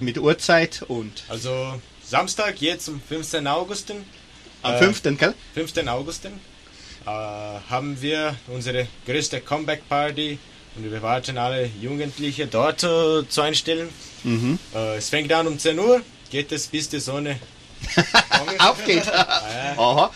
Mit 0.00 0.18
Uhrzeit 0.18 0.82
und 0.86 1.24
Also 1.28 1.80
Samstag, 2.04 2.60
jetzt 2.60 2.88
am 2.88 3.00
15. 3.06 3.46
August, 3.46 3.90
am 4.62 4.74
Äh, 4.74 4.78
5., 4.78 5.02
gell? 5.18 5.34
5. 5.54 5.86
August, 5.88 6.24
äh, 6.24 6.30
haben 7.06 8.00
wir 8.00 8.36
unsere 8.46 8.86
größte 9.06 9.40
Comeback-Party 9.40 10.38
und 10.84 10.90
wir 10.92 11.02
warten 11.02 11.36
alle 11.38 11.66
Jugendliche 11.80 12.46
dort 12.46 12.82
äh, 12.84 13.28
zu 13.28 13.40
einstellen. 13.42 13.88
Mhm. 14.24 14.58
Äh, 14.74 14.96
es 14.96 15.08
fängt 15.08 15.32
an 15.32 15.46
um 15.46 15.58
10 15.58 15.78
Uhr, 15.78 16.02
geht 16.30 16.52
es 16.52 16.66
bis 16.68 16.88
die 16.88 17.00
Sonne 17.00 17.38
Aufgeht. 18.58 19.06
Aha. 19.12 20.10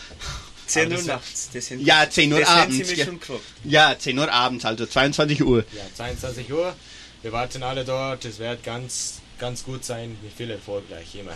10 0.66 0.86
Aber 0.92 0.96
Uhr 1.00 1.06
nachts. 1.06 1.50
Das 1.52 1.66
sind, 1.66 1.84
Ja, 1.86 2.08
10 2.08 2.32
Uhr 2.32 2.46
abends, 2.48 2.76
sie 2.76 2.84
mir 2.84 2.94
gell? 2.94 3.06
schon 3.06 3.20
gefragt. 3.20 3.40
Ja, 3.64 3.94
10 3.98 4.18
Uhr 4.18 4.32
abends, 4.32 4.64
also 4.64 4.86
22 4.86 5.42
Uhr. 5.44 5.64
Ja, 5.72 5.82
22 5.96 6.52
Uhr. 6.52 6.74
Wir 7.22 7.32
warten 7.32 7.62
alle 7.62 7.84
dort. 7.84 8.24
Es 8.24 8.38
wird 8.38 8.64
ganz, 8.64 9.20
ganz 9.38 9.62
gut 9.64 9.84
sein. 9.84 10.16
Mit 10.22 10.32
viel 10.32 10.50
Erfolg 10.50 10.88
gleich 10.88 11.14
immer. 11.14 11.32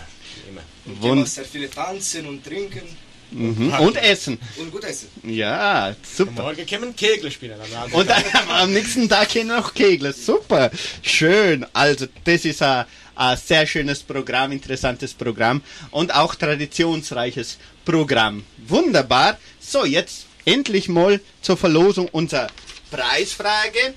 immer. 0.49 0.62
und 0.87 1.01
Wund- 1.03 1.12
immer 1.18 1.27
sehr 1.27 1.45
viele 1.45 1.70
tanzen 1.70 2.27
und 2.27 2.45
trinken 2.45 2.83
Mhm. 3.31 3.72
Und 3.81 3.97
essen. 3.97 4.39
und 4.57 4.70
gut 4.70 4.85
essen. 4.85 5.09
Ja, 5.24 5.89
Und 5.89 5.97
super. 6.07 6.43
morgen 6.43 6.66
können 6.66 6.85
wir 6.85 6.93
Kegel 6.93 7.31
spielen. 7.31 7.59
Und 7.93 8.09
dann 8.09 8.22
am 8.49 8.72
nächsten 8.72 9.09
Tag 9.09 9.31
hier 9.31 9.45
noch 9.45 9.74
Kegel. 9.74 10.12
Super. 10.12 10.70
Schön. 11.03 11.66
Also, 11.72 12.07
das 12.24 12.45
ist 12.45 12.62
ein, 12.62 12.85
ein 13.16 13.37
sehr 13.37 13.66
schönes 13.66 14.03
Programm, 14.03 14.53
interessantes 14.53 15.12
Programm 15.14 15.62
und 15.91 16.14
auch 16.14 16.35
traditionsreiches 16.35 17.59
Programm. 17.85 18.45
Wunderbar. 18.68 19.39
So, 19.61 19.85
jetzt 19.85 20.27
endlich 20.45 20.89
mal 20.89 21.20
zur 21.43 21.57
Verlosung 21.57 22.09
unserer 22.09 22.49
Preisfrage. 22.91 23.95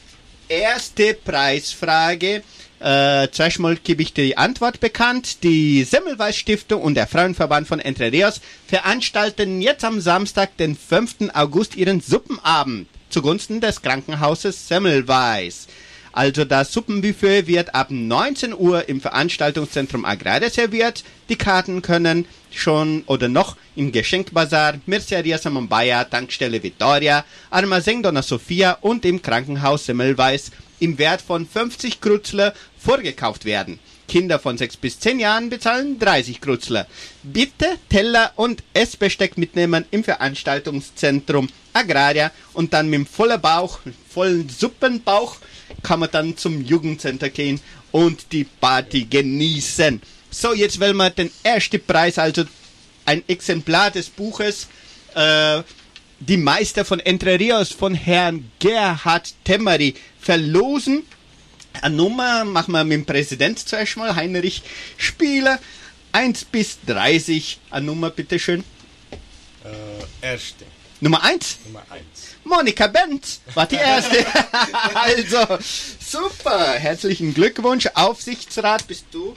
Erste 0.50 1.14
Preisfrage. 1.14 2.42
Äh, 2.80 3.28
zuerst 3.32 3.60
mal 3.60 3.76
gebe 3.76 4.02
ich 4.02 4.14
die 4.14 4.36
Antwort 4.36 4.80
bekannt. 4.80 5.44
Die 5.44 5.84
Semmelweis 5.84 6.38
Stiftung 6.38 6.82
und 6.82 6.96
der 6.96 7.06
Frauenverband 7.06 7.68
von 7.68 7.80
Entre 7.80 8.12
Rios 8.12 8.42
veranstalten 8.66 9.62
jetzt 9.62 9.84
am 9.84 10.02
Samstag, 10.02 10.58
den 10.58 10.76
5. 10.76 11.30
August, 11.36 11.76
ihren 11.76 12.02
Suppenabend 12.02 12.88
zugunsten 13.10 13.62
des 13.62 13.84
Krankenhauses 13.84 14.68
Semmelweis. 14.68 15.68
Also 16.12 16.46
das 16.46 16.74
Suppenbuffet 16.74 17.48
wird 17.48 17.76
ab 17.76 17.88
19 17.92 18.54
Uhr 18.54 18.90
im 18.90 19.02
Veranstaltungszentrum 19.02 20.06
Agrare 20.06 20.50
serviert. 20.50 21.04
Die 21.30 21.36
Karten 21.36 21.82
können 21.82 22.26
schon 22.52 23.04
oder 23.06 23.28
noch 23.28 23.56
im 23.76 23.92
Geschenkbazar, 23.92 24.80
Merceria 24.86 25.38
Samambaya, 25.38 26.04
Tankstelle 26.04 26.62
Vittoria, 26.64 27.24
Armazén 27.52 28.02
Donna 28.02 28.22
Sofia 28.22 28.78
und 28.82 29.06
im 29.06 29.22
Krankenhaus 29.22 29.86
Semmelweis 29.86 30.52
im 30.80 30.98
Wert 30.98 31.22
von 31.22 31.46
50 31.46 32.02
Krutzler 32.02 32.54
vorgekauft 32.78 33.46
werden. 33.46 33.80
Kinder 34.08 34.40
von 34.40 34.58
6 34.58 34.78
bis 34.78 35.00
10 35.00 35.20
Jahren 35.20 35.50
bezahlen 35.50 36.00
30 36.00 36.42
Krutzler. 36.42 36.88
Bitte 37.22 37.78
Teller 37.90 38.32
und 38.36 38.64
Essbesteck 38.74 39.38
mitnehmen 39.38 39.86
im 39.92 40.04
Veranstaltungszentrum 40.04 41.48
Agraria 41.74 42.32
und 42.54 42.74
dann 42.74 42.90
mit 42.90 42.98
dem 42.98 43.06
vollen 43.06 43.40
Bauch, 43.40 43.80
vollen 44.10 44.50
Suppenbauch 44.50 45.38
kann 45.84 46.00
man 46.00 46.10
dann 46.12 46.38
zum 46.38 46.64
Jugendcenter 46.64 47.30
gehen 47.30 47.60
und 47.92 48.32
die 48.32 48.44
Party 48.44 49.06
genießen. 49.06 50.02
So, 50.32 50.54
jetzt 50.54 50.80
will 50.80 50.94
man 50.94 51.14
den 51.16 51.32
ersten 51.44 51.84
Preis, 51.84 52.18
also 52.20 52.44
ein 53.06 53.24
Exemplar 53.28 53.92
des 53.92 54.10
Buches, 54.10 54.68
äh, 55.16 55.64
die 56.20 56.38
Meister 56.38 56.86
von 56.86 57.00
Entre 57.00 57.40
Rios 57.40 57.72
von 57.72 57.96
Herrn 57.96 58.52
Gerhard 58.60 59.34
Temmeri 59.44 59.96
verlosen. 60.20 61.04
Eine 61.82 61.96
Nummer 61.96 62.46
machen 62.46 62.74
wir 62.74 62.84
mit 62.84 62.94
dem 62.94 63.06
Präsident 63.06 63.60
zuerst 63.60 63.98
mal, 63.98 64.16
Heinrich 64.16 64.62
Spieler. 64.98 65.60
1 66.12 66.46
bis 66.46 66.80
30. 66.88 67.60
Eine 67.70 67.86
Nummer, 67.86 68.10
bitteschön. 68.10 68.64
Äh, 69.64 70.26
erste. 70.26 70.66
Nummer 71.00 71.24
1. 71.24 71.60
Nummer 71.66 71.84
1. 71.90 72.29
Monika 72.44 72.88
Benz 72.88 73.42
war 73.54 73.66
die 73.68 73.76
erste. 73.76 74.26
also, 74.94 75.58
super. 76.00 76.74
Herzlichen 76.74 77.34
Glückwunsch. 77.34 77.88
Aufsichtsrat 77.94 78.88
bist 78.88 79.06
du. 79.12 79.36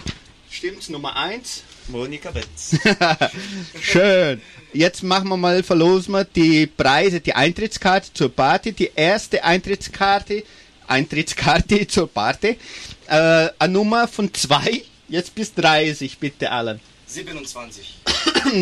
Stimmt's, 0.50 0.88
Nummer 0.88 1.16
1. 1.16 1.62
Monika 1.88 2.30
Betz. 2.30 2.76
Schön. 3.80 4.40
Jetzt 4.72 5.02
machen 5.02 5.28
wir 5.28 5.36
mal, 5.36 5.62
verlosen 5.62 6.12
wir 6.12 6.24
die 6.24 6.66
Preise, 6.66 7.20
die 7.20 7.34
Eintrittskarte 7.34 8.12
zur 8.14 8.34
Party, 8.34 8.72
die 8.72 8.90
erste 8.94 9.44
Eintrittskarte, 9.44 10.44
Eintrittskarte 10.86 11.86
zur 11.88 12.08
Party, 12.08 12.58
äh, 13.06 13.48
eine 13.58 13.72
Nummer 13.72 14.08
von 14.08 14.32
2, 14.32 14.82
jetzt 15.08 15.34
bis 15.34 15.52
30, 15.54 16.18
bitte 16.18 16.50
Alan. 16.50 16.80
27. 17.06 18.00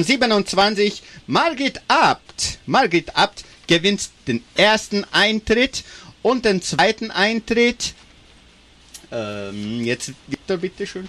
27, 0.02 1.02
Margit 1.28 1.80
Abt. 1.86 2.58
Margit 2.66 3.14
Abt 3.16 3.44
gewinnt 3.70 4.10
den 4.26 4.42
ersten 4.56 5.06
Eintritt 5.12 5.84
und 6.22 6.44
den 6.44 6.60
zweiten 6.60 7.12
Eintritt 7.12 7.94
Ähm, 9.12 9.84
jetzt 9.84 10.12
Victor, 10.28 10.56
bitteschön. 10.56 11.08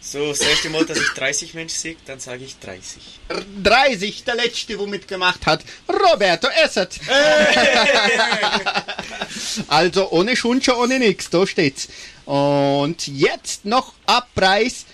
So, 0.00 0.28
das 0.28 0.40
erste 0.40 0.68
Mal, 0.68 0.84
dass 0.84 0.98
ich 0.98 1.08
30 1.14 1.54
Menschen 1.54 1.78
sehe, 1.78 1.96
dann 2.06 2.18
sage 2.18 2.44
ich 2.44 2.58
30. 2.58 3.20
30, 3.62 4.24
der 4.24 4.34
letzte, 4.34 4.78
wo 4.78 4.86
mitgemacht 4.86 5.46
hat, 5.46 5.64
Roberto 5.88 6.48
Essert. 6.48 6.98
also 9.68 10.10
ohne 10.10 10.36
Schunche, 10.36 10.76
ohne 10.76 10.98
nix, 10.98 11.30
da 11.30 11.46
steht's. 11.46 11.88
Und 12.24 13.06
jetzt 13.06 13.64
noch 13.64 13.94
Abpreis, 14.06 14.86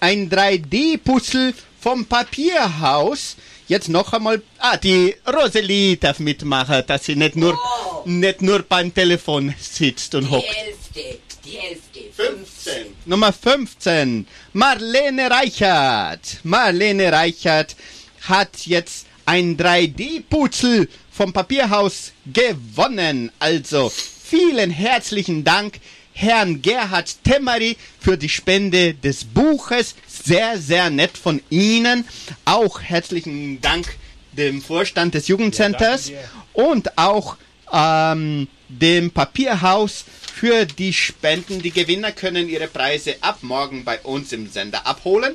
ein 0.00 0.28
3D-Puzzle 0.28 1.54
vom 1.80 2.06
Papierhaus. 2.06 3.36
Jetzt 3.68 3.90
noch 3.90 4.14
einmal, 4.14 4.40
ah, 4.58 4.78
die 4.78 5.14
Rosalie 5.26 5.98
darf 5.98 6.20
mitmachen, 6.20 6.82
dass 6.86 7.04
sie 7.04 7.16
nicht 7.16 7.36
nur, 7.36 7.58
nicht 8.06 8.40
nur 8.40 8.62
beim 8.62 8.94
Telefon 8.94 9.54
sitzt 9.60 10.14
und 10.14 10.30
hockt. 10.30 10.48
Hälfte, 10.48 11.18
die 11.44 11.50
Hälfte. 11.50 11.88
15. 12.16 12.86
Nummer 13.04 13.32
15. 13.32 14.26
Marlene 14.54 15.30
Reichert. 15.30 16.38
Marlene 16.42 17.12
Reichert 17.12 17.76
hat 18.22 18.66
jetzt 18.66 19.06
ein 19.26 19.56
3D-Putzel 19.56 20.88
vom 21.12 21.32
Papierhaus 21.32 22.12
gewonnen. 22.26 23.30
Also 23.38 23.92
vielen 23.92 24.70
herzlichen 24.70 25.44
Dank, 25.44 25.78
Herrn 26.12 26.60
Gerhard 26.62 27.22
Temmeri, 27.22 27.76
für 28.00 28.16
die 28.16 28.28
Spende 28.28 28.94
des 28.94 29.24
Buches. 29.24 29.94
Sehr, 30.28 30.58
sehr 30.58 30.90
nett 30.90 31.16
von 31.16 31.40
Ihnen. 31.48 32.04
Auch 32.44 32.82
herzlichen 32.82 33.62
Dank 33.62 33.96
dem 34.32 34.60
Vorstand 34.60 35.14
des 35.14 35.26
Jugendcenters 35.26 36.12
und 36.52 36.98
auch 36.98 37.38
ähm, 37.72 38.46
dem 38.68 39.10
Papierhaus 39.10 40.04
für 40.34 40.66
die 40.66 40.92
Spenden. 40.92 41.62
Die 41.62 41.70
Gewinner 41.70 42.12
können 42.12 42.46
ihre 42.46 42.68
Preise 42.68 43.16
ab 43.22 43.38
morgen 43.40 43.84
bei 43.84 44.00
uns 44.00 44.30
im 44.34 44.50
Sender 44.50 44.86
abholen. 44.86 45.34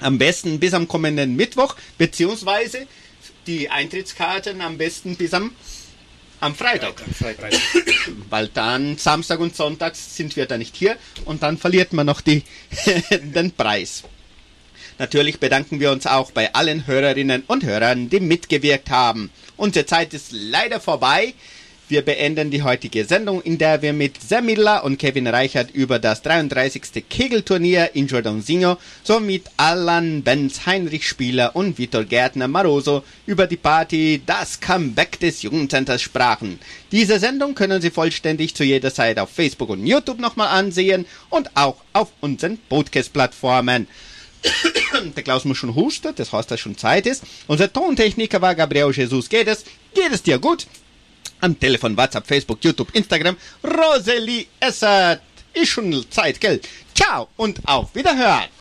Am 0.00 0.16
besten 0.16 0.60
bis 0.60 0.72
am 0.72 0.88
kommenden 0.88 1.36
Mittwoch, 1.36 1.76
beziehungsweise 1.98 2.86
die 3.46 3.68
Eintrittskarten 3.68 4.62
am 4.62 4.78
besten 4.78 5.16
bis 5.16 5.34
am, 5.34 5.52
am 6.40 6.54
Freitag. 6.54 6.94
Weil 8.30 8.48
dann 8.48 8.96
Samstag 8.98 9.40
und 9.40 9.56
Sonntag 9.56 9.96
sind 9.96 10.36
wir 10.36 10.46
da 10.46 10.58
nicht 10.58 10.76
hier 10.76 10.96
und 11.24 11.42
dann 11.42 11.58
verliert 11.58 11.92
man 11.92 12.06
noch 12.06 12.20
die, 12.20 12.42
den 13.10 13.52
Preis. 13.52 14.04
Natürlich 14.98 15.38
bedanken 15.38 15.78
wir 15.78 15.92
uns 15.92 16.06
auch 16.06 16.30
bei 16.30 16.54
allen 16.54 16.86
Hörerinnen 16.86 17.44
und 17.46 17.64
Hörern, 17.64 18.08
die 18.08 18.20
mitgewirkt 18.20 18.88
haben. 18.88 19.30
Unsere 19.56 19.84
Zeit 19.84 20.14
ist 20.14 20.28
leider 20.32 20.80
vorbei. 20.80 21.34
Wir 21.88 22.02
beenden 22.02 22.50
die 22.50 22.64
heutige 22.64 23.04
Sendung, 23.04 23.40
in 23.42 23.58
der 23.58 23.80
wir 23.80 23.92
mit 23.92 24.20
Samilla 24.20 24.78
und 24.80 24.98
Kevin 24.98 25.28
Reichert 25.28 25.70
über 25.70 26.00
das 26.00 26.20
33. 26.22 27.08
Kegelturnier 27.08 27.94
in 27.94 28.08
Giordanosinho 28.08 28.76
sowie 29.04 29.40
Alan 29.56 30.24
Benz, 30.24 30.66
Heinrich 30.66 31.06
Spieler 31.06 31.54
und 31.54 31.78
Vitor 31.78 32.02
Gärtner 32.02 32.48
Maroso 32.48 33.04
über 33.24 33.46
die 33.46 33.56
Party 33.56 34.20
Das 34.26 34.58
Comeback 34.58 35.20
des 35.20 35.42
Jugendcenters 35.42 36.02
sprachen. 36.02 36.58
Diese 36.90 37.20
Sendung 37.20 37.54
können 37.54 37.80
Sie 37.80 37.90
vollständig 37.90 38.56
zu 38.56 38.64
jeder 38.64 38.92
Zeit 38.92 39.20
auf 39.20 39.30
Facebook 39.30 39.68
und 39.68 39.86
YouTube 39.86 40.18
nochmal 40.18 40.48
ansehen 40.48 41.06
und 41.30 41.56
auch 41.56 41.76
auf 41.92 42.08
unseren 42.20 42.58
Podcast-Plattformen. 42.68 43.86
Der 45.16 45.22
Klaus 45.22 45.44
muss 45.44 45.58
schon 45.58 45.76
husten, 45.76 46.12
das 46.16 46.32
heißt, 46.32 46.50
dass 46.50 46.58
schon 46.58 46.76
Zeit 46.76 47.06
ist. 47.06 47.22
Unser 47.46 47.72
Tontechniker 47.72 48.42
war 48.42 48.56
Gabriel 48.56 48.90
Jesus. 48.90 49.28
Geht 49.28 49.46
es? 49.46 49.64
Geht 49.94 50.10
es 50.12 50.24
dir 50.24 50.40
gut? 50.40 50.66
Am 51.40 51.58
Telefon, 51.58 51.96
WhatsApp, 51.96 52.26
Facebook, 52.26 52.58
YouTube, 52.62 52.94
Instagram. 52.94 53.36
Rosalie 53.62 54.46
Essert. 54.60 55.20
Ist 55.52 55.68
schon 55.70 56.04
Zeit, 56.10 56.40
gell? 56.40 56.60
Ciao 56.94 57.28
und 57.36 57.60
auf 57.66 57.94
Wiederhören. 57.94 58.48